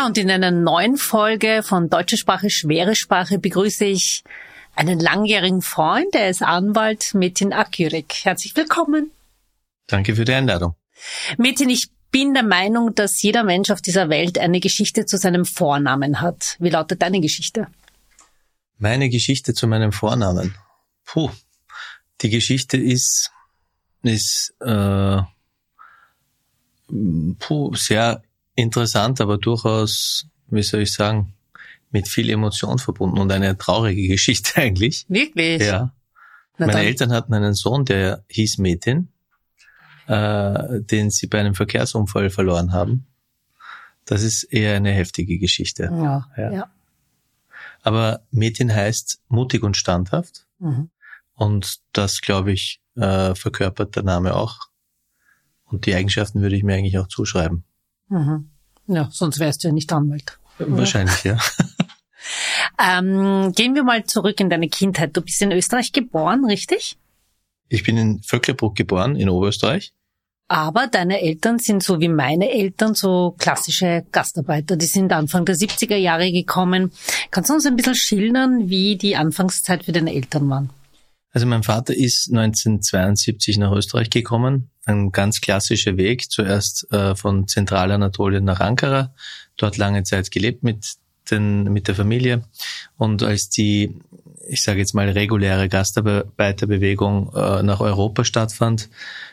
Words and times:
Ja, 0.00 0.06
und 0.06 0.16
in 0.16 0.30
einer 0.30 0.50
neuen 0.50 0.96
Folge 0.96 1.62
von 1.62 1.90
Deutsche 1.90 2.16
Sprache, 2.16 2.48
schwere 2.48 2.96
Sprache 2.96 3.38
begrüße 3.38 3.84
ich 3.84 4.24
einen 4.74 4.98
langjährigen 4.98 5.60
Freund, 5.60 6.14
der 6.14 6.30
ist 6.30 6.42
Anwalt, 6.42 7.12
Metin 7.12 7.52
Akürik. 7.52 8.14
Herzlich 8.22 8.56
willkommen. 8.56 9.10
Danke 9.86 10.16
für 10.16 10.24
die 10.24 10.32
Einladung. 10.32 10.74
Metin, 11.36 11.68
ich 11.68 11.90
bin 12.10 12.32
der 12.32 12.44
Meinung, 12.44 12.94
dass 12.94 13.20
jeder 13.20 13.44
Mensch 13.44 13.70
auf 13.70 13.82
dieser 13.82 14.08
Welt 14.08 14.38
eine 14.38 14.60
Geschichte 14.60 15.04
zu 15.04 15.18
seinem 15.18 15.44
Vornamen 15.44 16.22
hat. 16.22 16.56
Wie 16.60 16.70
lautet 16.70 17.02
deine 17.02 17.20
Geschichte? 17.20 17.66
Meine 18.78 19.10
Geschichte 19.10 19.52
zu 19.52 19.66
meinem 19.66 19.92
Vornamen. 19.92 20.54
Puh. 21.04 21.28
Die 22.22 22.30
Geschichte 22.30 22.78
ist, 22.78 23.30
ist 24.02 24.54
äh, 24.60 25.20
puh, 27.38 27.74
sehr 27.74 28.22
interessant, 28.60 29.20
aber 29.20 29.38
durchaus, 29.38 30.26
wie 30.48 30.62
soll 30.62 30.82
ich 30.82 30.92
sagen, 30.92 31.34
mit 31.90 32.08
viel 32.08 32.30
Emotion 32.30 32.78
verbunden 32.78 33.18
und 33.18 33.32
eine 33.32 33.56
traurige 33.58 34.06
Geschichte 34.08 34.60
eigentlich. 34.60 35.06
Wirklich? 35.08 35.62
Ja. 35.62 35.92
Na 36.58 36.66
Meine 36.66 36.72
dann. 36.72 36.86
Eltern 36.86 37.12
hatten 37.12 37.34
einen 37.34 37.54
Sohn, 37.54 37.84
der 37.84 38.24
hieß 38.28 38.58
Metin 38.58 39.08
äh, 40.10 40.80
den 40.80 41.10
sie 41.10 41.28
bei 41.28 41.38
einem 41.38 41.54
Verkehrsunfall 41.54 42.30
verloren 42.30 42.72
haben. 42.72 43.06
Das 44.06 44.24
ist 44.24 44.42
eher 44.42 44.74
eine 44.74 44.90
heftige 44.90 45.38
Geschichte. 45.38 45.84
Ja, 45.84 46.28
ja. 46.36 46.52
ja. 46.52 46.70
Aber 47.82 48.22
Metin 48.32 48.74
heißt 48.74 49.22
mutig 49.28 49.62
und 49.62 49.76
standhaft. 49.76 50.46
Mhm. 50.58 50.90
Und 51.34 51.80
das, 51.92 52.22
glaube 52.22 52.50
ich, 52.50 52.82
äh, 52.96 53.36
verkörpert 53.36 53.94
der 53.94 54.02
Name 54.02 54.34
auch. 54.34 54.58
Und 55.64 55.86
die 55.86 55.94
Eigenschaften 55.94 56.42
würde 56.42 56.56
ich 56.56 56.64
mir 56.64 56.74
eigentlich 56.74 56.98
auch 56.98 57.06
zuschreiben. 57.06 57.62
Mhm. 58.08 58.49
Ja, 58.92 59.08
sonst 59.12 59.38
wärst 59.38 59.64
du 59.64 59.68
ja 59.68 59.74
nicht 59.74 59.92
Anwalt. 59.92 60.38
Wahrscheinlich, 60.58 61.24
ja. 61.24 61.38
ähm, 62.78 63.52
gehen 63.52 63.74
wir 63.74 63.82
mal 63.82 64.04
zurück 64.04 64.40
in 64.40 64.50
deine 64.50 64.68
Kindheit. 64.68 65.16
Du 65.16 65.22
bist 65.22 65.40
in 65.42 65.52
Österreich 65.52 65.92
geboren, 65.92 66.44
richtig? 66.44 66.98
Ich 67.68 67.84
bin 67.84 67.96
in 67.96 68.22
Vöcklerbruck 68.22 68.74
geboren, 68.74 69.16
in 69.16 69.28
Oberösterreich. 69.28 69.92
Aber 70.48 70.88
deine 70.88 71.20
Eltern 71.20 71.60
sind 71.60 71.80
so 71.84 72.00
wie 72.00 72.08
meine 72.08 72.50
Eltern 72.50 72.94
so 72.94 73.36
klassische 73.38 74.04
Gastarbeiter. 74.10 74.76
Die 74.76 74.86
sind 74.86 75.12
Anfang 75.12 75.44
der 75.44 75.54
70er 75.54 75.94
Jahre 75.94 76.32
gekommen. 76.32 76.90
Kannst 77.30 77.50
du 77.50 77.54
uns 77.54 77.66
ein 77.66 77.76
bisschen 77.76 77.94
schildern, 77.94 78.68
wie 78.68 78.96
die 78.96 79.14
Anfangszeit 79.14 79.84
für 79.84 79.92
deine 79.92 80.12
Eltern 80.12 80.50
waren? 80.50 80.70
Also 81.30 81.46
mein 81.46 81.62
Vater 81.62 81.96
ist 81.96 82.30
1972 82.30 83.58
nach 83.58 83.70
Österreich 83.70 84.10
gekommen. 84.10 84.69
Ein 84.90 85.12
ganz 85.12 85.40
klassischer 85.40 85.96
Weg. 85.96 86.30
Zuerst 86.30 86.92
äh, 86.92 87.14
von 87.14 87.46
Zentralanatolien 87.48 88.44
nach 88.44 88.60
Ankara. 88.60 89.14
Dort 89.56 89.76
lange 89.76 90.02
Zeit 90.02 90.30
gelebt 90.30 90.62
mit 90.62 90.94
den, 91.30 91.64
mit 91.64 91.88
der 91.88 91.94
Familie. 91.94 92.42
Und 92.96 93.22
als 93.22 93.48
die 93.48 93.94
ich 94.50 94.62
sage 94.62 94.80
jetzt 94.80 94.94
mal, 94.94 95.08
reguläre 95.08 95.68
Gastarbeiterbewegung 95.68 97.32
äh, 97.34 97.62
nach 97.62 97.80
Europa 97.80 98.24
stattfand, 98.24 98.88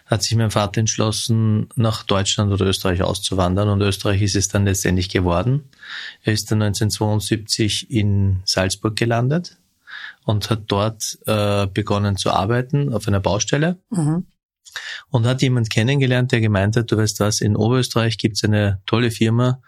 hat 0.06 0.22
sich 0.22 0.38
mein 0.38 0.52
Vater 0.52 0.80
entschlossen, 0.80 1.70
nach 1.76 2.04
Deutschland 2.04 2.52
oder 2.52 2.66
Österreich 2.66 3.02
auszuwandern 3.02 3.70
und 3.70 3.82
Österreich 3.82 4.22
ist 4.22 4.36
es 4.36 4.48
dann 4.48 4.66
letztendlich 4.66 5.10
geworden. 5.10 5.64
Er 6.24 6.34
ist 6.34 6.52
dann 6.52 6.62
1972 6.62 7.90
in 7.90 8.42
Salzburg 8.46 8.96
gelandet 8.96 9.58
und 10.24 10.52
hat 10.52 10.64
dort 10.68 11.18
äh, 11.26 11.66
begonnen 11.66 12.16
zu 12.16 12.32
arbeiten 12.32 12.94
auf 12.94 13.08
einer 13.08 13.20
Baustelle. 13.20 13.78
Mhm. 13.90 14.28
Und 15.10 15.26
hat 15.26 15.42
jemand 15.42 15.70
kennengelernt, 15.70 16.32
der 16.32 16.42
gemeint 16.42 16.76
hat, 16.76 16.92
du 16.92 16.98
weißt 16.98 17.20
was, 17.20 17.42
in 17.42 17.56
Oberösterreich 17.56 18.18
gibt's 18.18 18.44
eine 18.44 18.82
tolle 18.86 19.12
Firma, 19.12 19.62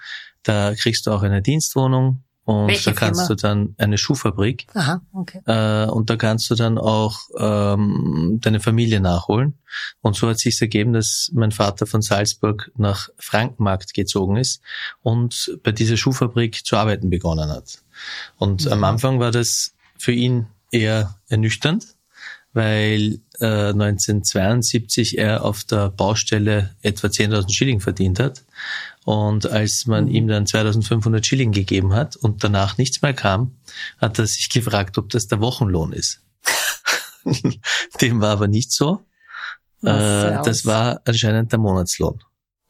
da 0.44 0.74
kriegst 0.75 1.08
du 1.08 1.12
auch 1.12 1.24
eine 1.24 1.42
Dienstwohnung, 1.42 2.24
und 2.50 2.70
Welche 2.70 2.86
da 2.86 2.94
kannst 2.94 3.28
Firma? 3.28 3.28
du 3.28 3.36
dann 3.36 3.75
eine 3.78 4.00
Schuhfabrik. 4.00 4.66
Aha, 4.74 5.02
okay. 5.14 5.40
Äh, 5.46 5.88
und 5.88 6.09
da 6.09 6.16
kannst 6.16 6.50
du 6.50 6.56
dann 6.56 6.80
auch 6.80 7.20
ähm, 7.38 8.40
deine 8.42 8.59
Familie 8.59 9.00
nachholen. 9.00 9.59
Und 10.02 10.16
so 10.16 10.28
hat 10.28 10.40
sich 10.40 10.59
ergeben, 10.59 10.92
dass 10.92 11.30
mein 11.31 11.52
Vater 11.52 11.86
von 11.86 12.02
Salzburg 12.02 12.72
nach 12.76 13.09
Frankenmarkt 13.20 13.94
gezogen 13.94 14.36
ist 14.36 14.64
und 15.03 15.59
bei 15.62 15.72
dieser 15.72 15.96
Schuhfabrik 15.96 16.66
zu 16.66 16.76
arbeiten 16.76 17.12
begonnen 17.12 17.52
hat. 17.52 17.84
Und 18.38 18.66
mhm. 18.66 18.72
am 18.72 18.84
Anfang 18.84 19.20
war 19.20 19.30
das 19.30 19.76
für 20.00 20.14
ihn 20.14 20.47
eher 20.72 21.20
ernüchternd, 21.28 21.97
weil 22.53 23.19
äh, 23.39 23.69
1972 23.69 25.17
er 25.17 25.45
auf 25.45 25.63
der 25.63 25.89
Baustelle 25.89 26.75
etwa 26.81 27.07
10.000 27.07 27.53
Schilling 27.53 27.79
verdient 27.79 28.19
hat 28.19 28.43
und 29.05 29.47
als 29.47 29.85
man 29.85 30.05
mhm. 30.05 30.11
ihm 30.11 30.27
dann 30.27 30.45
2500 30.45 31.25
Schilling 31.25 31.51
gegeben 31.51 31.93
hat 31.93 32.15
und 32.15 32.43
danach 32.43 32.77
nichts 32.77 33.01
mehr 33.01 33.13
kam, 33.13 33.55
hat 33.97 34.19
er 34.19 34.27
sich 34.27 34.49
gefragt, 34.49 34.97
ob 34.97 35.09
das 35.09 35.27
der 35.27 35.41
Wochenlohn 35.41 35.93
ist. 35.93 36.21
Dem 38.01 38.21
war 38.21 38.31
aber 38.31 38.47
nicht 38.47 38.71
so. 38.71 39.05
Äh, 39.83 40.41
das 40.43 40.66
war 40.66 41.01
anscheinend 41.05 41.51
der 41.51 41.59
Monatslohn. 41.59 42.21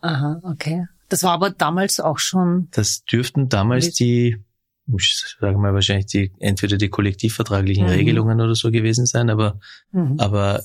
Aha, 0.01 0.39
okay. 0.43 0.87
Das 1.09 1.23
war 1.23 1.31
aber 1.31 1.49
damals 1.49 1.99
auch 1.99 2.19
schon. 2.19 2.67
Das 2.71 3.03
dürften 3.03 3.49
damals 3.49 3.91
die 3.93 4.37
ich 4.97 5.37
sage 5.39 5.57
mal 5.57 5.73
wahrscheinlich 5.73 6.07
die 6.07 6.31
entweder 6.39 6.77
die 6.77 6.89
kollektivvertraglichen 6.89 7.85
mhm. 7.85 7.91
Regelungen 7.91 8.41
oder 8.41 8.55
so 8.55 8.71
gewesen 8.71 9.05
sein, 9.05 9.29
aber 9.29 9.59
mhm. 9.91 10.15
aber 10.19 10.63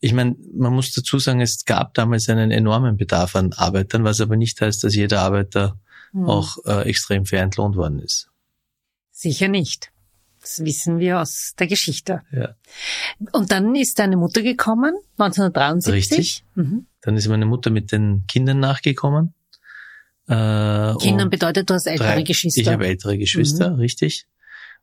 ich 0.00 0.12
meine, 0.12 0.36
man 0.54 0.72
muss 0.72 0.92
dazu 0.92 1.18
sagen, 1.18 1.40
es 1.40 1.64
gab 1.64 1.94
damals 1.94 2.28
einen 2.28 2.50
enormen 2.50 2.96
Bedarf 2.96 3.36
an 3.36 3.52
Arbeitern, 3.52 4.04
was 4.04 4.20
aber 4.20 4.36
nicht 4.36 4.60
heißt, 4.60 4.84
dass 4.84 4.94
jeder 4.94 5.20
Arbeiter 5.22 5.78
mhm. 6.12 6.28
auch 6.28 6.58
äh, 6.64 6.88
extrem 6.88 7.26
fair 7.26 7.42
entlohnt 7.42 7.76
worden 7.76 7.98
ist. 8.00 8.28
Sicher 9.10 9.48
nicht. 9.48 9.92
Das 10.40 10.64
wissen 10.64 10.98
wir 10.98 11.20
aus 11.20 11.54
der 11.56 11.68
Geschichte. 11.68 12.22
Ja. 12.32 12.56
Und 13.30 13.52
dann 13.52 13.76
ist 13.76 14.00
deine 14.00 14.16
Mutter 14.16 14.42
gekommen, 14.42 14.94
1973. 15.18 16.18
Richtig. 16.18 16.44
Mhm. 16.56 16.86
Dann 17.00 17.16
ist 17.16 17.28
meine 17.28 17.46
Mutter 17.46 17.70
mit 17.70 17.92
den 17.92 18.24
Kindern 18.26 18.58
nachgekommen. 18.58 19.34
Äh, 20.28 20.94
Kindern 21.00 21.30
bedeutet, 21.30 21.68
du 21.68 21.74
hast 21.74 21.86
ältere 21.86 22.14
drei, 22.14 22.22
Geschwister. 22.22 22.60
Ich 22.60 22.68
habe 22.68 22.86
ältere 22.86 23.18
Geschwister, 23.18 23.70
mhm. 23.70 23.80
richtig. 23.80 24.26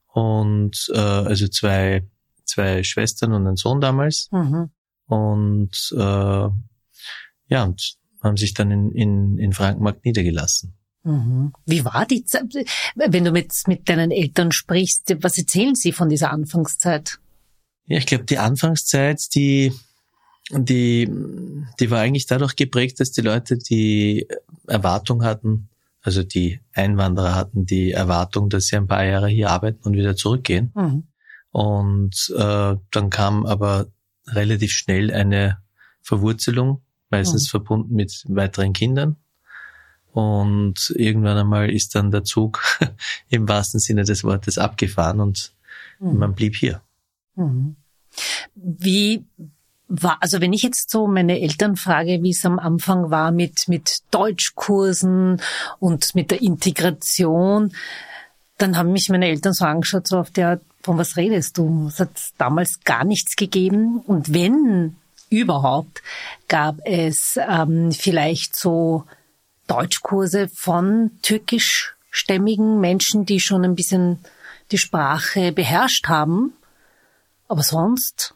Und 0.07 0.89
äh, 0.93 0.99
also 0.99 1.47
zwei, 1.47 2.07
zwei 2.45 2.83
Schwestern 2.83 3.33
und 3.33 3.47
einen 3.47 3.55
Sohn 3.55 3.79
damals. 3.79 4.27
Mhm. 4.31 4.69
Und 5.05 5.93
äh, 5.95 6.49
ja, 7.47 7.63
und 7.63 7.95
haben 8.21 8.37
sich 8.37 8.53
dann 8.53 8.71
in, 8.71 8.91
in, 8.91 9.37
in 9.37 9.53
Frankenmarkt 9.53 10.05
niedergelassen. 10.05 10.75
Mhm. 11.03 11.53
Wie 11.65 11.85
war 11.85 12.05
die 12.05 12.25
Zeit, 12.25 12.53
wenn 12.95 13.23
du 13.23 13.31
mit, 13.31 13.53
mit 13.67 13.87
deinen 13.87 14.11
Eltern 14.11 14.51
sprichst, 14.51 15.15
was 15.21 15.37
erzählen 15.37 15.75
sie 15.75 15.91
von 15.91 16.09
dieser 16.09 16.31
Anfangszeit? 16.31 17.19
Ja, 17.85 17.97
ich 17.97 18.05
glaube, 18.05 18.25
die 18.25 18.37
Anfangszeit, 18.37 19.33
die 19.33 19.73
die, 20.51 21.09
die 21.79 21.91
war 21.91 21.99
eigentlich 21.99 22.25
dadurch 22.25 22.55
geprägt, 22.55 22.99
dass 22.99 23.11
die 23.11 23.21
Leute 23.21 23.57
die 23.57 24.27
Erwartung 24.67 25.23
hatten, 25.23 25.69
also 26.01 26.23
die 26.23 26.59
Einwanderer 26.73 27.35
hatten 27.35 27.65
die 27.65 27.91
Erwartung, 27.91 28.49
dass 28.49 28.67
sie 28.67 28.77
ein 28.77 28.87
paar 28.87 29.03
Jahre 29.03 29.27
hier 29.27 29.49
arbeiten 29.49 29.83
und 29.83 29.93
wieder 29.93 30.15
zurückgehen. 30.15 30.71
Mhm. 30.75 31.03
Und 31.51 32.33
äh, 32.37 32.75
dann 32.91 33.09
kam 33.09 33.45
aber 33.45 33.87
relativ 34.27 34.71
schnell 34.71 35.11
eine 35.11 35.57
Verwurzelung, 36.01 36.81
meistens 37.09 37.47
mhm. 37.47 37.49
verbunden 37.49 37.95
mit 37.95 38.23
weiteren 38.27 38.73
Kindern. 38.73 39.17
Und 40.11 40.93
irgendwann 40.95 41.37
einmal 41.37 41.69
ist 41.69 41.95
dann 41.95 42.11
der 42.11 42.23
Zug 42.23 42.61
im 43.29 43.47
wahrsten 43.47 43.79
Sinne 43.79 44.03
des 44.03 44.23
Wortes 44.23 44.57
abgefahren 44.57 45.19
und 45.19 45.53
mhm. 45.99 46.17
man 46.17 46.33
blieb 46.33 46.55
hier. 46.55 46.81
Mhm. 47.35 47.75
Wie 48.55 49.25
war, 49.89 50.17
also 50.21 50.39
wenn 50.39 50.53
ich 50.53 50.61
jetzt 50.61 50.89
so 50.89 51.07
meine 51.07 51.41
Eltern 51.41 51.75
frage, 51.75 52.21
wie 52.21 52.29
es 52.29 52.45
am 52.45 52.59
Anfang 52.59 53.09
war 53.09 53.31
mit, 53.31 53.67
mit 53.67 53.99
Deutschkursen 54.11 55.41
und 55.79 56.15
mit 56.15 56.31
der 56.31 56.41
Integration, 56.41 57.73
dann 58.57 58.77
haben 58.77 58.91
mich 58.91 59.09
meine 59.09 59.27
Eltern 59.27 59.53
so 59.53 59.65
angeschaut, 59.65 60.07
so 60.07 60.19
auf 60.19 60.29
der, 60.29 60.61
von 60.83 60.97
was 60.97 61.17
redest 61.17 61.57
du? 61.57 61.87
Es 61.87 61.99
hat 61.99 62.11
damals 62.37 62.81
gar 62.83 63.03
nichts 63.03 63.35
gegeben. 63.35 63.99
Und 64.05 64.33
wenn 64.33 64.95
überhaupt, 65.29 66.03
gab 66.47 66.77
es 66.85 67.37
ähm, 67.37 67.91
vielleicht 67.91 68.55
so 68.55 69.05
Deutschkurse 69.67 70.49
von 70.49 71.11
türkischstämmigen 71.21 72.79
Menschen, 72.79 73.25
die 73.25 73.39
schon 73.39 73.63
ein 73.63 73.75
bisschen 73.75 74.19
die 74.71 74.77
Sprache 74.77 75.51
beherrscht 75.51 76.07
haben. 76.07 76.53
Aber 77.47 77.63
sonst 77.63 78.35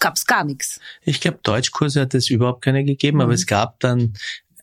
gab 0.00 0.16
es 0.16 0.26
gar 0.26 0.44
nichts. 0.44 0.80
Ich 1.02 1.20
glaube, 1.20 1.38
Deutschkurse 1.42 2.00
hat 2.00 2.14
es 2.14 2.30
überhaupt 2.30 2.62
keine 2.62 2.84
gegeben, 2.84 3.18
mhm. 3.18 3.22
aber 3.22 3.32
es 3.32 3.46
gab 3.46 3.80
dann 3.80 4.14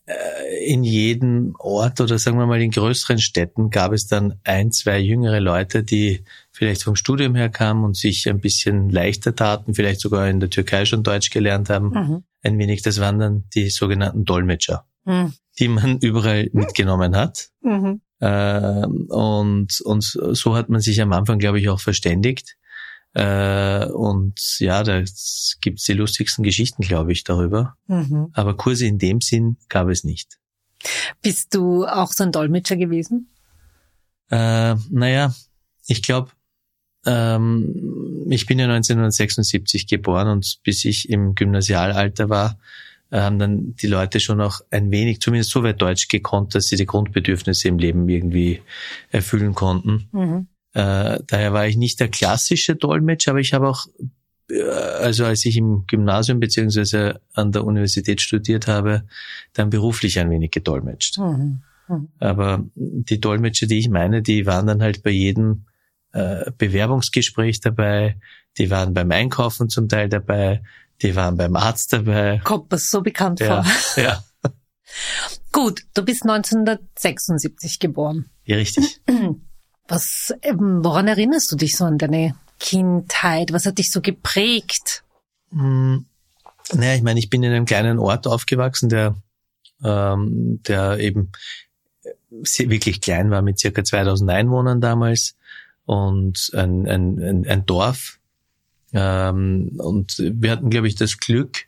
äh, 0.08 0.64
in 0.66 0.84
jedem 0.84 1.56
Ort 1.58 2.00
oder 2.00 2.20
sagen 2.20 2.38
wir 2.38 2.46
mal 2.46 2.62
in 2.62 2.70
größeren 2.70 3.18
Städten 3.18 3.72
gab 3.72 3.92
es 3.92 4.06
dann 4.06 4.36
ein, 4.44 4.72
zwei 4.72 5.00
jüngere 5.00 5.40
Leute, 5.40 5.84
die 5.84 6.24
vielleicht 6.52 6.84
vom 6.84 6.96
Studium 6.96 7.34
her 7.34 7.50
kamen 7.50 7.84
und 7.84 7.98
sich 7.98 8.30
ein 8.30 8.40
bisschen 8.40 8.92
leichter 8.92 9.36
taten, 9.36 9.74
vielleicht 9.74 10.02
sogar 10.02 10.30
in 10.30 10.40
der 10.40 10.52
Türkei 10.52 10.86
schon 10.86 11.02
Deutsch 11.02 11.32
gelernt 11.32 11.72
haben. 11.72 11.90
Mhm. 11.90 12.24
Ein 12.44 12.60
wenig, 12.60 12.84
das 12.84 13.00
waren 13.00 13.18
dann 13.18 13.46
die 13.56 13.72
sogenannten 13.72 14.26
Dolmetscher, 14.26 14.86
mhm. 15.06 15.34
die 15.58 15.70
man 15.70 15.98
überall 15.98 16.50
mitgenommen 16.54 17.16
hat. 17.16 17.50
Mhm. 17.64 18.02
Äh, 18.20 18.86
und, 18.86 19.82
und 19.82 20.04
so 20.04 20.56
hat 20.56 20.70
man 20.70 20.82
sich 20.82 21.02
am 21.02 21.14
Anfang, 21.14 21.40
glaube 21.40 21.60
ich, 21.60 21.68
auch 21.70 21.82
verständigt. 21.82 22.58
Äh, 23.16 23.86
und 23.86 24.60
ja, 24.60 24.84
da 24.84 25.02
gibt's 25.62 25.84
die 25.86 25.94
lustigsten 25.94 26.44
Geschichten, 26.44 26.84
glaube 26.84 27.14
ich, 27.14 27.24
darüber. 27.24 27.78
Mhm. 27.88 28.28
Aber 28.34 28.58
Kurse 28.58 28.86
in 28.86 29.00
dem 29.00 29.22
Sinn 29.22 29.58
gab 29.70 29.88
es 29.88 30.04
nicht. 30.04 30.38
Bist 31.22 31.56
du 31.56 31.86
auch 31.86 32.12
so 32.12 32.26
ein 32.26 32.34
Dolmetscher 32.34 32.76
gewesen? 32.76 33.30
Äh, 34.30 34.76
naja, 34.90 35.34
ich 35.88 36.04
glaube, 36.04 36.32
ähm, 37.06 38.26
ich 38.30 38.46
bin 38.48 38.60
ja 38.60 38.66
1976 38.66 39.88
geboren 39.88 40.28
und 40.28 40.60
bis 40.64 40.84
ich 40.84 41.10
im 41.10 41.36
Gymnasialalter 41.36 42.30
war, 42.30 42.60
haben 43.12 43.40
dann 43.40 43.76
die 43.76 43.88
Leute 43.88 44.20
schon 44.20 44.42
auch 44.42 44.60
ein 44.72 44.92
wenig, 44.92 45.22
zumindest 45.22 45.52
so 45.52 45.64
weit 45.64 45.82
Deutsch 45.82 46.10
gekonnt, 46.10 46.54
dass 46.54 46.66
sie 46.66 46.76
die 46.76 46.88
Grundbedürfnisse 46.88 47.70
im 47.70 47.78
Leben 47.78 48.10
irgendwie 48.10 48.62
erfüllen 49.10 49.54
konnten. 49.54 50.10
Mhm. 50.12 50.48
Äh, 50.76 51.24
daher 51.26 51.54
war 51.54 51.68
ich 51.68 51.78
nicht 51.78 52.02
der 52.02 52.10
klassische 52.10 52.76
Dolmetscher, 52.76 53.32
aber 53.32 53.40
ich 53.40 53.54
habe 53.54 53.70
auch, 53.70 53.88
äh, 54.52 54.62
also 54.62 55.24
als 55.24 55.46
ich 55.46 55.56
im 55.56 55.86
Gymnasium 55.88 56.42
beziehungsweise 56.42 57.22
an 57.34 57.54
der 57.54 57.64
Universität 57.64 58.22
studiert 58.22 58.68
habe, 58.68 59.04
dann 59.54 59.70
beruflich 59.70 60.20
ein 60.20 60.30
wenig 60.30 60.52
gedolmetscht. 60.52 61.18
Mhm. 61.18 61.62
Mhm. 61.88 62.10
Aber 62.20 62.66
die 62.76 63.22
Dolmetscher, 63.22 63.68
die 63.68 63.80
ich 63.80 63.88
meine, 63.88 64.22
die 64.22 64.46
waren 64.46 64.68
dann 64.68 64.82
halt 64.82 65.02
bei 65.02 65.12
jedem 65.12 65.64
äh, 66.12 66.52
Bewerbungsgespräch 66.58 67.62
dabei, 67.62 68.18
die 68.58 68.70
waren 68.70 68.94
beim 68.94 69.12
Einkaufen 69.12 69.70
zum 69.70 69.88
Teil 69.88 70.10
dabei, 70.10 70.62
die 71.02 71.16
waren 71.16 71.38
beim 71.38 71.56
Arzt 71.56 71.94
dabei. 71.94 72.42
Kommt 72.44 72.70
mir 72.70 72.80
so 72.80 73.02
bekannt 73.02 73.40
ja, 73.40 73.64
vor. 73.64 73.72
Ja. 74.04 74.26
Gut, 75.54 75.84
du 75.94 76.04
bist 76.04 76.24
1976 76.24 77.80
geboren. 77.80 78.26
Ja, 78.44 78.58
richtig. 78.58 79.00
Was, 79.88 80.34
ähm, 80.42 80.84
woran 80.84 81.08
erinnerst 81.08 81.52
du 81.52 81.56
dich 81.56 81.76
so 81.78 81.86
an 81.86 81.98
deine 81.98 82.36
Kindheit? 82.60 83.54
Was 83.54 83.66
hat 83.66 83.78
dich 83.78 83.92
so 83.92 84.02
geprägt? 84.02 85.04
Hm, 85.52 86.06
naja, 86.74 86.96
ich 86.96 87.04
meine, 87.04 87.20
ich 87.20 87.30
bin 87.30 87.44
in 87.44 87.52
einem 87.52 87.66
kleinen 87.66 88.00
Ort 88.00 88.26
aufgewachsen, 88.26 88.90
der, 88.90 89.16
ähm, 89.84 90.62
der 90.68 91.00
eben 91.00 91.32
wirklich 92.30 93.02
klein 93.02 93.30
war 93.30 93.42
mit 93.42 93.60
circa 93.60 93.84
2000 93.84 94.30
Einwohnern 94.30 94.82
damals 94.82 95.38
und 95.86 96.50
ein, 96.54 96.88
ein, 96.88 97.20
ein, 97.20 97.48
ein 97.48 97.66
Dorf. 97.66 98.20
Ähm, 98.94 99.74
und 99.78 100.18
wir 100.18 100.52
hatten, 100.52 100.72
glaube 100.72 100.88
ich, 100.88 100.96
das 100.96 101.18
Glück, 101.18 101.68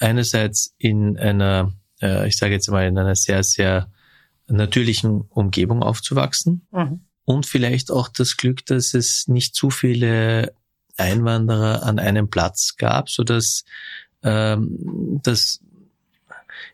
einerseits 0.00 0.74
in 0.78 1.16
einer, 1.16 1.72
äh, 2.02 2.26
ich 2.26 2.36
sage 2.36 2.54
jetzt 2.54 2.70
mal, 2.70 2.86
in 2.86 2.98
einer 2.98 3.14
sehr, 3.14 3.44
sehr 3.44 3.88
natürlichen 4.48 5.20
Umgebung 5.30 5.84
aufzuwachsen. 5.84 6.66
Mhm 6.72 7.02
und 7.30 7.46
vielleicht 7.46 7.92
auch 7.92 8.08
das 8.08 8.36
Glück, 8.36 8.66
dass 8.66 8.92
es 8.92 9.28
nicht 9.28 9.54
zu 9.54 9.70
viele 9.70 10.52
Einwanderer 10.96 11.84
an 11.84 12.00
einem 12.00 12.28
Platz 12.28 12.74
gab, 12.76 13.08
so 13.08 13.22
dass 13.22 13.64
ähm, 14.24 15.20
das 15.22 15.60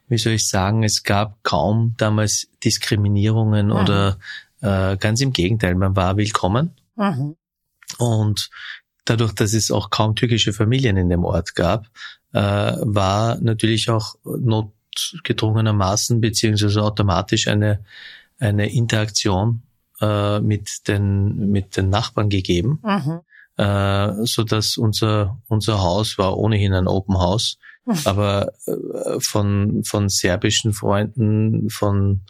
wie 0.09 0.17
soll 0.17 0.33
ich 0.33 0.49
sagen, 0.49 0.83
es 0.83 1.03
gab 1.03 1.43
kaum 1.43 1.95
damals 1.99 2.49
Diskriminierungen 2.65 3.67
mhm. 3.67 3.73
oder 3.73 4.19
äh, 4.63 4.97
ganz 4.97 5.21
im 5.21 5.35
Gegenteil, 5.35 5.75
man 5.75 5.95
war 5.95 6.17
willkommen. 6.17 6.71
Mhm. 6.95 7.37
Und 7.99 8.49
dadurch, 9.05 9.33
dass 9.35 9.53
es 9.53 9.71
auch 9.71 9.91
kaum 9.91 10.15
türkische 10.15 10.55
Familien 10.55 10.97
in 10.97 11.11
dem 11.11 11.25
Ort 11.25 11.55
gab, 11.55 11.87
äh, 12.33 12.39
war 12.41 13.39
natürlich 13.41 13.91
auch 13.91 14.15
notgedrungenermaßen 14.25 16.23
beziehungsweise 16.23 16.83
automatisch 16.83 17.47
eine, 17.47 17.85
eine 18.39 18.73
Interaktion 18.73 19.63
äh, 20.01 20.41
mit 20.41 20.89
den 20.89 21.51
mit 21.51 21.77
den 21.77 21.89
Nachbarn 21.89 22.29
gegeben, 22.29 22.81
mhm. 22.83 23.21
äh, 23.57 24.25
so 24.25 24.45
dass 24.45 24.77
unser 24.77 25.41
unser 25.49 25.81
Haus 25.81 26.19
war 26.19 26.37
ohnehin 26.37 26.75
ein 26.75 26.89
Open 26.89 27.19
House, 27.19 27.59
mhm. 27.85 27.99
aber 28.05 28.53
äh, 28.67 29.19
von 29.21 29.83
von 29.85 30.09
serbischen 30.09 30.73
Freunden, 30.73 31.71
von 31.71 32.23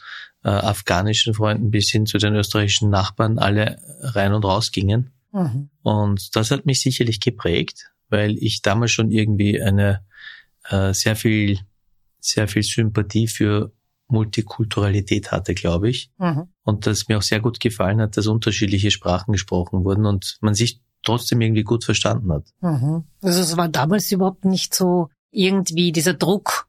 äh, 0.45 0.49
afghanischen 0.49 1.35
Freunden 1.35 1.71
bis 1.71 1.91
hin 1.91 2.07
zu 2.07 2.19
den 2.19 2.35
österreichischen 2.35 2.91
Nachbarn 2.91 3.39
alle 3.39 3.79
rein 4.01 4.33
und 4.33 4.45
raus 4.45 4.71
gingen. 4.71 5.11
Mhm. 5.33 5.71
Und 5.83 6.37
das 6.37 6.51
hat 6.51 6.67
mich 6.67 6.81
sicherlich 6.81 7.21
geprägt, 7.21 7.91
weil 8.09 8.37
ich 8.39 8.63
damals 8.63 8.93
schon 8.93 9.11
irgendwie 9.11 9.61
eine 9.61 10.05
äh, 10.71 10.93
sehr 10.95 11.17
viel 11.17 11.59
sehr 12.21 12.49
viel 12.49 12.63
Sympathie 12.63 13.29
für 13.29 13.73
Multikulturalität 14.08 15.32
hatte, 15.32 15.55
glaube 15.55 15.88
ich. 15.91 16.11
Mhm. 16.19 16.49
Und 16.62 16.87
dass 16.87 17.08
mir 17.08 17.19
auch 17.19 17.23
sehr 17.23 17.41
gut 17.41 17.61
gefallen 17.61 18.00
hat, 18.00 18.17
dass 18.17 18.26
unterschiedliche 18.26 18.91
Sprachen 18.91 19.32
gesprochen 19.32 19.85
wurden 19.85 20.06
und 20.06 20.38
man 20.41 20.55
sich 20.55 20.81
trotzdem 21.03 21.41
irgendwie 21.41 21.63
gut 21.63 21.84
verstanden 21.84 22.32
hat. 22.32 22.46
Mhm. 22.60 23.05
Also 23.22 23.41
es 23.41 23.56
war 23.56 23.69
damals 23.69 24.10
überhaupt 24.10 24.44
nicht 24.44 24.75
so 24.75 25.08
irgendwie 25.31 25.93
dieser 25.93 26.15
Druck. 26.15 26.69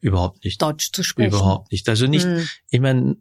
Überhaupt 0.00 0.44
nicht. 0.44 0.60
Deutsch 0.60 0.90
zu 0.92 1.04
sprechen. 1.04 1.32
Überhaupt 1.32 1.70
nicht. 1.70 1.88
Also 1.88 2.08
nicht, 2.08 2.26
mhm. 2.26 2.48
ich 2.70 2.80
meine, 2.80 3.16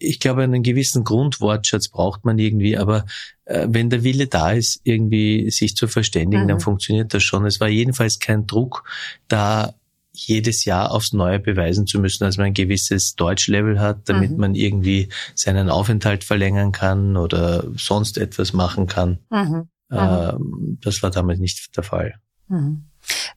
ich 0.00 0.18
glaube, 0.18 0.42
einen 0.42 0.64
gewissen 0.64 1.04
Grundwortschatz 1.04 1.88
braucht 1.88 2.24
man 2.24 2.38
irgendwie, 2.38 2.76
aber 2.76 3.04
äh, 3.44 3.68
wenn 3.70 3.90
der 3.90 4.02
Wille 4.02 4.26
da 4.26 4.50
ist, 4.50 4.80
irgendwie 4.82 5.50
sich 5.52 5.76
zu 5.76 5.86
verständigen, 5.86 6.48
dann 6.48 6.56
mhm. 6.56 6.62
funktioniert 6.62 7.14
das 7.14 7.22
schon. 7.22 7.46
Es 7.46 7.60
war 7.60 7.68
jedenfalls 7.68 8.18
kein 8.18 8.46
Druck 8.46 8.82
da, 9.28 9.74
jedes 10.16 10.64
Jahr 10.64 10.90
aufs 10.90 11.12
Neue 11.12 11.38
beweisen 11.38 11.86
zu 11.86 12.00
müssen, 12.00 12.24
dass 12.24 12.36
man 12.36 12.46
ein 12.46 12.54
gewisses 12.54 13.14
Deutschlevel 13.14 13.80
hat, 13.80 14.08
damit 14.08 14.32
mhm. 14.32 14.38
man 14.38 14.54
irgendwie 14.54 15.08
seinen 15.34 15.68
Aufenthalt 15.70 16.24
verlängern 16.24 16.72
kann 16.72 17.16
oder 17.16 17.64
sonst 17.76 18.18
etwas 18.18 18.52
machen 18.52 18.86
kann. 18.86 19.18
Mhm. 19.30 19.68
Ähm, 19.90 20.78
das 20.82 21.02
war 21.02 21.10
damals 21.10 21.38
nicht 21.38 21.76
der 21.76 21.84
Fall. 21.84 22.14
Mhm. 22.48 22.84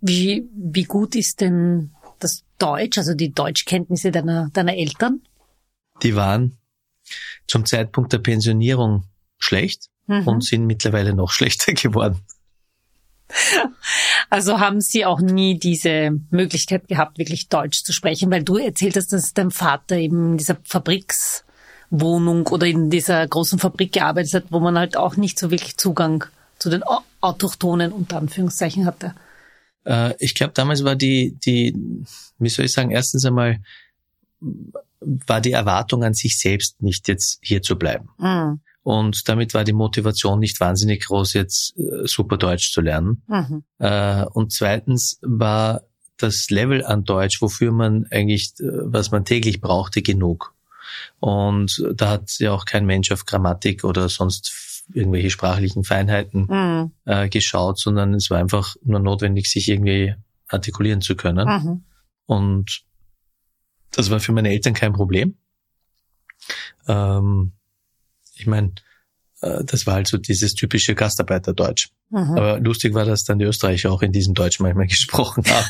Wie, 0.02 0.50
wie 0.56 0.84
gut 0.84 1.16
ist 1.16 1.42
denn 1.42 1.92
das 2.20 2.44
Deutsch, 2.58 2.98
also 2.98 3.14
die 3.14 3.34
Deutschkenntnisse 3.34 4.12
deiner, 4.12 4.50
deiner 4.52 4.76
Eltern? 4.76 5.22
Die 6.04 6.16
waren 6.16 6.58
zum 7.48 7.66
Zeitpunkt 7.66 8.14
der 8.14 8.20
Pensionierung 8.20 9.06
schlecht 9.38 9.90
mhm. 10.08 10.28
und 10.28 10.44
sind 10.44 10.66
mittlerweile 10.66 11.14
noch 11.14 11.32
schlechter 11.32 11.74
geworden. 11.74 12.20
Also 14.32 14.60
haben 14.60 14.80
Sie 14.80 15.06
auch 15.06 15.22
nie 15.22 15.58
diese 15.58 16.12
Möglichkeit 16.30 16.88
gehabt, 16.88 17.18
wirklich 17.18 17.50
Deutsch 17.50 17.84
zu 17.84 17.94
sprechen, 17.94 18.30
weil 18.30 18.44
du 18.44 18.58
erzählt 18.58 18.96
hast, 18.96 19.12
dass 19.12 19.34
dein 19.34 19.50
Vater 19.50 19.98
eben 19.98 20.32
in 20.32 20.38
dieser 20.38 20.58
Fabrikswohnung 20.64 22.46
oder 22.48 22.68
in 22.68 22.90
dieser 22.92 23.28
großen 23.28 23.58
Fabrik 23.58 23.94
gearbeitet 23.94 24.34
hat, 24.34 24.44
wo 24.50 24.60
man 24.60 24.78
halt 24.78 24.98
auch 24.98 25.16
nicht 25.16 25.40
so 25.40 25.50
wirklich 25.50 25.78
Zugang 25.78 26.26
zu 26.60 26.70
den 26.70 26.84
Autochtonen 27.22 27.92
unter 27.92 28.18
Anführungszeichen 28.18 28.86
hatte. 28.86 29.16
Äh, 29.86 30.14
ich 30.20 30.36
glaube, 30.36 30.54
damals 30.54 30.84
war 30.84 30.96
die, 30.96 31.36
die, 31.44 31.76
wie 32.38 32.50
soll 32.50 32.66
ich 32.66 32.74
sagen, 32.74 32.92
erstens 32.92 33.26
einmal 33.26 33.60
war 35.00 35.42
die 35.42 35.54
Erwartung 35.54 36.04
an 36.04 36.14
sich 36.14 36.38
selbst 36.38 36.82
nicht 36.82 37.08
jetzt 37.08 37.40
hier 37.42 37.62
zu 37.62 37.78
bleiben. 37.78 38.10
Mhm. 38.18 38.60
Und 38.90 39.30
damit 39.30 39.54
war 39.54 39.64
die 39.64 39.74
Motivation 39.74 40.40
nicht 40.40 40.60
wahnsinnig 40.60 41.06
groß, 41.06 41.34
jetzt 41.34 41.78
äh, 41.78 42.08
super 42.08 42.38
Deutsch 42.38 42.72
zu 42.72 42.82
lernen. 42.82 43.22
Mhm. 43.28 43.64
Äh, 43.78 44.26
und 44.26 44.52
zweitens 44.52 45.20
war 45.22 45.84
das 46.18 46.50
Level 46.50 46.84
an 46.84 47.04
Deutsch, 47.04 47.40
wofür 47.40 47.72
man 47.72 48.08
eigentlich, 48.10 48.54
äh, 48.60 48.64
was 48.64 49.12
man 49.12 49.26
täglich 49.26 49.62
brauchte, 49.62 50.02
genug. 50.02 50.56
Und 51.20 51.86
da 51.94 52.10
hat 52.10 52.40
ja 52.40 52.52
auch 52.52 52.66
kein 52.66 52.88
Mensch 52.88 53.12
auf 53.12 53.28
Grammatik 53.28 53.84
oder 53.84 54.10
sonst 54.10 54.86
irgendwelche 54.92 55.30
sprachlichen 55.30 55.84
Feinheiten 55.84 56.48
mhm. 56.50 56.92
äh, 57.06 57.30
geschaut, 57.30 57.78
sondern 57.78 58.16
es 58.16 58.32
war 58.32 58.40
einfach 58.40 58.76
nur 58.84 59.00
notwendig, 59.00 59.52
sich 59.52 59.70
irgendwie 59.70 60.16
artikulieren 60.48 61.02
zu 61.02 61.16
können. 61.16 61.48
Mhm. 61.48 61.84
Und 62.26 62.82
das 63.92 64.10
war 64.10 64.20
für 64.20 64.32
meine 64.32 64.50
Eltern 64.50 64.74
kein 64.74 64.94
Problem. 64.94 65.38
Ähm, 66.88 67.52
ich 68.40 68.48
meine, 68.48 68.74
äh, 69.42 69.64
das 69.64 69.86
war 69.86 69.96
halt 69.96 70.08
so 70.08 70.18
dieses 70.18 70.54
typische 70.54 70.96
Gastarbeiterdeutsch. 70.96 71.90
Mhm. 72.10 72.38
Aber 72.38 72.60
lustig 72.60 72.94
war, 72.94 73.06
dass 73.06 73.24
dann 73.24 73.40
die 73.40 73.46
Österreicher 73.46 73.92
auch 73.92 74.02
in 74.02 74.12
diesem 74.12 74.34
Deutsch 74.34 74.60
manchmal 74.60 74.88
gesprochen 74.88 75.44
haben. 75.48 75.68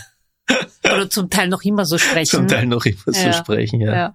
Oder 0.83 1.09
zum 1.09 1.29
Teil 1.29 1.49
noch 1.49 1.63
immer 1.63 1.85
so 1.85 1.97
sprechen. 1.97 2.29
Zum 2.29 2.47
Teil 2.47 2.65
noch 2.65 2.85
immer 2.85 2.97
ja. 3.07 3.31
so 3.31 3.33
sprechen, 3.33 3.81
ja. 3.81 3.93
ja. 3.93 4.13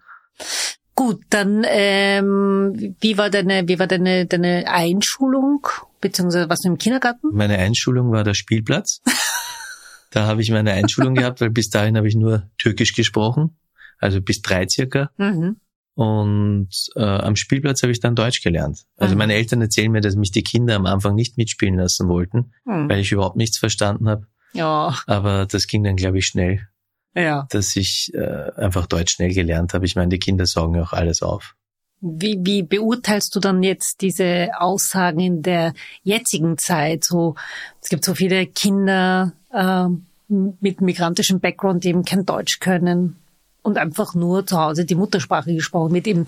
Gut, 0.97 1.23
dann 1.31 1.65
ähm, 1.67 2.97
wie 3.01 3.19
war 3.19 3.29
deine 3.29 3.67
wie 3.67 3.79
war 3.81 3.89
deine 3.89 4.27
deine 4.27 4.65
Einschulung 4.69 5.67
beziehungsweise 6.01 6.49
was 6.49 6.61
du 6.61 6.69
im 6.69 6.79
Kindergarten? 6.79 7.29
Meine 7.33 7.59
Einschulung 7.59 8.13
war 8.13 8.23
der 8.23 8.35
Spielplatz. 8.35 9.01
da 10.11 10.27
habe 10.27 10.43
ich 10.43 10.51
meine 10.51 10.73
Einschulung 10.73 11.15
gehabt, 11.15 11.41
weil 11.41 11.51
bis 11.51 11.69
dahin 11.69 11.97
habe 11.97 12.07
ich 12.07 12.15
nur 12.15 12.49
Türkisch 12.59 12.95
gesprochen, 12.95 13.57
also 13.99 14.21
bis 14.21 14.41
drei 14.41 14.69
circa. 14.69 15.11
Mhm. 15.17 15.57
Und 15.95 16.71
äh, 16.97 17.05
am 17.05 17.37
Spielplatz 17.37 17.83
habe 17.83 17.93
ich 17.93 18.01
dann 18.01 18.17
Deutsch 18.17 18.43
gelernt. 18.43 18.85
Also 18.97 19.15
mhm. 19.15 19.19
meine 19.19 19.35
Eltern 19.35 19.61
erzählen 19.61 19.93
mir, 19.93 20.01
dass 20.01 20.17
mich 20.17 20.33
die 20.33 20.43
Kinder 20.43 20.75
am 20.75 20.87
Anfang 20.87 21.15
nicht 21.15 21.37
mitspielen 21.37 21.77
lassen 21.77 22.09
wollten, 22.09 22.53
mhm. 22.65 22.89
weil 22.89 22.99
ich 22.99 23.13
überhaupt 23.13 23.37
nichts 23.37 23.59
verstanden 23.59 24.09
habe. 24.09 24.27
Ja. 24.53 24.97
Aber 25.07 25.47
das 25.47 25.67
ging 25.67 25.85
dann, 25.85 25.97
glaube 25.97 26.19
ich, 26.19 26.27
schnell. 26.27 26.67
Ja. 27.15 27.47
Dass 27.51 27.77
ich 27.77 28.13
äh, 28.15 28.51
einfach 28.57 28.87
Deutsch 28.87 29.15
schnell 29.15 29.33
gelernt 29.33 29.73
habe. 29.73 29.87
Ich 29.87 29.95
meine, 29.95 30.09
die 30.09 30.19
Kinder 30.19 30.47
saugen 30.47 30.75
ja 30.75 30.83
auch 30.83 30.93
alles 30.93 31.23
auf. 31.23 31.55
Wie, 32.01 32.39
wie 32.43 32.65
beurteilst 32.65 33.35
du 33.35 33.41
dann 33.41 33.63
jetzt 33.63 34.01
diese 34.01 34.51
Aussagen 34.59 35.21
in 35.21 35.43
der 35.43 35.75
jetzigen 36.03 36.59
Zeit? 36.59 37.05
So, 37.05 37.37
es 37.81 37.89
gibt 37.89 38.05
so 38.05 38.15
viele 38.15 38.47
Kinder 38.47 39.33
äh, 39.53 39.87
mit 40.29 40.81
migrantischem 40.81 41.39
Background, 41.39 41.85
die 41.85 41.91
eben 41.91 42.05
kein 42.05 42.27
Deutsch 42.27 42.59
können 42.59 43.17
und 43.65 43.79
einfach 43.79 44.15
nur 44.15 44.47
zu 44.47 44.59
Hause 44.59 44.85
die 44.85 44.95
Muttersprache 44.95 45.55
gesprochen 45.55 45.95
wird, 45.95 46.07
eben 46.07 46.27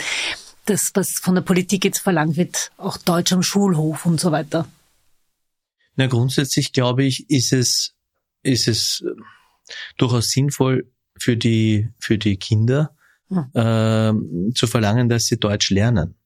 das, 0.65 0.91
was 0.95 1.13
von 1.13 1.37
der 1.37 1.43
Politik 1.43 1.85
jetzt 1.85 2.01
verlangt 2.01 2.37
wird, 2.37 2.73
auch 2.77 2.97
Deutsch 2.97 3.33
am 3.33 3.43
Schulhof 3.43 4.05
und 4.07 4.21
so 4.21 4.33
weiter. 4.33 4.67
Na, 5.95 6.07
grundsätzlich 6.09 6.73
glaube 6.73 7.05
ich, 7.05 7.31
ist 7.31 7.53
es, 7.53 7.95
ist 8.43 8.69
es 8.69 9.05
äh, 9.07 9.21
durchaus 9.97 10.31
sinnvoll 10.31 10.91
für 11.19 11.37
die, 11.37 11.89
für 11.99 12.19
die 12.19 12.37
Kinder, 12.37 12.97
hm. 13.29 13.51
äh, 13.55 14.53
zu 14.55 14.67
verlangen, 14.67 15.09
dass 15.09 15.27
sie 15.27 15.39
Deutsch 15.39 15.71
lernen. 15.71 16.17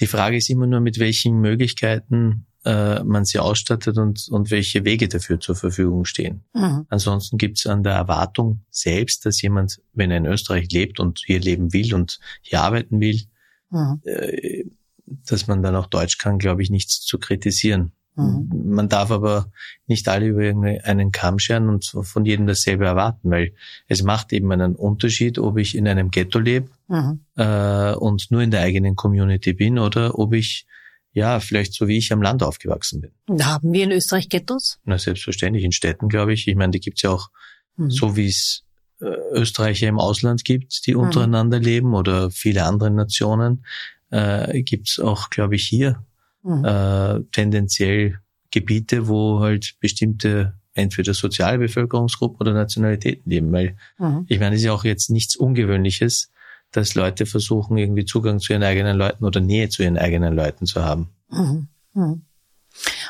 Die 0.00 0.06
Frage 0.06 0.36
ist 0.36 0.50
immer 0.50 0.66
nur, 0.66 0.80
mit 0.80 0.98
welchen 0.98 1.40
Möglichkeiten 1.40 2.46
äh, 2.64 3.02
man 3.02 3.24
sie 3.24 3.38
ausstattet 3.38 3.96
und, 3.96 4.28
und 4.30 4.50
welche 4.50 4.84
Wege 4.84 5.08
dafür 5.08 5.40
zur 5.40 5.54
Verfügung 5.54 6.04
stehen. 6.04 6.44
Mhm. 6.52 6.86
Ansonsten 6.88 7.38
gibt 7.38 7.58
es 7.58 7.66
an 7.66 7.82
der 7.82 7.94
Erwartung 7.94 8.60
selbst, 8.70 9.24
dass 9.24 9.40
jemand, 9.40 9.80
wenn 9.92 10.10
er 10.10 10.18
in 10.18 10.26
Österreich 10.26 10.70
lebt 10.70 11.00
und 11.00 11.22
hier 11.24 11.40
leben 11.40 11.72
will 11.72 11.94
und 11.94 12.20
hier 12.42 12.60
arbeiten 12.60 13.00
will, 13.00 13.22
mhm. 13.70 14.00
äh, 14.04 14.64
dass 15.06 15.46
man 15.46 15.62
dann 15.62 15.74
auch 15.74 15.86
Deutsch 15.86 16.18
kann, 16.18 16.38
glaube 16.38 16.62
ich, 16.62 16.70
nichts 16.70 17.00
zu 17.00 17.18
kritisieren. 17.18 17.92
Mhm. 18.16 18.50
Man 18.66 18.88
darf 18.88 19.10
aber 19.10 19.50
nicht 19.86 20.08
alle 20.08 20.26
über 20.26 20.42
einen 20.84 21.12
Kamm 21.12 21.38
scheren 21.38 21.68
und 21.68 21.86
von 22.02 22.24
jedem 22.24 22.46
dasselbe 22.46 22.84
erwarten, 22.84 23.30
weil 23.30 23.54
es 23.88 24.02
macht 24.02 24.32
eben 24.32 24.50
einen 24.52 24.76
Unterschied, 24.76 25.38
ob 25.38 25.58
ich 25.58 25.76
in 25.76 25.88
einem 25.88 26.10
Ghetto 26.10 26.38
lebe 26.38 26.68
mhm. 26.88 27.20
äh, 27.36 27.94
und 27.94 28.30
nur 28.30 28.42
in 28.42 28.50
der 28.50 28.60
eigenen 28.60 28.96
Community 28.96 29.52
bin 29.52 29.78
oder 29.78 30.18
ob 30.18 30.34
ich 30.34 30.66
ja, 31.12 31.40
vielleicht 31.40 31.74
so 31.74 31.88
wie 31.88 31.98
ich 31.98 32.12
am 32.12 32.22
Land 32.22 32.42
aufgewachsen 32.42 33.00
bin. 33.00 33.44
Haben 33.44 33.72
wir 33.72 33.84
in 33.84 33.90
Österreich 33.90 34.28
Ghettos? 34.28 34.78
Na, 34.84 34.98
selbstverständlich. 34.98 35.64
In 35.64 35.72
Städten, 35.72 36.08
glaube 36.08 36.32
ich. 36.32 36.46
Ich 36.46 36.54
meine, 36.54 36.70
die 36.70 36.80
gibt's 36.80 37.02
ja 37.02 37.10
auch 37.10 37.30
mhm. 37.76 37.90
so, 37.90 38.16
wie 38.16 38.28
es 38.28 38.64
äh, 39.00 39.06
Österreicher 39.32 39.88
im 39.88 39.98
Ausland 39.98 40.44
gibt, 40.44 40.86
die 40.86 40.94
mhm. 40.94 41.00
untereinander 41.00 41.58
leben 41.58 41.94
oder 41.94 42.30
viele 42.30 42.64
andere 42.64 42.90
Nationen, 42.90 43.64
äh, 44.10 44.62
gibt's 44.62 45.00
auch, 45.00 45.30
glaube 45.30 45.56
ich, 45.56 45.66
hier 45.66 46.04
mhm. 46.42 46.64
äh, 46.64 47.20
tendenziell 47.32 48.20
Gebiete, 48.50 49.08
wo 49.08 49.40
halt 49.40 49.74
bestimmte 49.80 50.54
entweder 50.74 51.14
soziale 51.14 51.58
Bevölkerungsgruppen 51.58 52.40
oder 52.40 52.52
Nationalitäten 52.52 53.30
leben. 53.30 53.52
Weil 53.52 53.76
mhm. 53.98 54.26
ich 54.28 54.38
meine, 54.38 54.54
es 54.54 54.60
ist 54.60 54.66
ja 54.66 54.72
auch 54.72 54.84
jetzt 54.84 55.10
nichts 55.10 55.36
Ungewöhnliches, 55.36 56.30
dass 56.72 56.94
Leute 56.94 57.26
versuchen, 57.26 57.76
irgendwie 57.76 58.04
Zugang 58.04 58.40
zu 58.40 58.52
ihren 58.52 58.62
eigenen 58.62 58.96
Leuten 58.96 59.24
oder 59.24 59.40
Nähe 59.40 59.68
zu 59.68 59.82
ihren 59.82 59.98
eigenen 59.98 60.34
Leuten 60.34 60.66
zu 60.66 60.84
haben. 60.84 61.08
Mhm. 61.30 61.68
Mhm. 61.94 62.22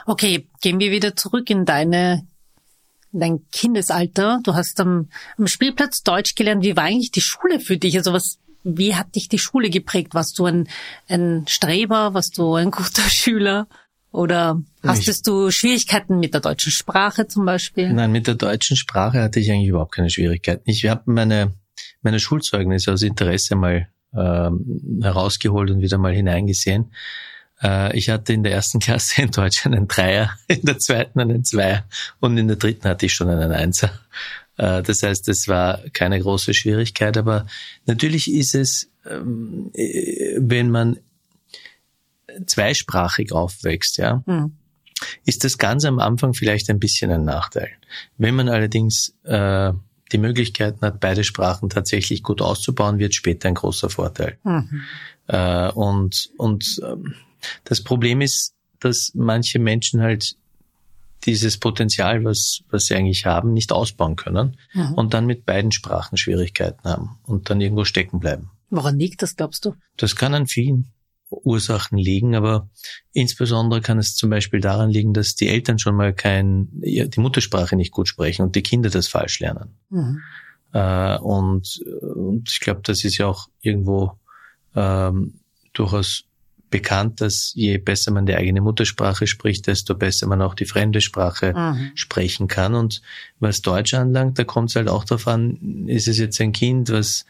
Okay, 0.06 0.48
gehen 0.60 0.80
wir 0.80 0.90
wieder 0.90 1.16
zurück 1.16 1.50
in 1.50 1.64
deine 1.64 2.26
dein 3.12 3.40
Kindesalter. 3.50 4.40
Du 4.42 4.54
hast 4.54 4.80
am, 4.80 5.08
am 5.36 5.46
Spielplatz 5.46 6.02
Deutsch 6.02 6.34
gelernt. 6.34 6.62
Wie 6.62 6.76
war 6.76 6.84
eigentlich 6.84 7.10
die 7.10 7.20
Schule 7.20 7.60
für 7.60 7.76
dich? 7.76 7.96
Also 7.96 8.12
was, 8.12 8.38
wie 8.62 8.94
hat 8.94 9.14
dich 9.16 9.28
die 9.28 9.38
Schule 9.38 9.70
geprägt? 9.70 10.14
Warst 10.14 10.38
du 10.38 10.46
ein, 10.46 10.68
ein 11.08 11.44
Streber? 11.48 12.14
Warst 12.14 12.38
du 12.38 12.54
ein 12.54 12.70
guter 12.70 13.02
Schüler? 13.10 13.66
Oder 14.12 14.60
hastest 14.84 15.28
du 15.28 15.52
Schwierigkeiten 15.52 16.18
mit 16.18 16.34
der 16.34 16.40
deutschen 16.40 16.72
Sprache 16.72 17.28
zum 17.28 17.44
Beispiel? 17.44 17.92
Nein, 17.92 18.10
mit 18.10 18.26
der 18.26 18.34
deutschen 18.34 18.76
Sprache 18.76 19.22
hatte 19.22 19.38
ich 19.38 19.52
eigentlich 19.52 19.68
überhaupt 19.68 19.92
keine 19.92 20.10
Schwierigkeiten. 20.10 20.68
Ich 20.68 20.84
habe 20.86 21.02
meine 21.06 21.54
meine 22.02 22.20
Schulzeugnisse 22.20 22.92
aus 22.92 23.02
Interesse 23.02 23.56
mal 23.56 23.88
ähm, 24.14 25.00
herausgeholt 25.02 25.70
und 25.70 25.80
wieder 25.80 25.98
mal 25.98 26.14
hineingesehen. 26.14 26.92
Äh, 27.62 27.96
ich 27.96 28.08
hatte 28.08 28.32
in 28.32 28.42
der 28.42 28.52
ersten 28.52 28.78
Klasse 28.80 29.22
in 29.22 29.30
Deutsch 29.30 29.66
einen 29.66 29.88
Dreier, 29.88 30.36
in 30.48 30.62
der 30.62 30.78
zweiten 30.78 31.20
einen 31.20 31.44
Zweier 31.44 31.84
und 32.20 32.36
in 32.36 32.48
der 32.48 32.56
dritten 32.56 32.88
hatte 32.88 33.06
ich 33.06 33.14
schon 33.14 33.28
einen 33.28 33.52
Einser. 33.52 33.90
Äh, 34.56 34.82
das 34.82 35.02
heißt, 35.02 35.28
es 35.28 35.48
war 35.48 35.80
keine 35.92 36.20
große 36.20 36.54
Schwierigkeit, 36.54 37.16
aber 37.16 37.46
natürlich 37.86 38.32
ist 38.32 38.54
es, 38.54 38.90
ähm, 39.08 39.70
äh, 39.74 40.36
wenn 40.38 40.70
man 40.70 40.98
zweisprachig 42.46 43.32
aufwächst, 43.32 43.98
ja, 43.98 44.22
mhm. 44.26 44.56
ist 45.24 45.44
das 45.44 45.58
ganz 45.58 45.84
am 45.84 45.98
Anfang 45.98 46.34
vielleicht 46.34 46.70
ein 46.70 46.78
bisschen 46.78 47.10
ein 47.10 47.24
Nachteil. 47.24 47.70
Wenn 48.18 48.34
man 48.34 48.48
allerdings 48.48 49.14
äh, 49.24 49.72
die 50.12 50.18
Möglichkeiten 50.18 50.80
hat, 50.82 51.00
beide 51.00 51.24
Sprachen 51.24 51.68
tatsächlich 51.68 52.22
gut 52.22 52.42
auszubauen, 52.42 52.98
wird 52.98 53.14
später 53.14 53.48
ein 53.48 53.54
großer 53.54 53.90
Vorteil. 53.90 54.38
Mhm. 54.44 54.82
Äh, 55.26 55.70
und 55.72 56.30
und 56.36 56.80
ähm, 56.84 57.14
das 57.64 57.82
Problem 57.82 58.20
ist, 58.20 58.54
dass 58.80 59.12
manche 59.14 59.58
Menschen 59.58 60.00
halt 60.00 60.36
dieses 61.24 61.58
Potenzial, 61.58 62.24
was, 62.24 62.60
was 62.70 62.86
sie 62.86 62.94
eigentlich 62.94 63.26
haben, 63.26 63.52
nicht 63.52 63.72
ausbauen 63.72 64.16
können 64.16 64.56
mhm. 64.72 64.94
und 64.94 65.14
dann 65.14 65.26
mit 65.26 65.44
beiden 65.44 65.70
Sprachen 65.70 66.16
Schwierigkeiten 66.16 66.88
haben 66.88 67.18
und 67.24 67.50
dann 67.50 67.60
irgendwo 67.60 67.84
stecken 67.84 68.20
bleiben. 68.20 68.50
Woran 68.70 68.98
liegt 68.98 69.22
das, 69.22 69.36
glaubst 69.36 69.64
du? 69.64 69.74
Das 69.96 70.16
kann 70.16 70.32
an 70.34 70.46
vielen 70.46 70.92
Ursachen 71.30 71.96
liegen, 71.96 72.34
aber 72.34 72.68
insbesondere 73.12 73.80
kann 73.80 73.98
es 73.98 74.16
zum 74.16 74.30
Beispiel 74.30 74.60
daran 74.60 74.90
liegen, 74.90 75.14
dass 75.14 75.36
die 75.36 75.48
Eltern 75.48 75.78
schon 75.78 75.96
mal 75.96 76.12
kein, 76.12 76.68
die 76.72 77.20
Muttersprache 77.20 77.76
nicht 77.76 77.92
gut 77.92 78.08
sprechen 78.08 78.42
und 78.42 78.56
die 78.56 78.62
Kinder 78.62 78.90
das 78.90 79.08
falsch 79.08 79.40
lernen. 79.40 79.76
Mhm. 79.90 80.20
Äh, 80.72 81.18
und, 81.18 81.80
und 82.00 82.50
ich 82.50 82.60
glaube, 82.60 82.80
das 82.82 83.04
ist 83.04 83.18
ja 83.18 83.26
auch 83.26 83.48
irgendwo 83.60 84.18
ähm, 84.74 85.40
durchaus 85.72 86.24
bekannt, 86.70 87.20
dass 87.20 87.52
je 87.54 87.78
besser 87.78 88.12
man 88.12 88.26
die 88.26 88.34
eigene 88.34 88.60
Muttersprache 88.60 89.26
spricht, 89.26 89.66
desto 89.66 89.94
besser 89.94 90.26
man 90.28 90.40
auch 90.40 90.54
die 90.54 90.64
fremde 90.64 91.00
Sprache 91.00 91.52
mhm. 91.52 91.90
sprechen 91.96 92.46
kann. 92.48 92.74
Und 92.74 93.02
was 93.40 93.60
Deutsch 93.60 93.92
anlangt, 93.94 94.38
da 94.38 94.44
kommt 94.44 94.70
es 94.70 94.76
halt 94.76 94.88
auch 94.88 95.04
darauf 95.04 95.26
an, 95.26 95.86
ist 95.88 96.08
es 96.08 96.18
jetzt 96.18 96.40
ein 96.40 96.52
Kind, 96.52 96.90
was 96.90 97.26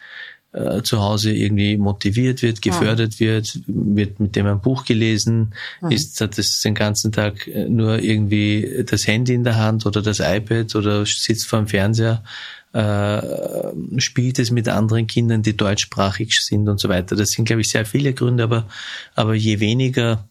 äh, 0.52 0.82
zu 0.82 1.00
Hause 1.00 1.32
irgendwie 1.32 1.76
motiviert 1.76 2.42
wird, 2.42 2.60
gefördert 2.62 3.14
ja. 3.14 3.28
wird, 3.28 3.60
wird 3.66 4.18
mit 4.18 4.34
dem 4.34 4.46
ein 4.46 4.60
Buch 4.60 4.84
gelesen, 4.84 5.54
ja. 5.80 5.90
ist, 5.90 6.20
hat 6.20 6.38
das 6.38 6.60
den 6.60 6.74
ganzen 6.74 7.12
Tag 7.12 7.46
äh, 7.46 7.68
nur 7.68 8.00
irgendwie 8.00 8.84
das 8.84 9.06
Handy 9.06 9.34
in 9.34 9.44
der 9.44 9.56
Hand 9.56 9.86
oder 9.86 10.02
das 10.02 10.18
iPad 10.20 10.74
oder 10.74 11.06
sitzt 11.06 11.46
vor 11.46 11.60
dem 11.60 11.68
Fernseher, 11.68 12.24
äh, 12.72 14.00
spielt 14.00 14.38
es 14.38 14.50
mit 14.50 14.68
anderen 14.68 15.06
Kindern, 15.06 15.42
die 15.42 15.56
deutschsprachig 15.56 16.36
sind 16.40 16.68
und 16.68 16.80
so 16.80 16.88
weiter. 16.88 17.16
Das 17.16 17.30
sind, 17.30 17.44
glaube 17.44 17.60
ich, 17.60 17.70
sehr 17.70 17.86
viele 17.86 18.12
Gründe, 18.12 18.42
aber, 18.42 18.68
aber 19.14 19.34
je 19.34 19.60
weniger 19.60 20.28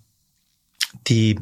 die 1.08 1.40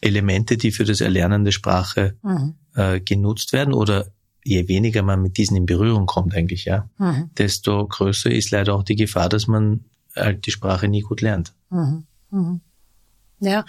Elemente, 0.00 0.56
die 0.56 0.72
für 0.72 0.84
das 0.84 1.00
Erlernen 1.00 1.44
der 1.44 1.52
Sprache 1.52 2.16
mhm. 2.22 2.54
äh, 2.74 3.00
genutzt 3.00 3.52
werden 3.52 3.74
oder 3.74 4.06
je 4.44 4.68
weniger 4.68 5.02
man 5.02 5.22
mit 5.22 5.36
diesen 5.36 5.56
in 5.56 5.66
Berührung 5.66 6.06
kommt 6.06 6.34
eigentlich, 6.34 6.64
ja, 6.64 6.88
mhm. 6.98 7.30
desto 7.38 7.86
größer 7.86 8.30
ist 8.30 8.50
leider 8.50 8.74
auch 8.74 8.82
die 8.82 8.96
Gefahr, 8.96 9.28
dass 9.28 9.46
man 9.46 9.84
halt 10.16 10.46
die 10.46 10.50
Sprache 10.50 10.88
nie 10.88 11.00
gut 11.00 11.20
lernt. 11.20 11.52
Mhm. 11.70 12.04
Mhm. 12.30 12.60
Ja, 13.40 13.64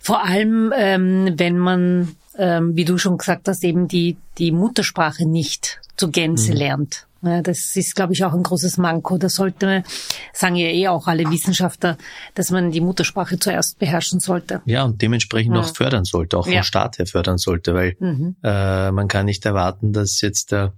vor 0.00 0.24
allem, 0.24 0.72
ähm, 0.76 1.34
wenn 1.36 1.58
man 1.58 2.16
ähm, 2.36 2.76
wie 2.76 2.84
du 2.84 2.98
schon 2.98 3.18
gesagt 3.18 3.48
hast, 3.48 3.64
eben 3.64 3.88
die, 3.88 4.16
die 4.38 4.52
Muttersprache 4.52 5.26
nicht 5.26 5.80
zur 5.96 6.10
Gänze 6.10 6.52
mhm. 6.52 6.58
lernt. 6.58 7.06
Ja, 7.22 7.40
das 7.40 7.76
ist, 7.76 7.94
glaube 7.94 8.12
ich, 8.14 8.24
auch 8.24 8.32
ein 8.32 8.42
großes 8.42 8.78
Manko. 8.78 9.16
Da 9.16 9.28
sollte, 9.28 9.84
sagen 10.32 10.56
ja 10.56 10.66
eh 10.68 10.88
auch 10.88 11.06
alle 11.06 11.30
Wissenschaftler, 11.30 11.96
dass 12.34 12.50
man 12.50 12.72
die 12.72 12.80
Muttersprache 12.80 13.38
zuerst 13.38 13.78
beherrschen 13.78 14.18
sollte. 14.18 14.60
Ja, 14.64 14.84
und 14.84 15.00
dementsprechend 15.02 15.54
ja. 15.54 15.60
auch 15.60 15.74
fördern 15.74 16.04
sollte, 16.04 16.36
auch 16.36 16.46
vom 16.46 16.54
ja. 16.54 16.64
Staat 16.64 16.98
her 16.98 17.06
fördern 17.06 17.38
sollte, 17.38 17.74
weil 17.74 17.96
mhm. 18.00 18.36
äh, 18.42 18.90
man 18.90 19.06
kann 19.06 19.26
nicht 19.26 19.46
erwarten, 19.46 19.92
dass 19.92 20.20
jetzt 20.20 20.50
der, 20.50 20.72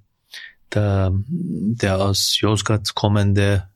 der, 0.75 1.13
der 1.29 2.01
aus 2.01 2.39
Josgard 2.39 2.95
kommende 2.95 3.69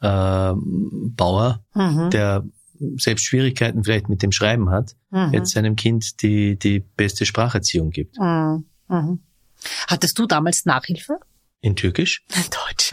äh, 0.00 0.52
Bauer, 0.54 1.64
mhm. 1.74 2.10
der 2.10 2.44
selbst 2.96 3.24
Schwierigkeiten 3.24 3.82
vielleicht 3.82 4.08
mit 4.08 4.22
dem 4.22 4.30
Schreiben 4.30 4.70
hat, 4.70 4.94
mhm. 5.10 5.32
jetzt 5.32 5.52
seinem 5.52 5.74
Kind 5.74 6.22
die, 6.22 6.56
die 6.56 6.78
beste 6.80 7.26
Spracherziehung 7.26 7.90
gibt. 7.90 8.18
Mhm. 8.18 8.66
mhm. 8.88 9.20
Hattest 9.88 10.18
du 10.18 10.26
damals 10.26 10.66
Nachhilfe? 10.66 11.18
In 11.64 11.76
Türkisch? 11.76 12.22
In 12.36 12.44
Deutsch. 12.50 12.90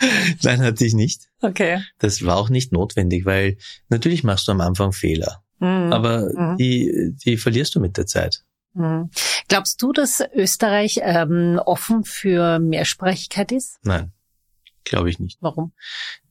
Nein, 0.42 0.62
hatte 0.62 0.86
ich 0.86 0.94
nicht. 0.94 1.28
Okay. 1.42 1.82
Das 1.98 2.24
war 2.24 2.38
auch 2.38 2.48
nicht 2.48 2.72
notwendig, 2.72 3.26
weil 3.26 3.58
natürlich 3.90 4.24
machst 4.24 4.48
du 4.48 4.52
am 4.52 4.62
Anfang 4.62 4.92
Fehler. 4.92 5.44
Mhm. 5.58 5.92
Aber 5.92 6.30
mhm. 6.34 6.56
die, 6.56 7.14
die 7.22 7.36
verlierst 7.36 7.74
du 7.74 7.80
mit 7.80 7.98
der 7.98 8.06
Zeit. 8.06 8.44
Mhm. 8.72 9.10
Glaubst 9.48 9.82
du, 9.82 9.92
dass 9.92 10.22
Österreich 10.34 11.00
ähm, 11.02 11.60
offen 11.62 12.04
für 12.04 12.58
Mehrsprachigkeit 12.58 13.52
ist? 13.52 13.76
Nein, 13.82 14.12
glaube 14.84 15.10
ich 15.10 15.18
nicht. 15.18 15.36
Warum? 15.42 15.74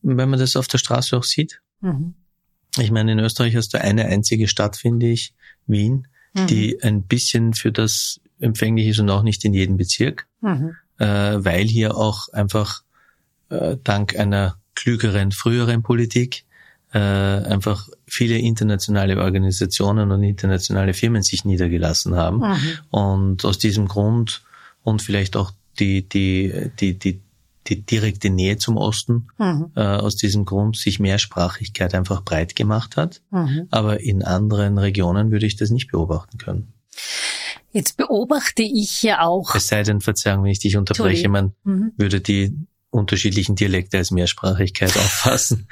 Wenn 0.02 0.30
man 0.30 0.40
das 0.40 0.56
auf 0.56 0.68
der 0.68 0.80
Straße 0.80 1.16
auch 1.16 1.24
sieht. 1.24 1.62
Mhm. 1.82 2.16
Ich 2.80 2.90
meine, 2.90 3.12
in 3.12 3.20
Österreich 3.20 3.56
hast 3.56 3.76
du 3.76 3.80
eine 3.80 4.06
einzige 4.06 4.48
Stadt, 4.48 4.78
finde 4.78 5.10
ich, 5.10 5.36
Wien, 5.68 6.08
mhm. 6.34 6.48
die 6.48 6.82
ein 6.82 7.04
bisschen 7.04 7.54
für 7.54 7.72
das 7.72 8.20
empfänglich 8.40 8.88
ist 8.88 9.00
und 9.00 9.10
auch 9.10 9.24
nicht 9.24 9.44
in 9.46 9.54
jedem 9.54 9.78
Bezirk, 9.78 10.28
mhm. 10.42 10.76
äh, 10.98 11.06
weil 11.06 11.66
hier 11.66 11.96
auch 11.96 12.30
einfach 12.30 12.84
äh, 13.50 13.78
dank 13.84 14.18
einer 14.18 14.58
klügeren 14.76 15.32
früheren 15.32 15.84
Politik 15.84 16.46
äh, 16.94 17.00
einfach 17.00 17.90
viele 18.08 18.38
internationale 18.38 19.22
Organisationen 19.22 20.12
und 20.12 20.24
internationale 20.24 20.94
Firmen 20.94 21.22
sich 21.22 21.46
niedergelassen 21.46 22.16
haben 22.16 22.40
mhm. 22.40 22.58
und 22.90 23.46
aus 23.46 23.58
diesem 23.58 23.88
Grund 23.88 24.42
und 24.84 25.02
vielleicht 25.02 25.36
auch 25.36 25.52
die 25.80 26.08
die 26.08 26.72
die 26.80 26.98
die 26.98 27.22
die 27.68 27.86
direkte 27.86 28.30
Nähe 28.32 28.58
zum 28.58 28.78
Osten 28.78 29.28
mhm. 29.38 29.72
äh, 29.76 29.82
aus 29.82 30.16
diesem 30.16 30.46
Grund 30.46 30.78
sich 30.78 31.00
Mehrsprachigkeit 31.00 31.94
einfach 31.94 32.24
breit 32.24 32.56
gemacht 32.56 32.98
hat. 32.98 33.22
Mhm. 33.30 33.68
Aber 33.70 34.00
in 34.00 34.24
anderen 34.24 34.78
Regionen 34.80 35.30
würde 35.30 35.46
ich 35.46 35.56
das 35.56 35.70
nicht 35.70 35.92
beobachten 35.92 36.40
können. 36.40 36.74
Jetzt 37.72 37.98
beobachte 37.98 38.64
ich 38.64 39.04
ja 39.04 39.22
auch. 39.22 39.54
Es 39.56 39.68
sei 39.68 39.84
denn, 39.84 40.02
Verzeihung, 40.02 40.44
wenn 40.44 40.52
ich 40.52 40.60
dich 40.60 40.78
unterbreche, 40.78 41.30
man 41.30 41.54
mhm. 41.64 41.92
würde 41.98 42.20
die 42.20 42.56
unterschiedlichen 42.90 43.56
Dialekte 43.56 43.98
als 43.98 44.12
Mehrsprachigkeit 44.12 44.90
auffassen. 44.98 45.68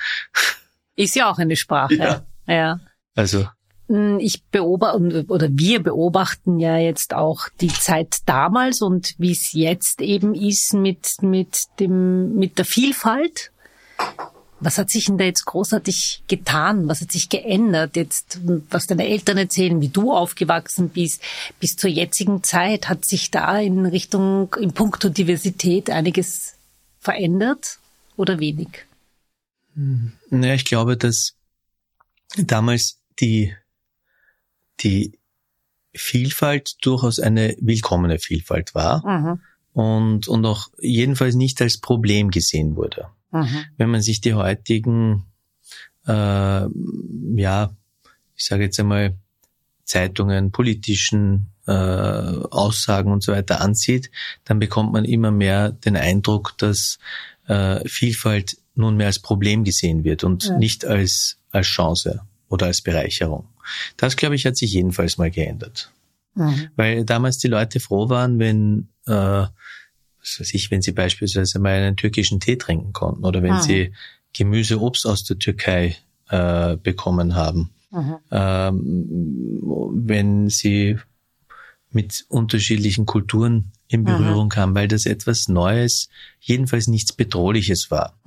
Ist 0.96 1.16
ja 1.16 1.32
auch 1.32 1.38
eine 1.38 1.56
Sprache. 1.56 1.96
Ja. 1.96 2.26
ja. 2.48 2.80
Also. 3.16 3.48
Hm, 3.88 4.20
ich 4.20 4.44
beobachte, 4.46 5.26
oder 5.28 5.48
wir 5.52 5.82
beobachten 5.82 6.60
ja 6.60 6.78
jetzt 6.78 7.14
auch 7.14 7.50
die 7.62 7.68
Zeit 7.68 8.18
damals 8.26 8.82
und 8.82 9.16
wie 9.18 9.32
es 9.32 9.54
jetzt 9.54 10.02
eben 10.02 10.36
ist 10.36 10.74
mit, 10.74 11.16
mit 11.22 11.66
dem, 11.80 12.36
mit 12.36 12.58
der 12.58 12.66
Vielfalt 12.66 13.52
was 14.60 14.78
hat 14.78 14.90
sich 14.90 15.06
denn 15.06 15.18
da 15.18 15.26
jetzt 15.26 15.46
großartig 15.46 16.24
getan? 16.28 16.88
Was 16.88 17.02
hat 17.02 17.12
sich 17.12 17.30
geändert 17.30 17.96
jetzt, 17.96 18.40
was 18.70 18.88
deine 18.88 19.08
Eltern 19.08 19.38
erzählen, 19.38 19.80
wie 19.82 19.90
du 19.90 20.12
aufgewachsen 20.12 20.90
bist, 20.90 21.22
bis 21.60 21.76
zur 21.76 21.90
jetzigen 21.90 22.44
Zeit? 22.44 22.90
Hat 22.90 23.06
sich 23.06 23.30
da 23.30 23.60
in 23.60 23.86
Richtung, 23.86 24.56
in 24.60 24.74
puncto 24.74 25.10
Diversität 25.10 25.90
einiges 25.90 26.56
verändert 27.00 27.80
oder 28.16 28.40
wenig? 28.40 28.86
Naja, 30.30 30.56
ich 30.56 30.66
glaube, 30.66 30.98
dass 30.98 31.36
damals 32.36 33.00
die, 33.20 33.54
die 34.80 35.20
Vielfalt 35.94 36.78
durchaus 36.82 37.20
eine 37.20 37.56
willkommene 37.60 38.18
Vielfalt 38.18 38.74
war 38.74 39.06
mhm. 39.06 39.42
und, 39.74 40.28
und 40.28 40.46
auch 40.46 40.70
jedenfalls 40.80 41.36
nicht 41.36 41.62
als 41.62 41.80
Problem 41.80 42.32
gesehen 42.32 42.76
wurde. 42.76 43.10
Mhm. 43.32 43.66
Wenn 43.78 43.90
man 43.90 44.02
sich 44.02 44.22
die 44.22 44.34
heutigen, 44.34 45.26
äh, 46.06 46.12
ja, 46.12 47.72
ich 48.36 48.46
sage 48.46 48.64
jetzt 48.64 48.80
einmal, 48.80 49.16
Zeitungen, 49.84 50.52
politischen 50.52 51.48
äh, 51.66 51.72
Aussagen 51.72 53.12
und 53.12 53.24
so 53.24 53.32
weiter 53.32 53.62
ansieht, 53.62 54.12
dann 54.44 54.60
bekommt 54.60 54.92
man 54.92 55.06
immer 55.06 55.32
mehr 55.32 55.72
den 55.72 55.96
Eindruck, 55.96 56.58
dass 56.58 57.00
äh, 57.48 57.88
Vielfalt 57.88 58.58
nunmehr 58.76 59.08
als 59.08 59.20
Problem 59.20 59.64
gesehen 59.64 60.04
wird 60.04 60.24
und 60.24 60.46
ja. 60.46 60.58
nicht 60.58 60.86
als, 60.86 61.38
als 61.52 61.68
Chance 61.68 62.22
oder 62.50 62.68
als 62.68 62.82
Bereicherung. 62.82 63.48
Das, 63.98 64.16
glaube 64.16 64.36
ich, 64.36 64.46
hat 64.46 64.58
sich 64.58 64.74
jedenfalls 64.74 65.18
mal 65.18 65.32
geändert. 65.32 65.92
Mhm. 66.36 66.70
Weil 66.76 67.06
damals 67.06 67.38
die 67.38 67.48
Leute 67.48 67.80
froh 67.80 68.10
waren, 68.10 68.40
wenn 68.40 68.90
äh, 69.08 69.46
was 70.28 70.40
weiß 70.40 70.54
ich, 70.54 70.72
wenn 70.72 70.82
sie 70.82 70.92
beispielsweise 70.92 71.60
mal 71.60 71.74
einen 71.74 71.96
türkischen 71.96 72.40
Tee 72.40 72.58
trinken 72.58 72.94
konnten 72.94 73.26
oder 73.26 73.42
wenn 73.44 73.54
ah. 73.54 73.62
sie 73.62 73.94
Gemüse, 74.34 74.82
Obst 74.82 75.08
aus 75.08 75.24
der 75.24 75.40
Türkei 75.40 75.96
äh, 76.30 76.78
bekommen 76.78 77.36
haben. 77.36 77.72
Ähm, 78.32 79.62
wenn 79.94 80.50
sie 80.50 80.98
mit 81.90 82.26
unterschiedlichen 82.28 83.06
Kulturen 83.06 83.72
in 83.88 84.04
Berührung 84.04 84.50
kamen, 84.50 84.76
weil 84.76 84.90
das 84.90 85.06
etwas 85.06 85.48
Neues, 85.48 86.10
jedenfalls 86.42 86.88
nichts 86.88 87.14
Bedrohliches 87.14 87.90
war. 87.90 88.20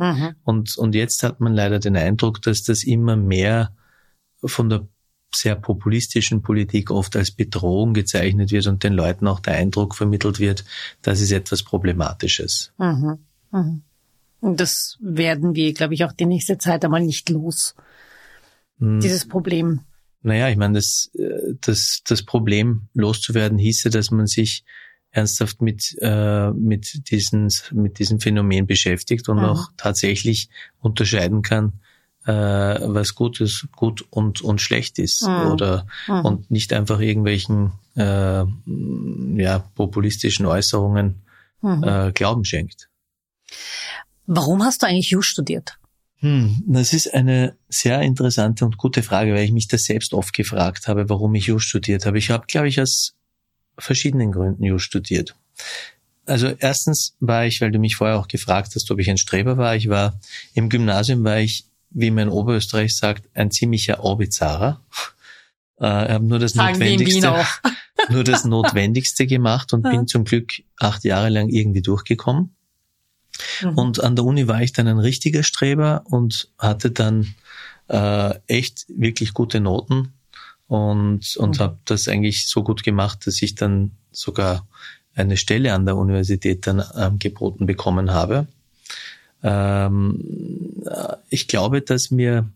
Und, 0.44 0.78
und 0.78 0.94
jetzt 0.94 1.22
hat 1.22 1.40
man 1.40 1.54
leider 1.54 1.78
den 1.78 1.96
Eindruck, 1.96 2.40
dass 2.40 2.62
das 2.62 2.82
immer 2.82 3.16
mehr 3.16 3.74
von 4.42 4.70
der 4.70 4.88
sehr 5.34 5.54
populistischen 5.54 6.42
Politik 6.42 6.90
oft 6.90 7.16
als 7.16 7.30
Bedrohung 7.30 7.94
gezeichnet 7.94 8.50
wird 8.50 8.66
und 8.66 8.82
den 8.82 8.92
Leuten 8.92 9.26
auch 9.26 9.40
der 9.40 9.54
Eindruck 9.54 9.94
vermittelt 9.94 10.38
wird, 10.40 10.64
das 11.02 11.20
ist 11.20 11.32
etwas 11.32 11.62
Problematisches. 11.62 12.72
Mhm. 12.78 13.18
Mhm. 13.52 13.82
Und 14.40 14.60
das 14.60 14.96
werden 15.00 15.54
wir, 15.54 15.72
glaube 15.74 15.94
ich, 15.94 16.04
auch 16.04 16.12
die 16.12 16.26
nächste 16.26 16.58
Zeit 16.58 16.84
einmal 16.84 17.02
nicht 17.04 17.28
los. 17.28 17.74
Mhm. 18.78 19.00
Dieses 19.00 19.28
Problem. 19.28 19.80
Naja, 20.22 20.48
ich 20.48 20.56
meine, 20.56 20.74
das, 20.74 21.10
das, 21.60 22.02
das 22.04 22.22
Problem 22.24 22.88
loszuwerden 22.94 23.58
hieße, 23.58 23.90
dass 23.90 24.10
man 24.10 24.26
sich 24.26 24.64
ernsthaft 25.12 25.60
mit, 25.60 25.96
äh, 26.00 26.50
mit, 26.50 27.10
diesen, 27.10 27.48
mit 27.72 27.98
diesem 27.98 28.20
Phänomen 28.20 28.66
beschäftigt 28.66 29.28
und 29.28 29.38
mhm. 29.38 29.44
auch 29.44 29.68
tatsächlich 29.76 30.48
unterscheiden 30.78 31.42
kann, 31.42 31.80
äh, 32.26 32.32
was 32.32 33.14
gut 33.14 33.40
ist, 33.40 33.66
gut 33.72 34.04
und, 34.10 34.42
und 34.42 34.60
schlecht 34.60 34.98
ist 34.98 35.22
mhm. 35.22 35.52
oder 35.52 35.86
mhm. 36.06 36.24
und 36.24 36.50
nicht 36.50 36.72
einfach 36.72 37.00
irgendwelchen 37.00 37.72
äh, 37.96 38.44
ja, 39.36 39.58
populistischen 39.74 40.46
Äußerungen 40.46 41.22
mhm. 41.62 41.82
äh, 41.82 42.12
Glauben 42.12 42.44
schenkt. 42.44 42.88
Warum 44.26 44.62
hast 44.62 44.82
du 44.82 44.86
eigentlich 44.86 45.10
Jus 45.10 45.26
studiert? 45.26 45.78
Hm, 46.18 46.62
das 46.66 46.92
ist 46.92 47.12
eine 47.14 47.56
sehr 47.68 48.02
interessante 48.02 48.64
und 48.66 48.76
gute 48.76 49.02
Frage, 49.02 49.32
weil 49.32 49.44
ich 49.44 49.52
mich 49.52 49.68
das 49.68 49.84
selbst 49.84 50.12
oft 50.12 50.34
gefragt 50.34 50.86
habe, 50.86 51.08
warum 51.08 51.34
ich 51.34 51.46
Jus 51.46 51.64
studiert 51.64 52.04
habe. 52.04 52.18
Ich 52.18 52.30
habe, 52.30 52.44
glaube 52.46 52.68
ich, 52.68 52.80
aus 52.80 53.14
verschiedenen 53.78 54.30
Gründen 54.30 54.62
Jus 54.62 54.82
studiert. 54.82 55.34
Also 56.26 56.52
erstens 56.58 57.16
war 57.20 57.46
ich, 57.46 57.60
weil 57.62 57.72
du 57.72 57.78
mich 57.78 57.96
vorher 57.96 58.18
auch 58.18 58.28
gefragt 58.28 58.72
hast, 58.74 58.90
ob 58.90 58.98
ich 58.98 59.08
ein 59.08 59.16
Streber 59.16 59.56
war. 59.56 59.74
Ich 59.74 59.88
war 59.88 60.20
im 60.52 60.68
Gymnasium 60.68 61.24
war 61.24 61.38
ich 61.38 61.64
wie 61.90 62.10
man 62.10 62.28
in 62.28 62.34
Oberösterreich 62.34 62.96
sagt, 62.96 63.28
ein 63.34 63.50
ziemlicher 63.50 64.02
Orbizarrer. 64.02 64.80
Äh, 65.78 65.84
habe 65.86 66.24
nur 66.24 66.38
das 66.38 66.52
Sagen 66.52 66.78
Notwendigste, 66.78 67.44
nur 68.10 68.24
das 68.24 68.44
Notwendigste 68.44 69.26
gemacht 69.26 69.72
und 69.72 69.84
ja. 69.84 69.90
bin 69.90 70.06
zum 70.06 70.24
Glück 70.24 70.52
acht 70.78 71.04
Jahre 71.04 71.30
lang 71.30 71.48
irgendwie 71.48 71.82
durchgekommen. 71.82 72.54
Mhm. 73.62 73.78
Und 73.78 74.04
an 74.04 74.16
der 74.16 74.24
Uni 74.24 74.46
war 74.46 74.62
ich 74.62 74.72
dann 74.72 74.86
ein 74.86 74.98
richtiger 74.98 75.42
Streber 75.42 76.04
und 76.04 76.48
hatte 76.58 76.90
dann 76.90 77.34
äh, 77.88 78.34
echt 78.46 78.86
wirklich 78.88 79.32
gute 79.34 79.60
Noten 79.60 80.12
und 80.66 81.36
und 81.36 81.58
mhm. 81.58 81.62
habe 81.62 81.78
das 81.84 82.08
eigentlich 82.08 82.46
so 82.46 82.62
gut 82.62 82.82
gemacht, 82.82 83.26
dass 83.26 83.40
ich 83.42 83.54
dann 83.54 83.92
sogar 84.12 84.66
eine 85.14 85.36
Stelle 85.36 85.74
an 85.74 85.86
der 85.86 85.96
Universität 85.96 86.66
dann 86.66 86.84
ähm, 86.96 87.18
geboten 87.18 87.66
bekommen 87.66 88.12
habe. 88.12 88.46
Ähm, 89.42 90.82
ich 91.28 91.48
glaube, 91.48 91.82
dass 91.82 92.10
mir 92.10 92.50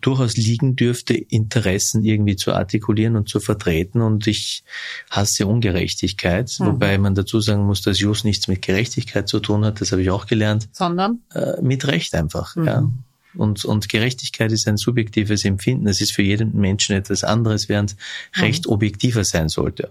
durchaus 0.00 0.36
liegen 0.36 0.76
dürfte, 0.76 1.14
Interessen 1.14 2.04
irgendwie 2.04 2.36
zu 2.36 2.52
artikulieren 2.52 3.16
und 3.16 3.28
zu 3.28 3.40
vertreten. 3.40 4.02
Und 4.02 4.26
ich 4.26 4.62
hasse 5.10 5.46
Ungerechtigkeit, 5.46 6.54
mhm. 6.58 6.66
wobei 6.66 6.98
man 6.98 7.14
dazu 7.14 7.40
sagen 7.40 7.64
muss, 7.64 7.82
dass 7.82 7.98
Jus 7.98 8.24
nichts 8.24 8.46
mit 8.48 8.62
Gerechtigkeit 8.62 9.28
zu 9.28 9.40
tun 9.40 9.64
hat. 9.64 9.80
Das 9.80 9.92
habe 9.92 10.02
ich 10.02 10.10
auch 10.10 10.26
gelernt. 10.26 10.68
Sondern? 10.72 11.20
Äh, 11.34 11.60
mit 11.62 11.86
Recht 11.86 12.14
einfach, 12.14 12.56
mhm. 12.56 12.66
ja. 12.66 12.90
Und, 13.34 13.66
und 13.66 13.90
Gerechtigkeit 13.90 14.50
ist 14.50 14.66
ein 14.66 14.78
subjektives 14.78 15.44
Empfinden. 15.44 15.86
Es 15.88 16.00
ist 16.00 16.12
für 16.12 16.22
jeden 16.22 16.54
Menschen 16.58 16.96
etwas 16.96 17.22
anderes, 17.22 17.68
während 17.68 17.96
mhm. 18.34 18.42
Recht 18.42 18.66
objektiver 18.66 19.24
sein 19.24 19.50
sollte. 19.50 19.90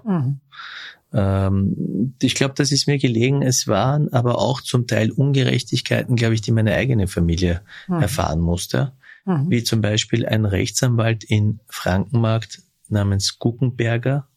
Ähm, 1.15 2.13
ich 2.21 2.35
glaube, 2.35 2.53
das 2.57 2.71
ist 2.71 2.87
mir 2.87 2.97
gelegen. 2.97 3.41
Es 3.41 3.67
waren 3.67 4.11
aber 4.11 4.37
auch 4.37 4.61
zum 4.61 4.85
Teil 4.85 5.11
Ungerechtigkeiten, 5.11 6.15
glaube 6.17 6.35
ich, 6.35 6.41
die 6.41 6.51
meine 6.51 6.73
eigene 6.75 7.07
Familie 7.07 7.61
mhm. 7.87 8.01
erfahren 8.01 8.41
musste. 8.41 8.91
Mhm. 9.25 9.49
Wie 9.49 9.63
zum 9.63 9.81
Beispiel 9.81 10.25
ein 10.25 10.45
Rechtsanwalt 10.45 11.23
in 11.23 11.59
Frankenmarkt 11.67 12.61
namens 12.89 13.39
Guckenberger, 13.39 14.27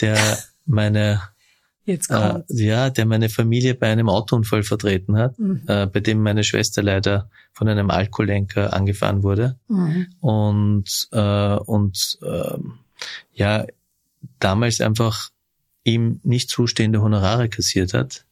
der 0.00 0.16
meine 0.66 1.20
Jetzt 1.86 2.10
Äh, 2.10 2.42
ja, 2.48 2.90
der 2.90 3.06
meine 3.06 3.28
Familie 3.28 3.76
bei 3.76 3.86
einem 3.86 4.08
Autounfall 4.08 4.64
vertreten 4.64 5.16
hat, 5.16 5.38
mhm. 5.38 5.62
äh, 5.68 5.86
bei 5.86 6.00
dem 6.00 6.20
meine 6.20 6.42
Schwester 6.42 6.82
leider 6.82 7.30
von 7.52 7.68
einem 7.68 7.90
Alkoholenker 7.90 8.72
angefahren 8.72 9.22
wurde. 9.22 9.56
Mhm. 9.68 10.08
Und, 10.18 11.08
äh, 11.12 11.54
und 11.54 12.18
äh, 12.22 12.58
ja, 13.34 13.66
damals 14.40 14.80
einfach 14.80 15.30
ihm 15.86 16.20
nicht 16.24 16.50
zustehende 16.50 17.00
Honorare 17.00 17.48
kassiert 17.48 17.94
hat. 17.94 18.24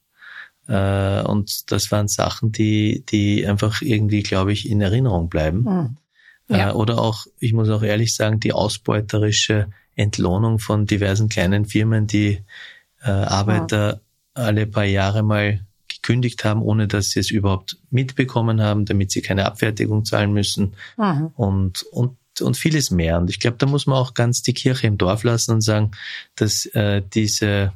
Äh, 0.67 1.23
und 1.23 1.71
das 1.71 1.91
waren 1.93 2.09
Sachen, 2.09 2.53
die, 2.53 3.05
die 3.09 3.47
einfach 3.47 3.81
irgendwie, 3.81 4.23
glaube 4.23 4.53
ich, 4.53 4.69
in 4.69 4.81
Erinnerung 4.81 5.29
bleiben. 5.29 5.63
Mhm. 5.63 5.97
Ja. 6.49 6.71
Äh, 6.71 6.73
oder 6.73 6.99
auch, 6.99 7.27
ich 7.39 7.53
muss 7.53 7.71
auch 7.71 7.83
ehrlich 7.83 8.15
sagen, 8.15 8.41
die 8.41 8.53
ausbeuterische 8.53 9.69
Entlohnung 9.95 10.59
von 10.59 10.87
diversen 10.87 11.29
kleinen 11.29 11.65
Firmen, 11.65 12.07
die 12.07 12.43
äh, 13.03 13.11
Arbeiter 13.11 14.01
ja. 14.37 14.43
alle 14.43 14.67
paar 14.67 14.85
Jahre 14.85 15.23
mal 15.23 15.61
gekündigt 15.87 16.45
haben, 16.45 16.61
ohne 16.61 16.89
dass 16.89 17.11
sie 17.11 17.21
es 17.21 17.31
überhaupt 17.31 17.79
mitbekommen 17.91 18.61
haben, 18.61 18.85
damit 18.85 19.13
sie 19.13 19.23
keine 19.23 19.47
Abfertigung 19.47 20.05
zahlen 20.05 20.33
müssen 20.33 20.75
mhm. 20.97 21.31
und, 21.37 21.83
und 21.93 22.17
und 22.41 22.57
vieles 22.57 22.91
mehr. 22.91 23.19
Und 23.19 23.31
ich 23.31 23.41
glaube, 23.41 23.57
da 23.59 23.67
muss 23.67 23.87
man 23.87 23.99
auch 23.99 24.15
ganz 24.15 24.43
die 24.43 24.55
Kirche 24.55 24.87
im 24.87 24.99
Dorf 24.99 25.25
lassen 25.25 25.53
und 25.53 25.61
sagen, 25.61 25.93
dass 26.37 26.67
äh, 26.67 27.03
diese 27.15 27.73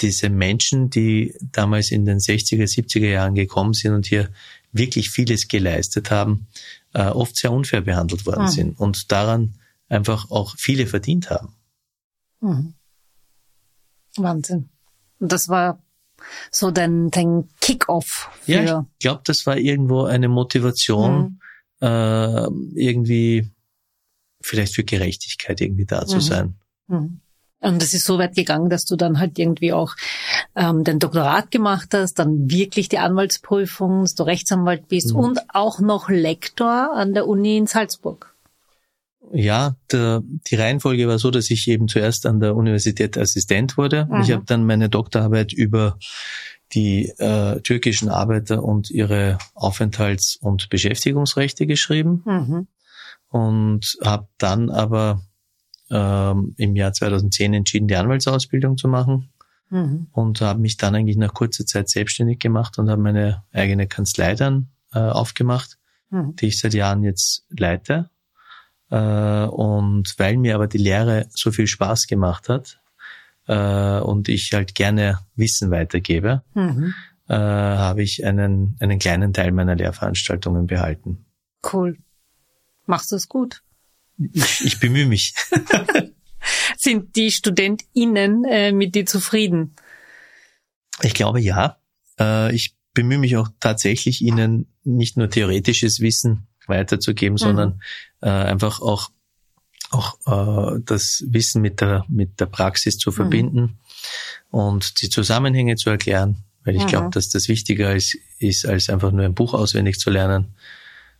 diese 0.00 0.28
Menschen, 0.28 0.90
die 0.90 1.34
damals 1.40 1.90
in 1.90 2.04
den 2.04 2.18
60er, 2.18 2.64
70er 2.64 3.08
Jahren 3.08 3.34
gekommen 3.34 3.74
sind 3.74 3.94
und 3.94 4.06
hier 4.06 4.30
wirklich 4.72 5.10
vieles 5.10 5.46
geleistet 5.48 6.10
haben, 6.10 6.48
äh, 6.94 7.06
oft 7.06 7.36
sehr 7.36 7.52
unfair 7.52 7.80
behandelt 7.80 8.26
worden 8.26 8.44
mhm. 8.44 8.48
sind 8.48 8.80
und 8.80 9.12
daran 9.12 9.54
einfach 9.88 10.30
auch 10.30 10.54
viele 10.58 10.86
verdient 10.86 11.30
haben. 11.30 11.54
Mhm. 12.40 12.74
Wahnsinn. 14.16 14.68
Und 15.20 15.32
das 15.32 15.48
war 15.48 15.80
so 16.50 16.70
dein, 16.70 17.10
dein 17.10 17.48
Kick-off. 17.60 18.30
Ja, 18.46 18.86
ich 18.98 18.98
glaube, 18.98 19.22
das 19.24 19.46
war 19.46 19.56
irgendwo 19.56 20.04
eine 20.04 20.28
Motivation, 20.28 21.38
mhm. 21.80 21.86
äh, 21.86 22.46
irgendwie 22.74 23.50
vielleicht 24.44 24.74
für 24.74 24.84
Gerechtigkeit 24.84 25.60
irgendwie 25.60 25.86
da 25.86 26.06
zu 26.06 26.16
mhm. 26.16 26.20
sein. 26.20 26.54
Mhm. 26.88 27.20
Und 27.60 27.80
das 27.80 27.94
ist 27.94 28.04
so 28.04 28.18
weit 28.18 28.34
gegangen, 28.34 28.68
dass 28.68 28.84
du 28.84 28.94
dann 28.94 29.18
halt 29.18 29.38
irgendwie 29.38 29.72
auch 29.72 29.94
ähm, 30.54 30.84
den 30.84 30.98
Doktorat 30.98 31.50
gemacht 31.50 31.88
hast, 31.94 32.18
dann 32.18 32.50
wirklich 32.50 32.90
die 32.90 32.98
Anwaltsprüfung, 32.98 34.02
dass 34.02 34.14
du 34.14 34.24
Rechtsanwalt 34.24 34.88
bist 34.88 35.14
mhm. 35.14 35.18
und 35.18 35.40
auch 35.48 35.80
noch 35.80 36.10
Lektor 36.10 36.92
an 36.92 37.14
der 37.14 37.26
Uni 37.26 37.56
in 37.56 37.66
Salzburg. 37.66 38.34
Ja, 39.32 39.76
der, 39.90 40.22
die 40.22 40.56
Reihenfolge 40.56 41.08
war 41.08 41.18
so, 41.18 41.30
dass 41.30 41.48
ich 41.50 41.66
eben 41.68 41.88
zuerst 41.88 42.26
an 42.26 42.38
der 42.38 42.54
Universität 42.54 43.16
Assistent 43.16 43.78
wurde. 43.78 44.06
Mhm. 44.10 44.20
Ich 44.20 44.30
habe 44.30 44.44
dann 44.44 44.66
meine 44.66 44.90
Doktorarbeit 44.90 45.54
über 45.54 45.98
die 46.74 47.08
äh, 47.18 47.60
türkischen 47.60 48.10
Arbeiter 48.10 48.62
und 48.62 48.90
ihre 48.90 49.38
Aufenthalts- 49.54 50.36
und 50.36 50.68
Beschäftigungsrechte 50.68 51.66
geschrieben 51.66 52.22
mhm. 52.26 52.66
Und 53.34 53.98
habe 54.00 54.28
dann 54.38 54.70
aber 54.70 55.20
ähm, 55.90 56.54
im 56.56 56.76
Jahr 56.76 56.92
2010 56.92 57.52
entschieden, 57.52 57.88
die 57.88 57.96
Anwaltsausbildung 57.96 58.76
zu 58.76 58.86
machen 58.86 59.32
mhm. 59.70 60.06
und 60.12 60.40
habe 60.40 60.60
mich 60.60 60.76
dann 60.76 60.94
eigentlich 60.94 61.16
nach 61.16 61.34
kurzer 61.34 61.66
Zeit 61.66 61.88
selbstständig 61.88 62.38
gemacht 62.38 62.78
und 62.78 62.88
habe 62.88 63.02
meine 63.02 63.42
eigene 63.52 63.88
Kanzlei 63.88 64.36
dann 64.36 64.68
äh, 64.92 65.00
aufgemacht, 65.00 65.78
mhm. 66.10 66.36
die 66.36 66.46
ich 66.46 66.60
seit 66.60 66.74
Jahren 66.74 67.02
jetzt 67.02 67.44
leite 67.50 68.08
äh, 68.90 69.46
und 69.46 70.14
weil 70.16 70.36
mir 70.36 70.54
aber 70.54 70.68
die 70.68 70.78
Lehre 70.78 71.26
so 71.30 71.50
viel 71.50 71.66
Spaß 71.66 72.06
gemacht 72.06 72.48
hat 72.48 72.78
äh, 73.48 73.98
und 73.98 74.28
ich 74.28 74.52
halt 74.52 74.76
gerne 74.76 75.18
Wissen 75.34 75.72
weitergebe, 75.72 76.44
mhm. 76.54 76.94
äh, 77.26 77.34
habe 77.34 78.04
ich 78.04 78.24
einen, 78.24 78.76
einen 78.78 79.00
kleinen 79.00 79.32
Teil 79.32 79.50
meiner 79.50 79.74
Lehrveranstaltungen 79.74 80.68
behalten. 80.68 81.24
Cool. 81.72 81.98
Machst 82.86 83.12
du 83.12 83.16
es 83.16 83.28
gut? 83.28 83.62
Ich, 84.32 84.64
ich 84.64 84.80
bemühe 84.80 85.06
mich. 85.06 85.34
Sind 86.76 87.16
die 87.16 87.30
StudentInnen 87.30 88.44
äh, 88.44 88.72
mit 88.72 88.94
dir 88.94 89.06
zufrieden? 89.06 89.74
Ich 91.02 91.14
glaube 91.14 91.40
ja. 91.40 91.78
Äh, 92.18 92.54
ich 92.54 92.76
bemühe 92.92 93.18
mich 93.18 93.36
auch 93.36 93.48
tatsächlich, 93.60 94.22
ihnen 94.22 94.66
nicht 94.84 95.16
nur 95.16 95.30
theoretisches 95.30 96.00
Wissen 96.00 96.46
weiterzugeben, 96.66 97.34
mhm. 97.34 97.38
sondern 97.38 97.82
äh, 98.20 98.28
einfach 98.28 98.80
auch 98.80 99.10
auch 99.90 100.16
äh, 100.26 100.80
das 100.84 101.24
Wissen 101.28 101.62
mit 101.62 101.80
der 101.80 102.04
mit 102.08 102.40
der 102.40 102.46
Praxis 102.46 102.98
zu 102.98 103.10
mhm. 103.10 103.14
verbinden 103.14 103.60
mhm. 103.60 103.78
und 104.50 105.02
die 105.02 105.08
Zusammenhänge 105.08 105.76
zu 105.76 105.90
erklären, 105.90 106.38
weil 106.64 106.76
ich 106.76 106.84
mhm. 106.84 106.88
glaube, 106.88 107.10
dass 107.10 107.28
das 107.28 107.48
wichtiger 107.48 107.94
ist, 107.94 108.16
ist, 108.38 108.66
als 108.66 108.88
einfach 108.88 109.12
nur 109.12 109.24
ein 109.24 109.34
Buch 109.34 109.54
auswendig 109.54 109.98
zu 109.98 110.10
lernen. 110.10 110.54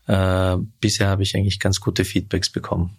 Äh, 0.07 0.57
bisher 0.81 1.09
habe 1.09 1.23
ich 1.23 1.35
eigentlich 1.35 1.61
ganz 1.61 1.81
gute 1.81 2.05
Feedbacks 2.05 2.51
bekommen. 2.51 2.97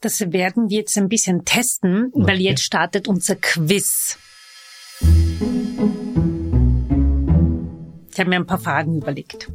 Das 0.00 0.20
werden 0.32 0.68
wir 0.68 0.78
jetzt 0.78 0.96
ein 0.98 1.08
bisschen 1.08 1.44
testen, 1.44 2.10
okay. 2.12 2.26
weil 2.26 2.40
jetzt 2.40 2.62
startet 2.62 3.08
unser 3.08 3.36
Quiz. 3.36 4.18
Ich 8.12 8.20
habe 8.20 8.30
mir 8.30 8.36
ein 8.36 8.46
paar 8.46 8.58
Fragen 8.58 8.96
überlegt. 8.96 9.50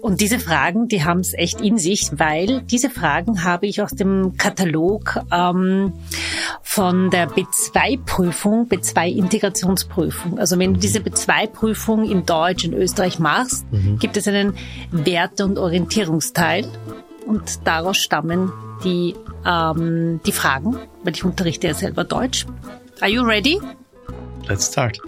Und 0.00 0.20
diese 0.20 0.40
Fragen, 0.40 0.88
die 0.88 1.04
haben 1.04 1.20
es 1.20 1.32
echt 1.32 1.60
in 1.60 1.78
sich, 1.78 2.10
weil 2.18 2.62
diese 2.62 2.90
Fragen 2.90 3.44
habe 3.44 3.68
ich 3.68 3.82
aus 3.82 3.92
dem 3.92 4.36
Katalog 4.36 5.20
ähm, 5.30 5.92
von 6.72 7.10
der 7.10 7.28
B2-Prüfung, 7.28 8.66
B2-Integrationsprüfung. 8.66 10.38
Also 10.38 10.58
wenn 10.58 10.72
du 10.72 10.80
diese 10.80 11.00
B2-Prüfung 11.00 12.08
in 12.10 12.24
Deutsch 12.24 12.64
in 12.64 12.72
Österreich 12.72 13.18
machst, 13.18 13.70
mhm. 13.70 13.98
gibt 13.98 14.16
es 14.16 14.26
einen 14.26 14.56
Werte- 14.90 15.44
und 15.44 15.58
Orientierungsteil 15.58 16.66
und 17.26 17.66
daraus 17.66 17.98
stammen 17.98 18.50
die, 18.84 19.14
ähm, 19.44 20.20
die 20.24 20.32
Fragen, 20.32 20.78
weil 21.04 21.12
ich 21.12 21.24
unterrichte 21.24 21.66
ja 21.66 21.74
selber 21.74 22.04
Deutsch. 22.04 22.46
Are 23.02 23.10
you 23.10 23.22
ready? 23.22 23.60
Let's 24.48 24.68
start. 24.68 24.98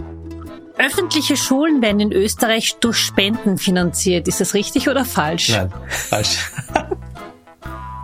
Öffentliche 0.77 1.35
Schulen 1.35 1.81
werden 1.81 1.99
in 1.99 2.11
Österreich 2.11 2.75
durch 2.79 2.97
Spenden 2.97 3.57
finanziert. 3.57 4.27
Ist 4.27 4.39
das 4.39 4.53
richtig 4.53 4.87
oder 4.87 5.03
falsch? 5.03 5.49
Nein, 5.49 5.73
falsch. 5.87 6.51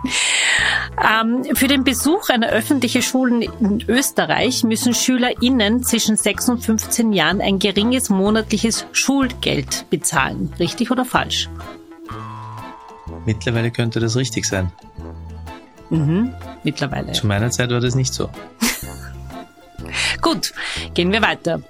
ähm, 1.22 1.44
für 1.54 1.68
den 1.68 1.84
Besuch 1.84 2.28
einer 2.28 2.48
öffentlichen 2.48 3.02
Schule 3.02 3.46
in 3.60 3.82
Österreich 3.88 4.64
müssen 4.64 4.94
SchülerInnen 4.94 5.82
zwischen 5.82 6.16
6 6.16 6.48
und 6.48 6.64
15 6.64 7.12
Jahren 7.12 7.40
ein 7.40 7.58
geringes 7.58 8.10
monatliches 8.10 8.86
Schulgeld 8.92 9.86
bezahlen. 9.90 10.52
Richtig 10.58 10.90
oder 10.90 11.04
falsch? 11.04 11.48
Mittlerweile 13.24 13.70
könnte 13.70 14.00
das 14.00 14.16
richtig 14.16 14.46
sein. 14.46 14.72
Mhm, 15.90 16.32
mittlerweile. 16.64 17.12
Zu 17.12 17.26
meiner 17.26 17.50
Zeit 17.50 17.70
war 17.70 17.80
das 17.80 17.94
nicht 17.94 18.12
so. 18.12 18.30
Gut, 20.22 20.52
gehen 20.94 21.12
wir 21.12 21.22
weiter. 21.22 21.60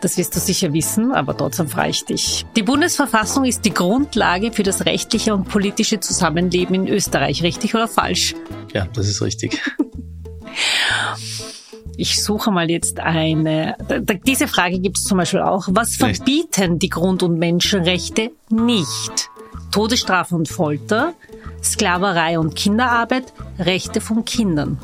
Das 0.00 0.16
wirst 0.16 0.34
du 0.34 0.40
sicher 0.40 0.72
wissen, 0.72 1.12
aber 1.12 1.36
trotzdem 1.36 1.68
frage 1.68 1.90
ich 1.90 2.04
dich. 2.04 2.46
Die 2.56 2.62
Bundesverfassung 2.62 3.44
ist 3.44 3.64
die 3.64 3.74
Grundlage 3.74 4.52
für 4.52 4.62
das 4.62 4.86
rechtliche 4.86 5.34
und 5.34 5.48
politische 5.48 6.00
Zusammenleben 6.00 6.74
in 6.74 6.88
Österreich. 6.88 7.42
Richtig 7.42 7.74
oder 7.74 7.86
falsch? 7.88 8.34
Ja, 8.72 8.86
das 8.92 9.08
ist 9.08 9.22
richtig. 9.22 9.60
Ich 11.96 12.22
suche 12.22 12.50
mal 12.50 12.70
jetzt 12.70 12.98
eine. 12.98 13.76
Diese 14.26 14.48
Frage 14.48 14.78
gibt 14.78 14.96
es 14.96 15.04
zum 15.04 15.18
Beispiel 15.18 15.40
auch. 15.40 15.68
Was 15.70 15.96
Vielleicht. 15.96 16.16
verbieten 16.16 16.78
die 16.78 16.88
Grund- 16.88 17.22
und 17.22 17.38
Menschenrechte 17.38 18.30
nicht? 18.48 19.28
Todesstrafe 19.70 20.34
und 20.34 20.48
Folter, 20.48 21.12
Sklaverei 21.62 22.38
und 22.38 22.56
Kinderarbeit, 22.56 23.34
Rechte 23.58 24.00
von 24.00 24.24
Kindern. 24.24 24.78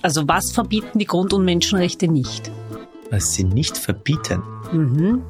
Also 0.00 0.28
was 0.28 0.52
verbieten 0.52 1.00
die 1.00 1.06
Grund- 1.06 1.32
und 1.32 1.44
Menschenrechte 1.44 2.06
nicht? 2.06 2.52
Was 3.10 3.32
sie 3.34 3.44
nicht 3.44 3.78
verbieten? 3.78 4.42
Mhm. 4.72 5.22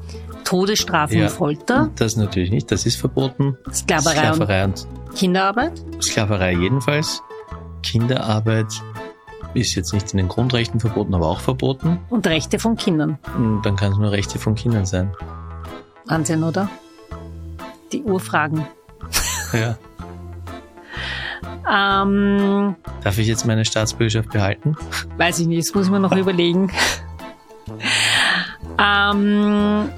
Todesstrafe 0.43 1.17
ja, 1.17 1.23
und 1.25 1.31
Folter? 1.31 1.91
Das 1.95 2.15
natürlich 2.15 2.51
nicht, 2.51 2.71
das 2.71 2.85
ist 2.85 2.95
verboten. 2.95 3.57
Sklaverei, 3.71 4.15
Sklaverei 4.15 4.63
und, 4.65 4.87
und 5.07 5.15
Kinderarbeit? 5.15 5.73
Sklaverei 6.01 6.53
jedenfalls. 6.53 7.21
Kinderarbeit 7.83 8.67
ist 9.53 9.75
jetzt 9.75 9.93
nicht 9.93 10.11
in 10.13 10.17
den 10.17 10.27
Grundrechten 10.27 10.79
verboten, 10.79 11.13
aber 11.13 11.27
auch 11.27 11.39
verboten. 11.39 11.99
Und 12.09 12.25
Rechte 12.27 12.59
von 12.59 12.77
Kindern? 12.77 13.17
Dann 13.63 13.75
kann 13.75 13.91
es 13.91 13.97
nur 13.97 14.11
Rechte 14.11 14.39
von 14.39 14.55
Kindern 14.55 14.85
sein. 14.85 15.13
Wahnsinn, 16.05 16.43
oder? 16.43 16.69
Die 17.91 18.03
Urfragen. 18.03 18.65
Ja. 19.53 19.77
Ähm, 21.69 22.75
Darf 23.03 23.17
ich 23.17 23.27
jetzt 23.27 23.45
meine 23.45 23.65
Staatsbürgerschaft 23.65 24.29
behalten? 24.29 24.75
weiß 25.17 25.39
ich 25.39 25.47
nicht, 25.47 25.67
das 25.67 25.75
muss 25.75 25.85
ich 25.87 25.91
mir 25.91 25.99
noch 25.99 26.15
überlegen. 26.15 26.71
Ähm, 28.79 29.89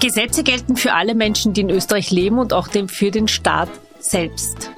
Gesetze 0.00 0.42
gelten 0.42 0.76
für 0.76 0.92
alle 0.92 1.14
Menschen, 1.14 1.52
die 1.52 1.62
in 1.62 1.70
Österreich 1.70 2.10
leben 2.10 2.38
und 2.38 2.52
auch 2.52 2.68
dem, 2.68 2.88
für 2.88 3.10
den 3.10 3.28
Staat 3.28 3.68
selbst. 3.98 4.70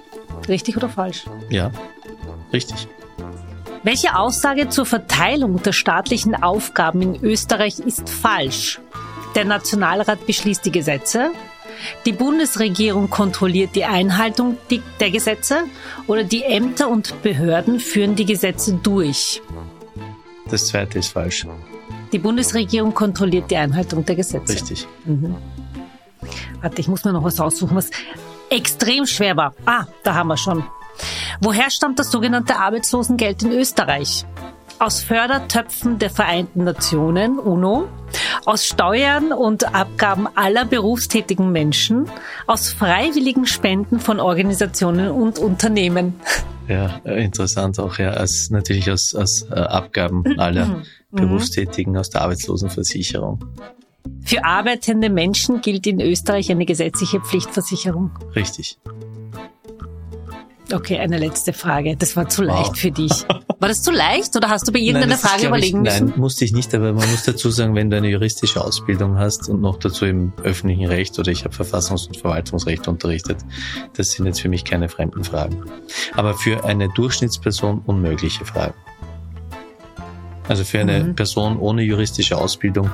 Richtig 0.48 0.76
oder 0.76 0.88
falsch? 0.88 1.24
Ja. 1.50 1.70
Richtig. 2.52 2.86
Welche 3.82 4.16
Aussage 4.16 4.68
zur 4.68 4.86
Verteilung 4.86 5.62
der 5.62 5.72
staatlichen 5.72 6.34
Aufgaben 6.34 7.02
in 7.02 7.24
Österreich 7.24 7.78
ist 7.78 8.08
falsch? 8.08 8.80
Der 9.34 9.44
Nationalrat 9.44 10.26
beschließt 10.26 10.64
die 10.64 10.72
Gesetze, 10.72 11.30
die 12.04 12.12
Bundesregierung 12.12 13.10
kontrolliert 13.10 13.74
die 13.74 13.84
Einhaltung 13.84 14.56
der 15.00 15.10
Gesetze 15.10 15.64
oder 16.06 16.24
die 16.24 16.42
Ämter 16.42 16.88
und 16.88 17.22
Behörden 17.22 17.80
führen 17.80 18.16
die 18.16 18.24
Gesetze 18.24 18.78
durch. 18.82 19.42
Das 20.48 20.68
zweite 20.68 20.98
ist 20.98 21.08
falsch. 21.08 21.46
Die 22.16 22.22
Bundesregierung 22.22 22.94
kontrolliert 22.94 23.50
die 23.50 23.59
Einhaltung 23.59 24.02
der 24.07 24.16
Gesetze. 24.16 24.55
Richtig. 24.55 24.88
Warte, 26.62 26.81
ich 26.81 26.88
muss 26.88 27.05
mir 27.05 27.12
noch 27.12 27.22
was 27.22 27.38
aussuchen, 27.38 27.76
was 27.76 27.90
extrem 28.48 29.05
schwer 29.05 29.37
war. 29.37 29.55
Ah, 29.66 29.85
da 30.02 30.14
haben 30.14 30.29
wir 30.29 30.38
schon. 30.38 30.64
Woher 31.42 31.68
stammt 31.68 31.98
das 31.98 32.11
sogenannte 32.11 32.57
Arbeitslosengeld 32.57 33.42
in 33.42 33.52
Österreich? 33.52 34.24
Aus 34.79 35.02
Fördertöpfen 35.02 35.98
der 35.98 36.09
Vereinten 36.09 36.64
Nationen, 36.64 37.38
UNO, 37.38 37.87
aus 38.46 38.64
Steuern 38.64 39.35
und 39.35 39.74
Abgaben 39.74 40.26
aller 40.37 40.64
berufstätigen 40.64 41.52
Menschen, 41.52 42.09
aus 42.46 42.70
freiwilligen 42.70 43.44
Spenden 43.44 44.00
von 44.00 44.20
Organisationen 44.20 45.11
und 45.11 45.38
Unternehmen. 45.38 46.14
Ja, 46.66 46.98
äh, 47.05 47.22
interessant 47.22 47.79
auch, 47.79 47.98
ja. 47.98 48.12
Als, 48.12 48.48
natürlich 48.48 48.90
aus, 48.90 49.14
aus 49.14 49.42
äh, 49.50 49.55
Abgaben 49.55 50.24
aller 50.38 50.83
Berufstätigen 51.16 51.96
aus 51.96 52.11
der 52.11 52.22
Arbeitslosenversicherung. 52.22 53.44
Für 54.24 54.44
arbeitende 54.44 55.11
Menschen 55.11 55.61
gilt 55.61 55.87
in 55.87 56.00
Österreich 56.00 56.50
eine 56.50 56.66
gesetzliche 56.66 57.20
Pflichtversicherung. 57.20 58.11
Richtig. 58.35 58.79
Okay, 60.72 60.98
eine 60.98 61.18
letzte 61.18 61.52
Frage. 61.52 61.96
Das 61.96 62.16
war 62.16 62.29
zu 62.29 62.42
leicht 62.42 62.70
Wow. 62.70 62.76
für 62.76 62.90
dich. 62.90 63.12
War 63.59 63.70
das 63.70 63.83
zu 63.83 63.90
leicht 63.90 64.37
oder 64.37 64.50
hast 64.50 64.68
du 64.68 64.72
bei 64.72 64.81
irgendeiner 64.81 65.14
ist, 65.14 65.22
Frage 65.22 65.40
glaub 65.42 65.52
überlegen 65.52 65.79
ich, 65.79 65.83
müssen? 65.85 66.07
Nein, 66.09 66.18
musste 66.18 66.44
ich 66.44 66.52
nicht, 66.52 66.74
aber 66.74 66.92
man 66.92 67.11
muss 67.11 67.22
dazu 67.24 67.48
sagen, 67.50 67.74
wenn 67.74 67.88
du 67.88 67.96
eine 67.96 68.09
juristische 68.11 68.62
Ausbildung 68.62 69.16
hast 69.16 69.48
und 69.48 69.62
noch 69.62 69.79
dazu 69.79 70.05
im 70.05 70.35
öffentlichen 70.42 70.85
Recht 70.85 71.18
oder 71.18 71.33
ich 71.33 71.44
habe 71.44 71.55
Verfassungs- 71.55 72.07
und 72.07 72.18
Verwaltungsrecht 72.18 72.87
unterrichtet, 72.87 73.38
das 73.94 74.11
sind 74.11 74.26
jetzt 74.26 74.42
für 74.42 74.50
mich 74.50 74.64
keine 74.66 74.90
fremden 74.90 75.24
Fragen. 75.24 75.64
Aber 76.14 76.35
für 76.35 76.64
eine 76.66 76.90
Durchschnittsperson 76.90 77.81
unmögliche 77.87 78.44
Fragen. 78.44 78.74
Also 80.48 80.64
für 80.64 80.80
eine 80.80 81.04
Mhm. 81.04 81.16
Person 81.16 81.59
ohne 81.59 81.82
juristische 81.82 82.38
Ausbildung 82.38 82.90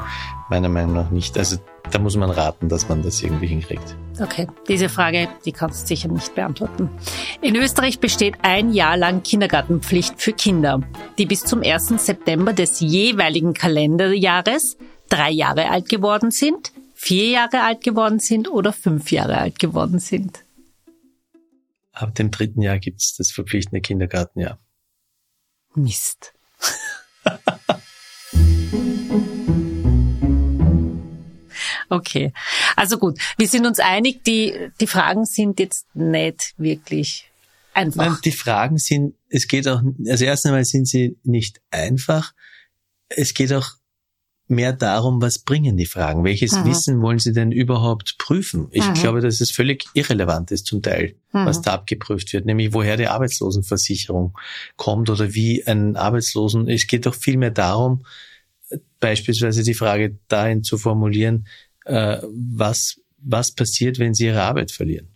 meiner 0.49 0.69
Meinung 0.69 0.95
nach 0.95 1.11
nicht. 1.11 1.37
Also 1.39 1.59
da 1.91 1.99
muss 1.99 2.17
man 2.17 2.31
raten, 2.31 2.69
dass 2.69 2.89
man 2.89 3.03
das 3.03 3.23
irgendwie 3.23 3.47
hinkriegt. 3.47 3.95
Okay, 4.21 4.47
diese 4.69 4.89
Frage, 4.89 5.29
die 5.45 5.53
kannst 5.53 5.83
du 5.83 5.87
sicher 5.89 6.09
nicht 6.09 6.35
beantworten. 6.35 6.89
In 7.43 7.55
Österreich 7.57 7.99
besteht 8.01 8.37
ein 8.43 8.73
Jahr 8.73 8.97
lang 8.97 9.23
Kindergartenpflicht 9.23 10.21
für 10.21 10.33
Kinder, 10.33 10.81
die 11.19 11.27
bis 11.27 11.45
zum 11.45 11.63
1. 11.63 11.95
September 11.99 12.53
des 12.53 12.81
jeweiligen 12.81 13.53
Kalenderjahres 13.53 14.77
drei 15.09 15.31
Jahre 15.31 15.69
alt 15.69 15.89
geworden 15.89 16.31
sind, 16.31 16.73
vier 16.95 17.29
Jahre 17.29 17.63
alt 17.63 17.83
geworden 17.85 18.19
sind 18.21 18.49
oder 18.51 18.73
fünf 18.73 19.11
Jahre 19.13 19.37
alt 19.37 19.59
geworden 19.59 19.99
sind. 19.99 20.45
Ab 21.93 22.15
dem 22.15 22.31
dritten 22.31 22.63
Jahr 22.63 22.79
gibt 22.79 23.03
es 23.03 23.17
das 23.17 23.31
verpflichtende 23.31 23.83
Kindergartenjahr. 23.83 24.59
Mist. 25.75 26.33
Okay, 31.89 32.33
also 32.75 32.99
gut, 32.99 33.19
wir 33.37 33.47
sind 33.47 33.67
uns 33.67 33.79
einig, 33.79 34.25
die, 34.25 34.71
die 34.81 34.87
Fragen 34.87 35.27
sind 35.27 35.61
jetzt 35.61 35.87
nicht 35.95 36.55
wirklich 36.57 37.31
einfach. 37.75 38.07
Nein, 38.07 38.19
die 38.25 38.33
Fragen 38.33 38.79
sind, 38.79 39.15
es 39.29 39.47
geht 39.47 39.69
auch, 39.69 39.83
also 40.09 40.25
erst 40.25 40.47
einmal 40.47 40.65
sind 40.65 40.89
sie 40.89 41.19
nicht 41.23 41.61
einfach. 41.71 42.33
Es 43.09 43.35
geht 43.35 43.53
auch 43.53 43.69
mehr 44.53 44.73
darum, 44.73 45.21
was 45.21 45.41
bringen 45.41 45.77
die 45.77 45.87
Fragen? 45.87 46.23
Welches 46.23 46.53
Mhm. 46.53 46.65
Wissen 46.67 47.03
wollen 47.03 47.19
sie 47.19 47.33
denn 47.33 47.51
überhaupt 47.51 48.17
prüfen? 48.19 48.69
Ich 48.71 48.89
Mhm. 48.89 48.95
glaube, 48.95 49.21
dass 49.21 49.41
es 49.41 49.51
völlig 49.51 49.87
irrelevant 49.95 50.53
ist 50.53 50.67
zum 50.67 50.81
Teil, 50.83 51.17
Mhm. 51.33 51.47
was 51.47 51.61
da 51.63 51.73
abgeprüft 51.73 52.33
wird, 52.33 52.47
nämlich 52.47 52.73
woher 52.73 52.97
die 52.97 53.09
Arbeitslosenversicherung 53.09 54.37
kommt 54.77 55.11
oder 55.11 55.35
wie 55.35 55.67
ein 55.67 55.97
Arbeitslosen, 55.97 56.69
es 56.69 56.87
geht 56.87 57.07
doch 57.07 57.15
viel 57.17 57.37
mehr 57.37 57.51
darum, 57.51 58.05
beispielsweise 59.01 59.63
die 59.65 59.75
Frage 59.75 60.19
dahin 60.29 60.63
zu 60.63 60.79
formulieren, 60.79 61.47
äh, 61.85 62.19
was, 62.31 63.01
was 63.19 63.53
passiert, 63.53 63.99
wenn 63.99 64.15
sie 64.15 64.27
ihre 64.27 64.43
Arbeit 64.43 64.71
verlieren? 64.71 65.09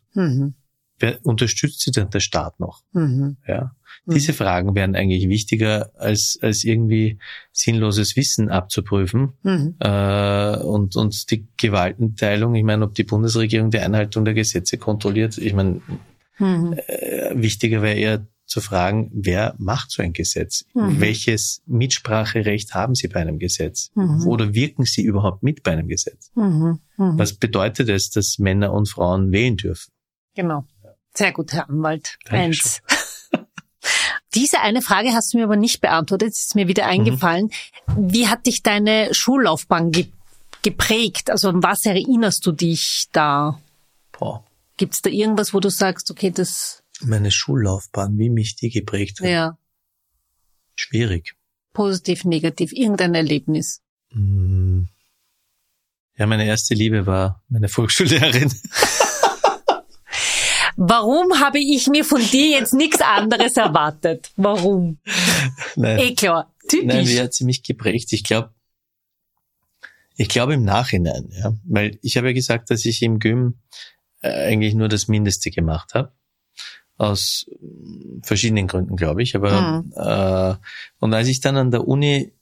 Mhm. 0.96 1.00
Wer 1.00 1.18
unterstützt 1.26 1.80
sie 1.80 1.90
denn 1.90 2.10
der 2.10 2.20
Staat 2.20 2.58
noch? 2.60 2.82
Mhm. 2.92 3.36
Ja. 3.46 3.72
Diese 4.08 4.32
Fragen 4.32 4.74
wären 4.76 4.94
eigentlich 4.94 5.28
wichtiger, 5.28 5.90
als, 5.96 6.38
als 6.40 6.62
irgendwie 6.62 7.18
sinnloses 7.52 8.14
Wissen 8.16 8.50
abzuprüfen. 8.50 9.32
Mhm. 9.42 9.74
Äh, 9.80 10.56
und, 10.58 10.94
und 10.96 11.30
die 11.30 11.48
Gewaltenteilung, 11.56 12.54
ich 12.54 12.62
meine, 12.62 12.84
ob 12.84 12.94
die 12.94 13.04
Bundesregierung 13.04 13.70
die 13.70 13.80
Einhaltung 13.80 14.24
der 14.24 14.34
Gesetze 14.34 14.78
kontrolliert, 14.78 15.38
ich 15.38 15.54
meine, 15.54 15.80
Mhm. 16.38 16.74
äh, 16.86 17.32
wichtiger 17.34 17.80
wäre 17.80 17.96
eher 17.96 18.26
zu 18.44 18.60
fragen, 18.60 19.10
wer 19.12 19.54
macht 19.58 19.90
so 19.90 20.02
ein 20.02 20.12
Gesetz? 20.12 20.66
Mhm. 20.74 21.00
Welches 21.00 21.62
Mitspracherecht 21.66 22.74
haben 22.74 22.94
Sie 22.94 23.08
bei 23.08 23.20
einem 23.20 23.38
Gesetz? 23.38 23.90
Mhm. 23.94 24.26
Oder 24.26 24.54
wirken 24.54 24.84
Sie 24.84 25.02
überhaupt 25.02 25.42
mit 25.42 25.62
bei 25.62 25.72
einem 25.72 25.88
Gesetz? 25.88 26.30
Mhm. 26.34 26.78
Mhm. 26.96 27.18
Was 27.18 27.32
bedeutet 27.32 27.88
es, 27.88 28.10
dass 28.10 28.38
Männer 28.38 28.72
und 28.72 28.88
Frauen 28.88 29.32
wählen 29.32 29.56
dürfen? 29.56 29.90
Genau. 30.34 30.66
Sehr 31.16 31.32
gut, 31.32 31.52
Herr 31.52 31.68
Anwalt. 31.68 32.18
Dankeschön. 32.26 32.40
Eins. 32.40 32.82
Diese 34.34 34.60
eine 34.60 34.82
Frage 34.82 35.12
hast 35.14 35.32
du 35.32 35.38
mir 35.38 35.44
aber 35.44 35.56
nicht 35.56 35.80
beantwortet, 35.80 36.32
es 36.32 36.46
ist 36.46 36.54
mir 36.54 36.68
wieder 36.68 36.86
eingefallen. 36.86 37.50
Wie 37.96 38.28
hat 38.28 38.44
dich 38.46 38.62
deine 38.62 39.14
Schullaufbahn 39.14 39.92
ge 39.92 40.08
geprägt? 40.62 41.30
Also 41.30 41.48
an 41.48 41.62
was 41.62 41.86
erinnerst 41.86 42.44
du 42.44 42.52
dich 42.52 43.06
da? 43.12 43.60
Boah. 44.12 44.44
Gibt 44.76 44.94
es 44.94 45.00
da 45.00 45.08
irgendwas, 45.10 45.54
wo 45.54 45.60
du 45.60 45.70
sagst, 45.70 46.10
okay, 46.10 46.30
das 46.30 46.82
Meine 47.00 47.30
Schullaufbahn, 47.30 48.18
wie 48.18 48.28
mich 48.28 48.56
die 48.56 48.68
geprägt 48.70 49.20
hat. 49.20 49.28
ja 49.28 49.56
Schwierig. 50.74 51.34
positiv, 51.72 52.24
negativ, 52.24 52.72
irgendein 52.72 53.14
Erlebnis? 53.14 53.80
Mm. 54.10 54.84
Ja, 56.18 56.26
meine 56.26 56.46
erste 56.46 56.74
Liebe 56.74 57.06
war 57.06 57.42
meine 57.48 57.68
Volksschullehrerin. 57.68 58.52
Warum 60.76 61.40
habe 61.40 61.58
ich 61.58 61.86
mir 61.88 62.04
von 62.04 62.20
dir 62.20 62.50
jetzt 62.50 62.74
nichts 62.74 63.00
anderes 63.00 63.56
erwartet? 63.56 64.30
Warum? 64.36 64.98
Nein, 65.74 65.98
Eh 65.98 66.14
klar, 66.14 66.52
typisch. 66.68 66.86
Nein 66.86 67.06
wie 67.08 67.20
hat 67.20 67.32
sie 67.34 67.44
mich 67.44 67.62
geprägt? 67.62 68.12
Ich 68.12 68.24
glaube, 68.24 68.50
ich 70.16 70.28
glaube 70.28 70.54
im 70.54 70.64
Nachhinein, 70.64 71.30
ja, 71.32 71.54
weil 71.64 71.98
ich 72.02 72.16
habe 72.16 72.28
ja 72.28 72.32
gesagt, 72.32 72.70
dass 72.70 72.84
ich 72.84 73.02
im 73.02 73.18
Gym 73.18 73.54
äh, 74.22 74.48
eigentlich 74.48 74.74
nur 74.74 74.88
das 74.88 75.08
Mindeste 75.08 75.50
gemacht 75.50 75.94
habe. 75.94 76.12
Aus 76.98 77.46
mm, 77.60 78.20
verschiedenen 78.22 78.66
Gründen, 78.66 78.96
glaube 78.96 79.22
ich. 79.22 79.34
Aber 79.36 79.82
Mhm. 79.82 79.92
äh, 79.96 80.54
und 81.00 81.12
als 81.14 81.28
ich 81.28 81.40
dann 81.40 81.56
an 81.56 81.70
der 81.70 81.86
Uni 81.86 82.32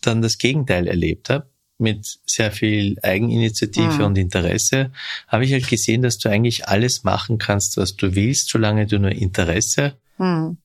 dann 0.00 0.22
das 0.22 0.38
Gegenteil 0.38 0.86
erlebt 0.86 1.30
habe, 1.30 1.48
mit 1.78 2.18
sehr 2.26 2.50
viel 2.52 2.96
Eigeninitiative 3.02 3.94
Mhm. 3.98 4.04
und 4.04 4.18
Interesse, 4.18 4.90
habe 5.28 5.44
ich 5.44 5.52
halt 5.52 5.68
gesehen, 5.68 6.02
dass 6.02 6.18
du 6.18 6.28
eigentlich 6.28 6.66
alles 6.68 7.04
machen 7.04 7.38
kannst, 7.38 7.76
was 7.76 7.96
du 7.96 8.14
willst, 8.14 8.48
solange 8.50 8.86
du 8.86 8.98
nur 8.98 9.12
Interesse, 9.12 9.96
Hm. 10.18 10.58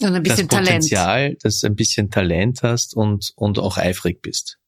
Und 0.00 0.14
ein 0.14 0.22
bisschen 0.22 0.48
das 0.48 0.58
Talent. 0.58 0.66
Potenzial, 0.82 1.36
dass 1.42 1.60
du 1.60 1.66
ein 1.68 1.76
bisschen 1.76 2.10
Talent 2.10 2.62
hast 2.62 2.94
und, 2.96 3.32
und 3.36 3.58
auch 3.58 3.76
eifrig 3.78 4.22
bist. 4.22 4.58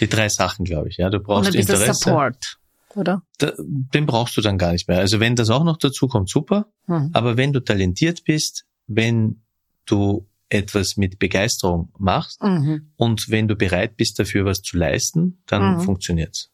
Die 0.00 0.08
drei 0.08 0.28
Sachen, 0.28 0.64
glaube 0.64 0.88
ich. 0.88 0.96
Ja, 0.96 1.08
du 1.10 1.18
Und 1.18 1.24
brauchst 1.24 1.46
ein 1.50 1.52
bisschen 1.56 1.74
Interesse. 1.76 1.94
Support, 2.04 2.58
oder? 2.96 3.22
Da, 3.38 3.52
den 3.58 4.06
brauchst 4.06 4.36
du 4.36 4.40
dann 4.40 4.58
gar 4.58 4.72
nicht 4.72 4.88
mehr. 4.88 4.98
Also 4.98 5.20
wenn 5.20 5.36
das 5.36 5.50
auch 5.50 5.62
noch 5.64 5.76
dazu 5.76 6.08
kommt, 6.08 6.28
super. 6.28 6.66
Hm. 6.86 7.10
Aber 7.12 7.36
wenn 7.36 7.52
du 7.52 7.60
talentiert 7.60 8.24
bist, 8.24 8.64
wenn 8.86 9.42
du 9.86 10.26
etwas 10.54 10.96
mit 10.96 11.18
Begeisterung 11.18 11.92
machst 11.98 12.42
Mhm. 12.42 12.90
und 12.96 13.28
wenn 13.28 13.48
du 13.48 13.56
bereit 13.56 13.96
bist, 13.96 14.18
dafür 14.18 14.44
was 14.44 14.62
zu 14.62 14.76
leisten, 14.76 15.42
dann 15.46 15.76
Mhm. 15.76 15.80
funktioniert's. 15.80 16.50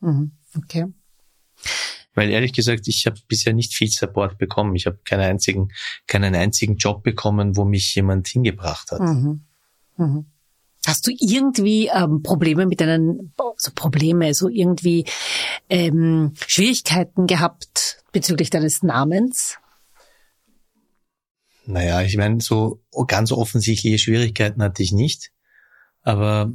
Mhm. 0.00 0.32
Okay. 0.56 0.86
Weil 2.14 2.30
ehrlich 2.30 2.52
gesagt, 2.52 2.88
ich 2.88 3.06
habe 3.06 3.18
bisher 3.28 3.52
nicht 3.52 3.74
viel 3.74 3.88
Support 3.88 4.36
bekommen. 4.38 4.74
Ich 4.74 4.86
habe 4.86 4.98
keinen 5.04 5.22
einzigen, 5.22 5.68
keinen 6.06 6.34
einzigen 6.34 6.76
Job 6.76 7.02
bekommen, 7.02 7.56
wo 7.56 7.64
mich 7.64 7.94
jemand 7.94 8.26
hingebracht 8.28 8.90
hat. 8.90 9.00
Mhm. 9.00 9.42
Mhm. 9.96 10.26
Hast 10.86 11.06
du 11.06 11.12
irgendwie 11.18 11.88
ähm, 11.94 12.22
Probleme 12.22 12.66
mit 12.66 12.80
deinen, 12.80 13.32
also 13.36 13.70
Probleme, 13.74 14.34
so 14.34 14.48
irgendwie 14.48 15.04
ähm, 15.68 16.32
Schwierigkeiten 16.46 17.26
gehabt 17.26 18.02
bezüglich 18.12 18.50
deines 18.50 18.82
Namens? 18.82 19.58
Naja, 21.70 22.02
ich 22.02 22.16
meine, 22.16 22.40
so 22.40 22.82
ganz 23.06 23.32
offensichtliche 23.32 23.98
Schwierigkeiten 23.98 24.62
hatte 24.62 24.82
ich 24.82 24.92
nicht. 24.92 25.30
Aber, 26.02 26.52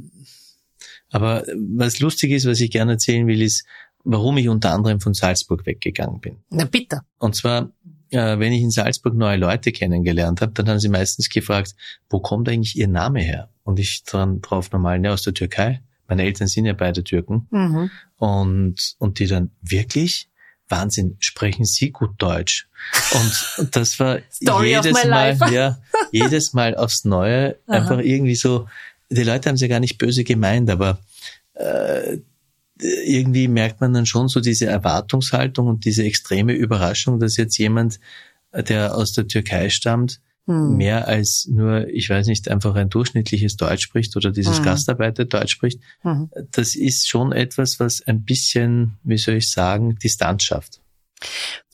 aber 1.10 1.44
was 1.56 2.00
lustig 2.00 2.32
ist, 2.32 2.46
was 2.46 2.60
ich 2.60 2.70
gerne 2.70 2.92
erzählen 2.92 3.26
will, 3.26 3.42
ist, 3.42 3.64
warum 4.04 4.36
ich 4.38 4.48
unter 4.48 4.72
anderem 4.72 5.00
von 5.00 5.14
Salzburg 5.14 5.66
weggegangen 5.66 6.20
bin. 6.20 6.38
Na 6.50 6.64
bitte. 6.64 7.00
Und 7.18 7.34
zwar, 7.34 7.72
äh, 8.10 8.38
wenn 8.38 8.52
ich 8.52 8.62
in 8.62 8.70
Salzburg 8.70 9.14
neue 9.14 9.36
Leute 9.36 9.72
kennengelernt 9.72 10.40
habe, 10.40 10.52
dann 10.52 10.68
haben 10.68 10.78
sie 10.78 10.88
meistens 10.88 11.28
gefragt, 11.28 11.74
wo 12.08 12.20
kommt 12.20 12.48
eigentlich 12.48 12.76
ihr 12.76 12.88
Name 12.88 13.20
her? 13.20 13.50
Und 13.64 13.78
ich 13.80 14.04
dann 14.04 14.40
drauf 14.40 14.70
normal, 14.70 15.00
ne, 15.00 15.12
aus 15.12 15.22
der 15.22 15.34
Türkei. 15.34 15.82
Meine 16.08 16.22
Eltern 16.22 16.46
sind 16.46 16.66
ja 16.66 16.72
beide 16.72 17.02
Türken. 17.02 17.48
Mhm. 17.50 17.90
Und, 18.16 18.94
und 18.98 19.18
die 19.18 19.26
dann, 19.26 19.50
wirklich? 19.60 20.28
Wahnsinn, 20.68 21.16
sprechen 21.20 21.64
Sie 21.64 21.90
gut 21.90 22.10
Deutsch? 22.18 22.68
Und, 23.12 23.74
das 23.74 23.98
war 24.00 24.18
jedes 24.64 25.04
Mal, 25.04 25.38
ja, 25.52 25.78
jedes 26.12 26.52
Mal 26.52 26.76
aufs 26.76 27.04
Neue 27.04 27.56
einfach 27.66 27.98
irgendwie 27.98 28.34
so, 28.34 28.68
die 29.10 29.22
Leute 29.22 29.48
haben 29.48 29.56
es 29.56 29.60
ja 29.60 29.68
gar 29.68 29.80
nicht 29.80 29.98
böse 29.98 30.24
gemeint, 30.24 30.68
aber 30.70 30.98
äh, 31.54 32.18
irgendwie 32.78 33.48
merkt 33.48 33.80
man 33.80 33.94
dann 33.94 34.06
schon 34.06 34.28
so 34.28 34.40
diese 34.40 34.66
Erwartungshaltung 34.66 35.66
und 35.66 35.84
diese 35.84 36.04
extreme 36.04 36.52
Überraschung, 36.52 37.18
dass 37.18 37.36
jetzt 37.36 37.56
jemand, 37.56 38.00
der 38.52 38.94
aus 38.94 39.12
der 39.12 39.26
Türkei 39.26 39.70
stammt, 39.70 40.20
hm. 40.46 40.76
mehr 40.76 41.06
als 41.06 41.46
nur, 41.50 41.88
ich 41.88 42.08
weiß 42.08 42.26
nicht, 42.26 42.48
einfach 42.48 42.74
ein 42.74 42.88
durchschnittliches 42.88 43.56
Deutsch 43.56 43.82
spricht 43.82 44.16
oder 44.16 44.30
dieses 44.30 44.58
hm. 44.58 44.64
Gastarbeiter 44.64 45.24
Deutsch 45.24 45.52
spricht. 45.52 45.80
Hm. 46.00 46.30
Das 46.52 46.74
ist 46.74 47.08
schon 47.08 47.32
etwas, 47.32 47.78
was 47.80 48.02
ein 48.02 48.24
bisschen, 48.24 48.98
wie 49.02 49.18
soll 49.18 49.36
ich 49.36 49.50
sagen, 49.50 49.96
Distanz 49.96 50.44
schafft. 50.44 50.80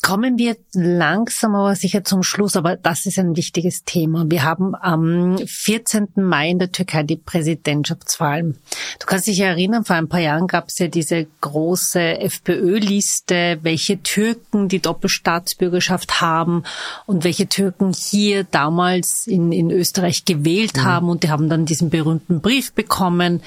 Kommen 0.05 0.37
wir 0.37 0.57
langsam 0.75 1.55
aber 1.55 1.77
sicher 1.77 2.03
zum 2.03 2.25
Schluss, 2.25 2.57
aber 2.57 2.75
das 2.75 3.07
ist 3.07 3.21
ein 3.21 3.37
wichtiges 3.37 3.85
Thema. 3.85 4.25
Wir 4.29 4.43
haben 4.43 4.75
am 4.75 5.39
14. 5.39 6.09
Mai 6.17 6.51
in 6.51 6.59
der 6.59 6.73
Türkei 6.73 7.05
die 7.05 7.15
Präsidentschaftswahlen. 7.15 8.59
Du 8.99 9.07
kannst 9.07 9.29
dich 9.29 9.39
erinnern, 9.39 9.85
vor 9.85 9.95
ein 9.95 10.09
paar 10.09 10.19
Jahren 10.19 10.49
gab 10.49 10.67
es 10.67 10.81
ja 10.81 10.89
diese 10.89 11.29
große 11.41 12.19
FPÖ-Liste, 12.19 13.61
welche 13.63 14.03
Türken 14.03 14.69
die 14.69 14.81
Doppelstaatsbürgerschaft 14.81 16.21
haben 16.21 16.65
und 17.07 17.23
welche 17.23 17.47
Türken 17.47 17.93
hier 17.93 18.43
damals 18.43 19.29
in, 19.29 19.53
in 19.53 19.71
Österreich 19.71 20.25
gewählt 20.25 20.79
mhm. 20.79 20.85
haben 20.85 21.09
und 21.11 21.23
die 21.23 21.31
haben 21.31 21.49
dann 21.49 21.65
diesen 21.65 21.91
berühmten 21.91 22.41
Brief 22.41 22.73
bekommen, 22.73 23.41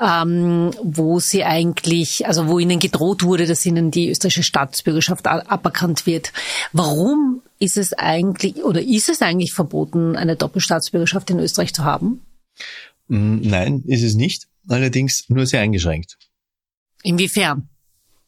ähm, 0.00 0.72
wo 0.82 1.20
sie 1.20 1.44
eigentlich, 1.44 2.26
also 2.26 2.48
wo 2.48 2.58
ihnen 2.58 2.80
gedroht 2.80 3.22
wurde, 3.22 3.46
dass 3.46 3.64
ihnen 3.64 3.92
die 3.92 4.10
österreichische 4.10 4.42
Staatsbürgerschaft 4.42 5.28
ab 5.28 5.67
aberkannt 5.68 6.06
wird. 6.06 6.32
Warum 6.72 7.42
ist 7.58 7.76
es 7.76 7.92
eigentlich 7.92 8.64
oder 8.64 8.82
ist 8.82 9.08
es 9.08 9.22
eigentlich 9.22 9.52
verboten, 9.52 10.16
eine 10.16 10.36
Doppelstaatsbürgerschaft 10.36 11.30
in 11.30 11.38
Österreich 11.38 11.74
zu 11.74 11.84
haben? 11.84 12.22
Mm, 13.08 13.40
nein, 13.42 13.82
ist 13.86 14.02
es 14.02 14.14
nicht. 14.14 14.48
Allerdings 14.68 15.28
nur 15.28 15.46
sehr 15.46 15.60
eingeschränkt. 15.60 16.18
Inwiefern? 17.02 17.68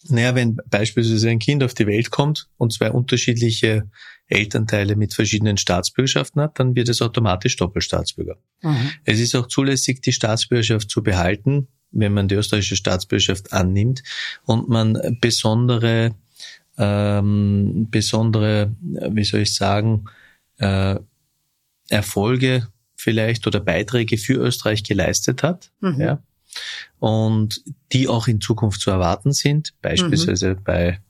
Naja, 0.09 0.35
wenn 0.35 0.57
beispielsweise 0.71 1.29
ein 1.29 1.39
Kind 1.39 1.63
auf 1.63 1.75
die 1.75 1.87
Welt 1.87 2.11
kommt 2.11 2.49
und 2.57 2.73
zwei 2.73 2.91
unterschiedliche 2.91 3.91
Elternteile 4.29 4.97
mit 4.97 5.13
verschiedenen 5.13 5.59
Staatsbürgerschaften 5.59 6.41
hat, 6.41 6.59
dann 6.59 6.75
wird 6.75 6.89
es 6.89 7.03
automatisch 7.03 7.57
Doppelstaatsbürger. 7.57 8.39
Mhm. 8.63 8.91
Es 9.05 9.21
ist 9.21 9.35
auch 9.35 9.49
zulässig, 9.49 10.01
die 10.01 10.13
Staatsbürgerschaft 10.13 10.89
zu 10.89 11.03
behalten, 11.03 11.69
wenn 11.91 12.15
man 12.15 12.29
die 12.29 12.37
österreichische 12.37 12.77
Staatsbürgerschaft 12.77 13.53
annimmt 13.53 14.03
und 14.47 14.69
man 14.69 15.19
besondere 15.21 16.15
ähm, 16.81 17.89
besondere, 17.91 18.75
wie 18.81 19.25
soll 19.25 19.41
ich 19.41 19.55
sagen, 19.55 20.07
äh, 20.57 20.97
Erfolge 21.91 22.69
vielleicht 22.97 23.47
oder 23.47 23.61
Beiträge 23.61 24.17
für 24.17 24.35
Österreich 24.35 24.83
geleistet 24.83 25.43
hat. 25.43 25.71
Mhm. 25.81 26.01
Ja, 26.01 26.23
und 26.99 27.63
die 27.93 28.09
auch 28.09 28.27
in 28.29 28.41
Zukunft 28.41 28.81
zu 28.81 28.91
erwarten 28.91 29.33
sind, 29.33 29.75
beispielsweise 29.83 30.55
mhm. 30.55 30.65
bei 30.65 31.01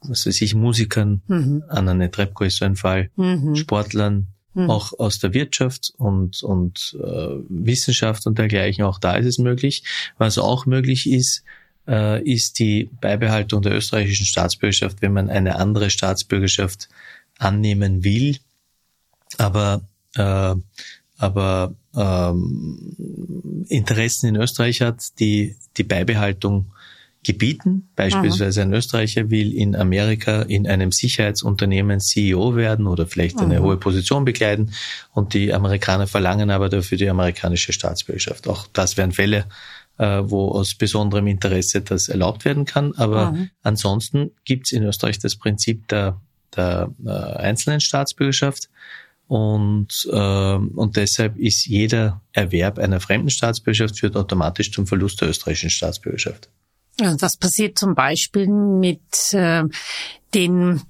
was 0.00 0.26
weiß 0.26 0.40
ich, 0.42 0.54
Musikern, 0.54 1.22
mhm. 1.26 1.64
Anna 1.68 2.08
Trepko 2.08 2.44
ist 2.44 2.58
so 2.58 2.64
ein 2.64 2.76
Fall, 2.76 3.10
mhm. 3.16 3.56
Sportlern, 3.56 4.28
mhm. 4.54 4.70
auch 4.70 4.92
aus 4.98 5.18
der 5.18 5.34
Wirtschaft 5.34 5.92
und, 5.96 6.42
und 6.42 6.96
äh, 7.02 7.36
Wissenschaft 7.48 8.26
und 8.26 8.38
dergleichen, 8.38 8.84
auch 8.84 8.98
da 8.98 9.14
ist 9.14 9.26
es 9.26 9.38
möglich. 9.38 9.84
Was 10.16 10.38
auch 10.38 10.66
möglich 10.66 11.10
ist, 11.10 11.44
äh, 11.88 12.22
ist 12.22 12.58
die 12.58 12.90
Beibehaltung 13.00 13.62
der 13.62 13.74
österreichischen 13.74 14.26
Staatsbürgerschaft, 14.26 15.00
wenn 15.00 15.12
man 15.12 15.30
eine 15.30 15.56
andere 15.56 15.90
Staatsbürgerschaft 15.90 16.88
annehmen 17.38 18.04
will. 18.04 18.36
Aber, 19.38 19.82
äh, 20.14 20.54
aber 21.16 21.74
ähm, 21.96 23.64
Interessen 23.68 24.28
in 24.28 24.36
Österreich 24.36 24.80
hat, 24.82 25.18
die 25.18 25.56
die 25.76 25.84
Beibehaltung 25.84 26.72
gebieten. 27.24 27.88
Beispielsweise 27.96 28.62
ein 28.62 28.72
Österreicher 28.72 29.28
will 29.28 29.52
in 29.52 29.74
Amerika 29.74 30.42
in 30.42 30.66
einem 30.68 30.92
Sicherheitsunternehmen 30.92 32.00
CEO 32.00 32.54
werden 32.54 32.86
oder 32.86 33.06
vielleicht 33.06 33.40
eine 33.40 33.58
mhm. 33.58 33.64
hohe 33.64 33.76
Position 33.76 34.24
bekleiden 34.24 34.72
und 35.12 35.34
die 35.34 35.52
Amerikaner 35.52 36.06
verlangen 36.06 36.50
aber 36.50 36.68
dafür 36.68 36.96
die 36.96 37.10
amerikanische 37.10 37.72
Staatsbürgerschaft. 37.72 38.48
Auch 38.48 38.66
das 38.72 38.96
wären 38.96 39.12
Fälle, 39.12 39.46
äh, 39.98 40.22
wo 40.24 40.48
aus 40.48 40.74
besonderem 40.74 41.26
Interesse 41.26 41.82
das 41.82 42.08
erlaubt 42.08 42.44
werden 42.44 42.64
kann. 42.64 42.94
Aber 42.96 43.32
mhm. 43.32 43.50
ansonsten 43.62 44.30
gibt's 44.44 44.72
in 44.72 44.84
Österreich 44.84 45.18
das 45.18 45.36
Prinzip 45.36 45.88
der, 45.88 46.20
der 46.56 46.90
äh, 47.04 47.10
einzelnen 47.10 47.80
Staatsbürgerschaft. 47.80 48.68
Und, 49.26 50.08
äh, 50.10 50.54
und 50.54 50.96
deshalb 50.96 51.36
ist 51.36 51.66
jeder 51.66 52.22
Erwerb 52.32 52.78
einer 52.78 53.00
fremden 53.00 53.28
Staatsbürgerschaft 53.28 53.98
führt 53.98 54.16
automatisch 54.16 54.72
zum 54.72 54.86
Verlust 54.86 55.20
der 55.20 55.28
österreichischen 55.28 55.70
Staatsbürgerschaft. 55.70 56.48
Was 57.00 57.36
passiert 57.36 57.78
zum 57.78 57.94
Beispiel 57.94 58.48
mit 58.48 59.00
äh, 59.32 59.64
den 60.34 60.80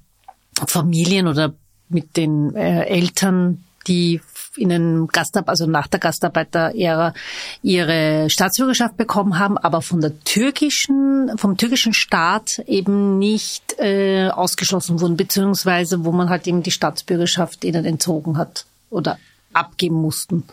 Familien 0.65 1.27
oder 1.27 1.53
mit 1.89 2.17
den 2.17 2.55
äh, 2.55 2.85
Eltern, 2.85 3.63
die 3.87 4.21
in 4.59 4.71
einem 4.71 5.07
Gastarbeit, 5.07 5.49
also 5.49 5.65
nach 5.65 5.87
der 5.87 5.99
Gastarbeiter-Ära 5.99 7.13
ihre 7.61 8.29
Staatsbürgerschaft 8.29 8.97
bekommen 8.97 9.39
haben, 9.39 9.57
aber 9.57 9.81
von 9.81 10.01
der 10.01 10.19
türkischen, 10.23 11.31
vom 11.37 11.57
türkischen 11.57 11.93
Staat 11.93 12.59
eben 12.67 13.17
nicht 13.17 13.79
äh, 13.79 14.29
ausgeschlossen 14.29 14.99
wurden, 15.01 15.17
beziehungsweise 15.17 16.05
wo 16.05 16.11
man 16.11 16.29
halt 16.29 16.47
eben 16.47 16.63
die 16.63 16.71
Staatsbürgerschaft 16.71 17.63
ihnen 17.63 17.85
entzogen 17.85 18.37
hat 18.37 18.65
oder 18.89 19.17
abgeben 19.53 19.95
mussten. 19.95 20.43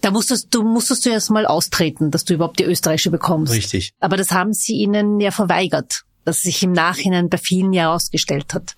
Da 0.00 0.10
musstest 0.10 0.48
du, 0.50 0.64
musstest 0.64 1.06
du 1.06 1.10
erst 1.10 1.30
mal 1.30 1.46
austreten, 1.46 2.10
dass 2.10 2.24
du 2.24 2.34
überhaupt 2.34 2.58
die 2.58 2.64
österreichische 2.64 3.10
bekommst. 3.10 3.52
Richtig. 3.52 3.92
Aber 4.00 4.16
das 4.16 4.32
haben 4.32 4.52
sie 4.52 4.74
ihnen 4.74 5.20
ja 5.20 5.30
verweigert, 5.30 6.02
dass 6.24 6.40
sich 6.40 6.62
im 6.62 6.72
Nachhinein 6.72 7.28
bei 7.28 7.38
vielen 7.38 7.72
ja 7.72 7.82
herausgestellt 7.82 8.52
hat. 8.52 8.74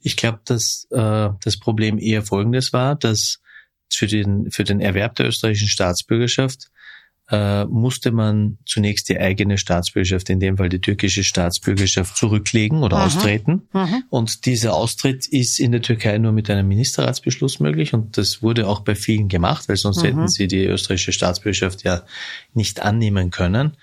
Ich 0.00 0.16
glaube, 0.16 0.40
dass 0.44 0.86
äh, 0.90 1.30
das 1.42 1.58
Problem 1.58 1.98
eher 1.98 2.22
folgendes 2.22 2.72
war, 2.72 2.96
dass 2.96 3.38
für 3.96 4.06
den, 4.06 4.50
für 4.50 4.64
den 4.64 4.80
Erwerb 4.80 5.16
der 5.16 5.26
österreichischen 5.26 5.68
Staatsbürgerschaft 5.68 6.70
äh, 7.30 7.64
musste 7.64 8.12
man 8.12 8.58
zunächst 8.66 9.08
die 9.08 9.18
eigene 9.18 9.56
Staatsbürgerschaft, 9.56 10.28
in 10.28 10.40
dem 10.40 10.58
Fall 10.58 10.68
die 10.68 10.80
türkische 10.80 11.24
Staatsbürgerschaft, 11.24 12.16
zurücklegen 12.16 12.82
oder 12.82 12.98
Aha. 12.98 13.06
austreten. 13.06 13.62
Aha. 13.72 14.02
Und 14.10 14.44
dieser 14.44 14.74
Austritt 14.74 15.26
ist 15.26 15.58
in 15.58 15.72
der 15.72 15.80
Türkei 15.80 16.18
nur 16.18 16.32
mit 16.32 16.50
einem 16.50 16.68
Ministerratsbeschluss 16.68 17.60
möglich 17.60 17.94
und 17.94 18.18
das 18.18 18.42
wurde 18.42 18.68
auch 18.68 18.80
bei 18.80 18.94
vielen 18.94 19.28
gemacht, 19.28 19.68
weil 19.68 19.76
sonst 19.76 19.98
Aha. 19.98 20.08
hätten 20.08 20.28
sie 20.28 20.48
die 20.48 20.64
österreichische 20.64 21.12
Staatsbürgerschaft 21.12 21.82
ja 21.84 22.02
nicht 22.52 22.82
annehmen 22.82 23.30
können. 23.30 23.76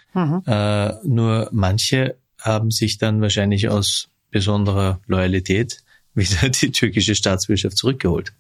Äh, 0.46 0.94
nur 1.04 1.50
manche 1.52 2.16
haben 2.38 2.70
sich 2.70 2.98
dann 3.00 3.22
wahrscheinlich 3.22 3.70
aus 3.70 4.10
besonderer 4.30 5.00
Loyalität 5.08 5.84
wieder 6.14 6.50
die 6.50 6.72
türkische 6.72 7.16
Staatsbürgerschaft 7.16 7.78
zurückgeholt. 7.78 8.34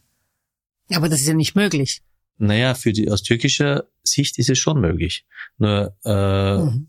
Aber 0.94 1.10
das 1.10 1.22
ist 1.22 1.28
ja 1.28 1.34
nicht 1.34 1.56
möglich. 1.56 2.02
Naja, 2.38 2.74
für 2.74 2.92
die, 2.92 3.12
aus 3.12 3.22
türkischer 3.22 3.86
Sicht 4.04 4.40
ist 4.40 4.50
es 4.50 4.58
schon 4.58 4.82
möglich. 4.82 5.26
Nur 5.60 5.96
äh, 6.04 6.58
mhm. 6.58 6.88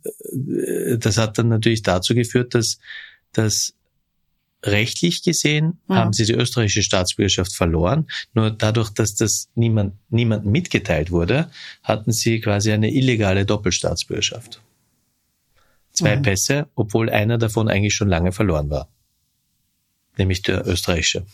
das 0.99 1.19
hat 1.19 1.37
dann 1.37 1.49
natürlich 1.49 1.83
dazu 1.83 2.15
geführt, 2.15 2.55
dass, 2.55 2.79
dass 3.33 3.75
rechtlich 4.65 5.23
gesehen 5.23 5.79
mhm. 5.89 5.95
haben 5.95 6.13
sie 6.13 6.25
die 6.25 6.33
österreichische 6.33 6.83
Staatsbürgerschaft 6.83 7.55
verloren. 7.55 8.07
Nur 8.33 8.51
dadurch, 8.51 8.91
dass 8.91 9.15
das 9.15 9.51
niemand, 9.55 9.95
niemandem 10.09 10.53
mitgeteilt 10.53 11.11
wurde, 11.11 11.51
hatten 11.83 12.13
sie 12.13 12.41
quasi 12.41 12.73
eine 12.73 12.91
illegale 12.91 13.45
Doppelstaatsbürgerschaft. 13.45 14.63
Zwei 15.93 16.17
mhm. 16.17 16.23
Pässe, 16.23 16.69
obwohl 16.75 17.11
einer 17.11 17.37
davon 17.37 17.69
eigentlich 17.69 17.95
schon 17.95 18.09
lange 18.09 18.33
verloren 18.33 18.71
war. 18.71 18.89
Nämlich 20.17 20.43
der 20.43 20.67
österreichische. 20.67 21.27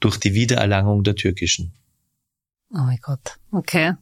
Durch 0.00 0.16
die 0.16 0.34
Wiedererlangung 0.34 1.04
der 1.04 1.16
türkischen. 1.16 1.72
Oh 2.72 2.78
mein 2.78 2.98
Gott. 3.02 3.38
Okay. 3.50 3.92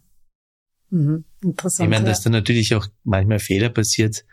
Mhm. 0.90 1.24
Interessant. 1.42 1.86
Ich 1.86 1.90
meine, 1.90 2.04
ja. 2.06 2.10
dass 2.10 2.22
da 2.22 2.30
natürlich 2.30 2.74
auch 2.74 2.86
manchmal 3.04 3.38
Fehler 3.38 3.68
passiert 3.68 4.24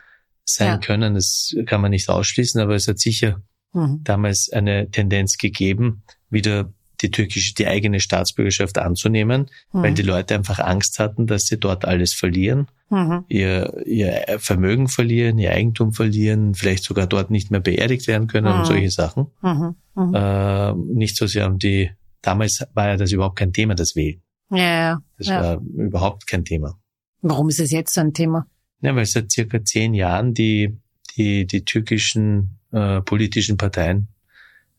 sein 0.43 0.67
Ja. 0.67 0.77
können, 0.77 1.13
das 1.15 1.55
kann 1.65 1.81
man 1.81 1.91
nicht 1.91 2.09
ausschließen, 2.09 2.59
aber 2.61 2.75
es 2.75 2.87
hat 2.87 2.99
sicher 2.99 3.41
Mhm. 3.73 4.01
damals 4.03 4.49
eine 4.51 4.89
Tendenz 4.91 5.37
gegeben, 5.37 6.03
wieder 6.29 6.71
die 7.01 7.11
türkische, 7.11 7.53
die 7.53 7.67
eigene 7.67 7.99
Staatsbürgerschaft 7.99 8.77
anzunehmen, 8.79 9.51
weil 9.71 9.93
die 9.93 10.01
Leute 10.01 10.33
einfach 10.33 10.57
Angst 10.59 10.97
hatten, 10.97 11.27
dass 11.27 11.45
sie 11.45 11.59
dort 11.59 11.85
alles 11.85 12.13
verlieren, 12.13 12.67
Mhm. 12.89 13.25
ihr, 13.27 13.85
ihr 13.85 14.37
Vermögen 14.39 14.87
verlieren, 14.87 15.37
ihr 15.37 15.51
Eigentum 15.51 15.93
verlieren, 15.93 16.55
vielleicht 16.55 16.83
sogar 16.85 17.05
dort 17.05 17.29
nicht 17.29 17.51
mehr 17.51 17.59
beerdigt 17.59 18.07
werden 18.07 18.27
können 18.27 18.51
Mhm. 18.51 18.59
und 18.59 18.65
solche 18.65 18.89
Sachen. 18.89 19.27
Mhm. 19.43 19.75
Mhm. 19.95 20.13
Äh, 20.15 20.73
nicht 20.73 21.17
so 21.17 21.27
sehr 21.27 21.45
um 21.47 21.59
die, 21.59 21.91
damals 22.23 22.65
war 22.73 22.87
ja 22.87 22.97
das 22.97 23.11
überhaupt 23.11 23.37
kein 23.37 23.53
Thema, 23.53 23.75
das 23.75 23.95
Wählen. 23.95 24.21
Ja, 24.49 24.57
ja. 24.57 25.01
Das 25.17 25.27
ja. 25.27 25.41
war 25.41 25.61
überhaupt 25.61 26.27
kein 26.27 26.45
Thema. 26.45 26.77
Warum 27.21 27.49
ist 27.49 27.59
es 27.59 27.71
jetzt 27.71 27.93
so 27.93 28.01
ein 28.01 28.13
Thema? 28.13 28.47
Ja, 28.81 28.95
weil 28.95 29.05
seit 29.05 29.31
circa 29.31 29.63
zehn 29.63 29.93
Jahren 29.93 30.33
die, 30.33 30.77
die, 31.15 31.45
die 31.45 31.65
türkischen 31.65 32.59
äh, 32.71 33.01
politischen 33.01 33.57
Parteien, 33.57 34.09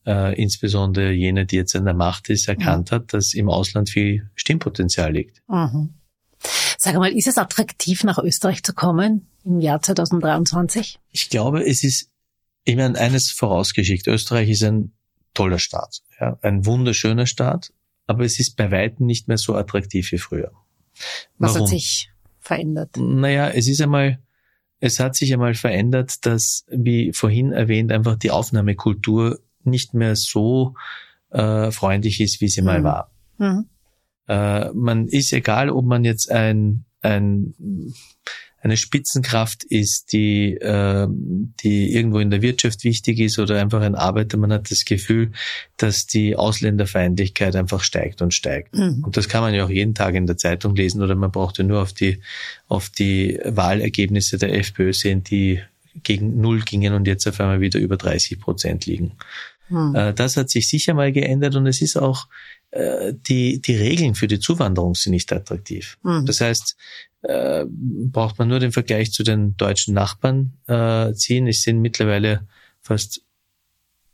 äh, 0.06 0.40
insbesondere 0.40 1.12
jene, 1.12 1.46
die 1.46 1.56
jetzt 1.56 1.74
an 1.74 1.84
der 1.84 1.94
Macht 1.94 2.30
ist, 2.30 2.48
erkannt 2.48 2.92
hat, 2.92 3.12
dass 3.12 3.34
im 3.34 3.50
Ausland 3.50 3.90
viel 3.90 4.30
Stimmpotenzial 4.34 5.12
liegt. 5.12 5.42
Mhm. 5.48 5.94
Sag 6.78 6.94
mal, 6.94 7.12
ist 7.12 7.26
es 7.26 7.38
attraktiv, 7.38 8.04
nach 8.04 8.18
Österreich 8.18 8.62
zu 8.62 8.72
kommen 8.72 9.26
im 9.44 9.60
Jahr 9.60 9.82
2023? 9.82 11.00
Ich 11.10 11.28
glaube, 11.28 11.66
es 11.66 11.82
ist, 11.82 12.10
ich 12.64 12.76
meine, 12.76 12.98
eines 12.98 13.32
vorausgeschickt. 13.32 14.06
Österreich 14.06 14.48
ist 14.48 14.62
ein 14.62 14.92
toller 15.34 15.58
Staat, 15.58 16.02
ja, 16.20 16.38
ein 16.42 16.64
wunderschöner 16.64 17.26
Staat, 17.26 17.72
aber 18.08 18.24
es 18.24 18.40
ist 18.40 18.56
bei 18.56 18.70
weitem 18.72 19.06
nicht 19.06 19.28
mehr 19.28 19.38
so 19.38 19.54
attraktiv 19.54 20.10
wie 20.10 20.18
früher. 20.18 20.50
Was 21.38 21.54
Warum? 21.54 21.60
hat 21.62 21.68
sich 21.68 22.10
verändert? 22.40 22.96
Naja, 22.96 23.48
es 23.50 23.68
ist 23.68 23.80
einmal, 23.80 24.18
es 24.80 24.98
hat 24.98 25.14
sich 25.14 25.32
einmal 25.32 25.54
verändert, 25.54 26.26
dass, 26.26 26.64
wie 26.68 27.12
vorhin 27.12 27.52
erwähnt, 27.52 27.92
einfach 27.92 28.16
die 28.16 28.30
Aufnahmekultur 28.32 29.38
nicht 29.62 29.94
mehr 29.94 30.16
so 30.16 30.74
äh, 31.30 31.70
freundlich 31.70 32.20
ist, 32.20 32.40
wie 32.40 32.48
sie 32.48 32.62
mal 32.62 32.80
Mhm. 32.80 32.84
war. 32.84 33.10
Mhm. 33.36 33.66
Äh, 34.26 34.70
man 34.72 35.06
ist 35.06 35.32
egal, 35.32 35.70
ob 35.70 35.84
man 35.84 36.04
jetzt 36.04 36.30
ein, 36.30 36.84
ein 37.02 37.54
eine 38.60 38.76
Spitzenkraft 38.76 39.62
ist, 39.64 40.12
die, 40.12 40.54
äh, 40.54 41.06
die 41.60 41.94
irgendwo 41.94 42.18
in 42.18 42.30
der 42.30 42.42
Wirtschaft 42.42 42.82
wichtig 42.84 43.20
ist 43.20 43.38
oder 43.38 43.60
einfach 43.60 43.80
ein 43.80 43.94
Arbeiter, 43.94 44.36
man 44.36 44.52
hat 44.52 44.70
das 44.70 44.84
Gefühl, 44.84 45.32
dass 45.76 46.06
die 46.06 46.34
Ausländerfeindlichkeit 46.34 47.54
einfach 47.54 47.82
steigt 47.82 48.20
und 48.20 48.34
steigt. 48.34 48.74
Mhm. 48.74 49.04
Und 49.04 49.16
das 49.16 49.28
kann 49.28 49.42
man 49.42 49.54
ja 49.54 49.64
auch 49.64 49.70
jeden 49.70 49.94
Tag 49.94 50.14
in 50.14 50.26
der 50.26 50.36
Zeitung 50.36 50.74
lesen 50.74 51.02
oder 51.02 51.14
man 51.14 51.30
braucht 51.30 51.58
ja 51.58 51.64
nur 51.64 51.80
auf 51.80 51.92
die, 51.92 52.20
auf 52.66 52.90
die 52.90 53.38
Wahlergebnisse 53.44 54.38
der 54.38 54.54
FPÖ 54.54 54.92
sehen, 54.92 55.22
die 55.22 55.60
gegen 56.02 56.40
Null 56.40 56.60
gingen 56.60 56.94
und 56.94 57.06
jetzt 57.06 57.26
auf 57.26 57.40
einmal 57.40 57.60
wieder 57.60 57.78
über 57.78 57.96
30 57.96 58.40
Prozent 58.40 58.86
liegen. 58.86 59.12
Mhm. 59.68 59.94
Äh, 59.94 60.14
Das 60.14 60.36
hat 60.36 60.50
sich 60.50 60.68
sicher 60.68 60.94
mal 60.94 61.12
geändert 61.12 61.54
und 61.56 61.66
es 61.66 61.80
ist 61.82 61.96
auch, 61.96 62.26
äh, 62.70 63.14
die, 63.14 63.60
die 63.60 63.76
Regeln 63.76 64.14
für 64.14 64.26
die 64.26 64.38
Zuwanderung 64.40 64.94
sind 64.94 65.12
nicht 65.12 65.32
attraktiv. 65.32 65.98
Mhm. 66.02 66.26
Das 66.26 66.40
heißt, 66.40 66.76
äh, 67.22 67.64
braucht 67.68 68.38
man 68.38 68.48
nur 68.48 68.60
den 68.60 68.72
Vergleich 68.72 69.12
zu 69.12 69.22
den 69.22 69.56
deutschen 69.56 69.94
Nachbarn 69.94 70.52
äh, 70.66 71.12
ziehen. 71.14 71.46
Es 71.48 71.62
sind 71.62 71.80
mittlerweile 71.80 72.46
fast, 72.80 73.22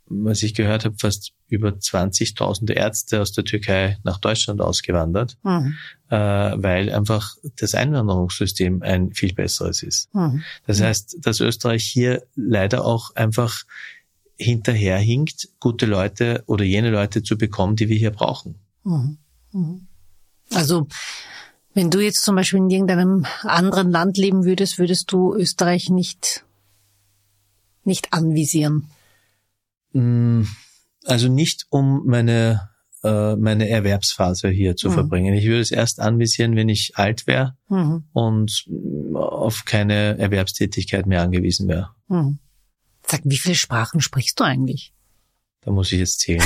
was 0.06 0.42
ich 0.42 0.54
gehört 0.54 0.84
habe, 0.84 0.96
fast 0.98 1.32
über 1.48 1.70
20.000 1.70 2.70
Ärzte 2.72 3.20
aus 3.20 3.32
der 3.32 3.44
Türkei 3.44 3.98
nach 4.04 4.18
Deutschland 4.18 4.60
ausgewandert, 4.60 5.36
Mhm. 5.42 5.76
äh, 6.10 6.16
weil 6.16 6.90
einfach 6.92 7.36
das 7.56 7.74
Einwanderungssystem 7.74 8.82
ein 8.82 9.12
viel 9.12 9.34
besseres 9.34 9.82
ist. 9.82 10.12
Mhm. 10.14 10.42
Das 10.66 10.80
Mhm. 10.80 10.84
heißt, 10.84 11.16
dass 11.20 11.40
Österreich 11.40 11.84
hier 11.84 12.22
leider 12.34 12.84
auch 12.84 13.14
einfach 13.16 13.64
hinterherhinkt, 14.36 15.48
gute 15.60 15.86
Leute 15.86 16.42
oder 16.46 16.64
jene 16.64 16.90
Leute 16.90 17.22
zu 17.22 17.38
bekommen, 17.38 17.76
die 17.76 17.88
wir 17.88 17.96
hier 17.96 18.10
brauchen. 18.10 18.56
Mhm. 18.84 19.18
Mhm. 19.52 19.86
Also, 20.52 20.88
wenn 21.72 21.90
du 21.90 22.00
jetzt 22.00 22.22
zum 22.24 22.36
Beispiel 22.36 22.58
in 22.60 22.70
irgendeinem 22.70 23.26
anderen 23.42 23.90
Land 23.90 24.16
leben 24.16 24.44
würdest, 24.44 24.78
würdest 24.78 25.10
du 25.12 25.34
Österreich 25.34 25.90
nicht, 25.90 26.44
nicht 27.84 28.12
anvisieren. 28.12 28.88
Mm, 29.92 30.42
Also 31.06 31.28
nicht 31.28 31.66
um 31.68 32.06
meine, 32.06 32.70
äh, 33.02 33.36
meine 33.36 33.68
Erwerbsphase 33.68 34.48
hier 34.48 34.74
zu 34.74 34.88
Mhm. 34.88 34.94
verbringen. 34.94 35.34
Ich 35.34 35.44
würde 35.44 35.60
es 35.60 35.70
erst 35.70 36.00
anvisieren, 36.00 36.56
wenn 36.56 36.70
ich 36.70 36.92
alt 36.96 37.26
wäre 37.26 37.56
Mhm. 37.68 38.04
und 38.14 38.64
auf 39.14 39.64
keine 39.66 40.16
Erwerbstätigkeit 40.18 41.04
mehr 41.06 41.20
angewiesen 41.20 41.68
wäre. 41.68 41.90
Mhm. 42.08 42.38
Sag, 43.06 43.20
wie 43.24 43.38
viele 43.38 43.54
Sprachen 43.54 44.00
sprichst 44.00 44.38
du 44.40 44.44
eigentlich? 44.44 44.92
Da 45.60 45.70
muss 45.70 45.92
ich 45.92 45.98
jetzt 45.98 46.20
zählen. 46.20 46.42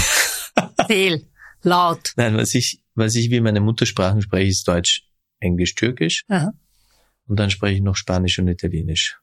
Zähl, 0.86 1.26
laut. 1.62 2.12
Nein, 2.16 2.36
was 2.36 2.54
ich, 2.54 2.82
was 2.94 3.14
ich 3.14 3.30
wie 3.30 3.40
meine 3.40 3.60
Muttersprachen 3.60 4.22
spreche, 4.22 4.50
ist 4.50 4.66
Deutsch, 4.66 5.04
Englisch, 5.40 5.74
Türkisch 5.74 6.24
Aha. 6.28 6.52
und 7.26 7.38
dann 7.38 7.50
spreche 7.50 7.76
ich 7.76 7.82
noch 7.82 7.96
Spanisch 7.96 8.38
und 8.38 8.48
Italienisch. 8.48 9.18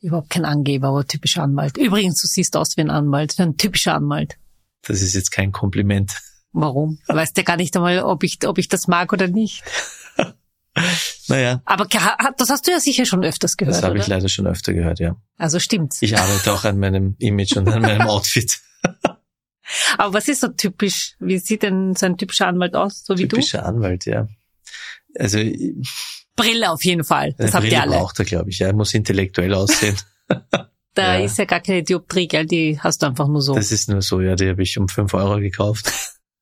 Überhaupt 0.00 0.30
kein 0.30 0.44
Angeber, 0.44 0.88
aber 0.88 1.06
typischer 1.06 1.44
Anwalt. 1.44 1.76
Übrigens, 1.76 2.20
du 2.20 2.26
siehst 2.26 2.56
aus 2.56 2.76
wie 2.76 2.80
ein 2.80 2.90
Anwalt, 2.90 3.38
wie 3.38 3.42
ein 3.42 3.56
typischer 3.56 3.94
Anwalt. 3.94 4.36
Das 4.82 5.00
ist 5.00 5.14
jetzt 5.14 5.30
kein 5.30 5.52
Kompliment. 5.52 6.20
Warum? 6.52 6.98
Du 7.06 7.14
weißt 7.14 7.36
ja 7.36 7.44
gar 7.44 7.56
nicht 7.56 7.76
einmal, 7.76 8.00
ob 8.00 8.24
ich, 8.24 8.38
ob 8.46 8.58
ich 8.58 8.68
das 8.68 8.88
mag 8.88 9.12
oder 9.12 9.28
nicht. 9.28 9.62
Naja, 11.32 11.62
Aber 11.64 11.86
das 12.36 12.50
hast 12.50 12.66
du 12.66 12.70
ja 12.70 12.78
sicher 12.80 13.04
schon 13.06 13.24
öfters 13.24 13.56
gehört, 13.56 13.76
das 13.76 13.82
habe 13.82 13.98
ich 13.98 14.06
leider 14.06 14.28
schon 14.28 14.46
öfter 14.46 14.72
gehört, 14.72 15.00
ja. 15.00 15.16
Also 15.38 15.58
stimmt's. 15.58 16.00
Ich 16.02 16.16
arbeite 16.16 16.52
auch 16.52 16.64
an 16.64 16.78
meinem 16.78 17.16
Image 17.18 17.56
und 17.56 17.68
an 17.68 17.82
meinem 17.82 18.02
Outfit. 18.08 18.60
Aber 19.98 20.14
was 20.14 20.28
ist 20.28 20.40
so 20.40 20.48
typisch? 20.48 21.14
Wie 21.18 21.38
sieht 21.38 21.62
denn 21.62 21.94
so 21.96 22.06
ein 22.06 22.16
typischer 22.18 22.46
Anwalt 22.46 22.74
aus, 22.74 23.04
so 23.04 23.16
wie 23.16 23.26
Typischer 23.28 23.64
Anwalt, 23.64 24.04
ja. 24.06 24.28
Also 25.18 25.38
du? 25.38 25.82
Brille 26.36 26.70
auf 26.70 26.84
jeden 26.84 27.04
Fall. 27.04 27.34
Das 27.38 27.52
habt 27.54 27.62
Brille 27.64 27.76
ihr 27.76 27.82
alle. 27.82 27.92
braucht 27.96 28.18
er, 28.18 28.24
glaube 28.24 28.50
ich. 28.50 28.58
Ja, 28.58 28.68
er 28.68 28.72
muss 28.74 28.94
intellektuell 28.94 29.54
aussehen. 29.54 29.96
Da 30.94 31.18
Ja. 31.18 31.24
ist 31.24 31.38
ja 31.38 31.46
gar 31.46 31.60
keine 31.60 31.82
Dioptrie, 31.82 32.28
gell? 32.28 32.44
Die 32.44 32.78
hast 32.78 33.00
du 33.00 33.06
einfach 33.06 33.26
nur 33.26 33.40
so. 33.40 33.54
Das 33.54 33.72
ist 33.72 33.88
nur 33.88 34.02
so, 34.02 34.20
ja, 34.20 34.34
die 34.34 34.50
habe 34.50 34.62
ich 34.62 34.76
um 34.76 34.88
fünf 34.90 35.14
Euro 35.14 35.38
gekauft. 35.40 35.90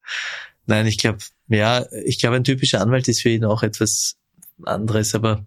Nein, 0.67 0.89
ich 0.89 0.99
glaube, 0.99 1.19
ja, 1.47 1.87
ich 2.05 2.19
glaube, 2.19 2.35
ein 2.35 2.43
typischer 2.43 2.81
Anwalt 2.81 3.07
ist 3.07 3.23
für 3.23 3.29
ihn 3.29 3.45
auch 3.45 3.63
etwas 3.63 4.17
anderes, 4.65 5.15
aber 5.15 5.45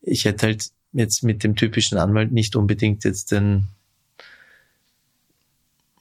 ich 0.00 0.24
hätte 0.24 0.46
halt 0.46 0.70
jetzt 0.92 1.22
mit 1.22 1.42
dem 1.44 1.56
typischen 1.56 1.98
Anwalt 1.98 2.32
nicht 2.32 2.56
unbedingt 2.56 3.04
jetzt 3.04 3.32
den, 3.32 3.68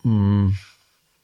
mh, 0.04 0.54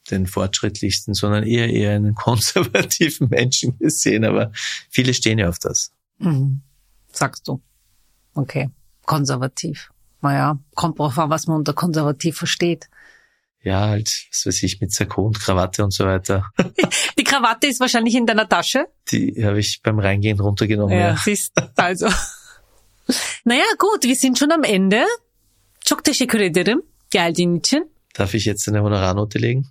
den 0.10 0.28
fortschrittlichsten, 0.28 1.14
sondern 1.14 1.44
eher 1.44 1.70
eher 1.70 1.96
einen 1.96 2.16
konservativen 2.16 3.30
Menschen 3.30 3.78
gesehen, 3.80 4.26
aber 4.26 4.52
viele 4.90 5.14
stehen 5.14 5.40
ja 5.40 5.50
auf 5.50 5.60
das. 5.60 5.92
Mhm. 6.20 6.62
Sagst 7.12 7.48
du. 7.48 7.62
Okay. 8.34 8.70
Konservativ. 9.06 9.92
Naja, 10.22 10.60
kommt 10.76 11.00
drauf 11.00 11.18
an, 11.18 11.30
was 11.30 11.48
man 11.48 11.58
unter 11.58 11.74
konservativ 11.74 12.38
versteht. 12.38 12.90
Ja, 13.64 13.88
halt, 13.88 14.10
was 14.32 14.46
weiß 14.46 14.64
ich, 14.64 14.80
mit 14.80 14.94
Sakko 14.94 15.26
und 15.26 15.40
Krawatte 15.40 15.84
und 15.84 15.92
so 15.92 16.06
weiter. 16.06 16.46
Die 17.18 17.24
Krawatte 17.24 17.68
ist 17.68 17.80
wahrscheinlich 17.80 18.16
in 18.16 18.26
deiner 18.26 18.48
Tasche. 18.48 18.86
Die 19.12 19.44
habe 19.44 19.60
ich 19.60 19.82
beim 19.84 20.00
Reingehen 20.00 20.40
runtergenommen. 20.40 20.98
Ja. 20.98 21.18
siehst 21.18 21.54
also. 21.76 22.08
naja, 23.44 23.66
gut, 23.78 24.04
wir 24.04 24.16
sind 24.16 24.38
schon 24.38 24.52
am 24.52 24.64
Ende. 24.64 25.06
Çok 25.86 26.04
teşekkür 26.04 26.40
ederim 26.40 26.82
geldiğin 27.12 27.60
için. 27.60 27.92
Darf 28.20 28.36
ich 28.36 28.46
jetzt 28.46 28.70
eine 28.70 28.80
Honorarnote 28.80 29.42
legen? 29.42 29.66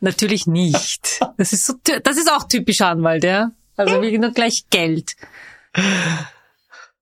Natürlich 0.00 0.46
nicht. 0.46 1.20
Das 1.38 1.52
ist 1.52 1.66
so, 1.66 1.74
das 2.04 2.16
ist 2.16 2.30
auch 2.30 2.48
typisch 2.48 2.80
Anwalt, 2.80 3.24
ja. 3.24 3.52
Also 3.76 4.02
wir 4.02 4.18
nur 4.18 4.32
gleich 4.32 4.64
Geld. 4.70 5.12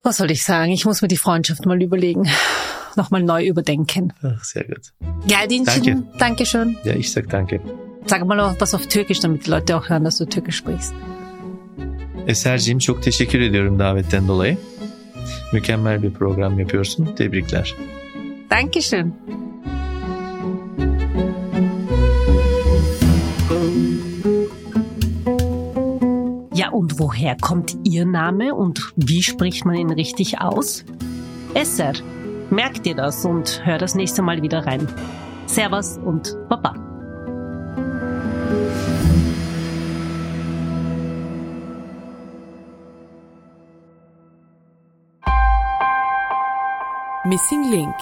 Was 0.02 0.16
soll 0.16 0.30
ich 0.30 0.44
sagen? 0.44 0.72
Ich 0.72 0.84
muss 0.84 1.02
mir 1.02 1.08
die 1.08 1.16
Freundschaft 1.16 1.66
mal 1.66 1.82
überlegen. 1.82 2.28
Nochmal 2.96 3.22
neu 3.22 3.46
überdenken. 3.46 4.12
Ach, 4.22 4.44
sehr 4.44 4.64
gut. 4.64 4.92
Geldin 5.26 5.64
Danke. 5.64 6.02
Dankeschön. 6.18 6.76
Ja, 6.84 6.94
ich 6.94 7.12
sag 7.12 7.28
danke. 7.28 7.60
Sag 8.06 8.24
mal 8.26 8.36
noch 8.36 8.60
was 8.60 8.74
auf 8.74 8.86
Türkisch, 8.86 9.20
damit 9.20 9.46
die 9.46 9.50
Leute 9.50 9.76
auch 9.76 9.88
hören, 9.88 10.04
dass 10.04 10.18
du 10.18 10.26
Türkisch 10.26 10.56
sprichst. 10.56 10.94
Eser'cim 12.26 12.78
çok 12.78 13.02
teşekkür 13.02 13.40
ediyorum 13.40 13.78
davetten 13.78 14.28
dolayı. 14.28 14.58
Mükemmel 15.52 16.02
bir 16.02 16.12
program 16.12 16.58
yapıyorsun. 16.58 17.14
Tebrikler. 17.16 17.74
Dankeschön. 18.50 19.14
Ja, 26.54 26.70
und 26.72 26.98
woher 26.98 27.36
kommt 27.38 27.76
Ihr 27.84 28.04
Name 28.04 28.54
und 28.54 28.80
wie 28.96 29.22
spricht 29.22 29.64
man 29.64 29.76
ihn 29.76 29.90
richtig 29.90 30.40
aus? 30.40 30.84
Esser. 31.54 31.92
Merk 32.50 32.82
dir 32.82 32.94
das 32.94 33.24
und 33.26 33.60
hör 33.64 33.76
das 33.76 33.94
nächste 33.94 34.22
Mal 34.22 34.40
wieder 34.40 34.66
rein. 34.66 34.88
Servus 35.46 35.98
und 35.98 36.34
Baba. 36.48 36.74
Missing 47.24 47.70
Link 47.70 47.94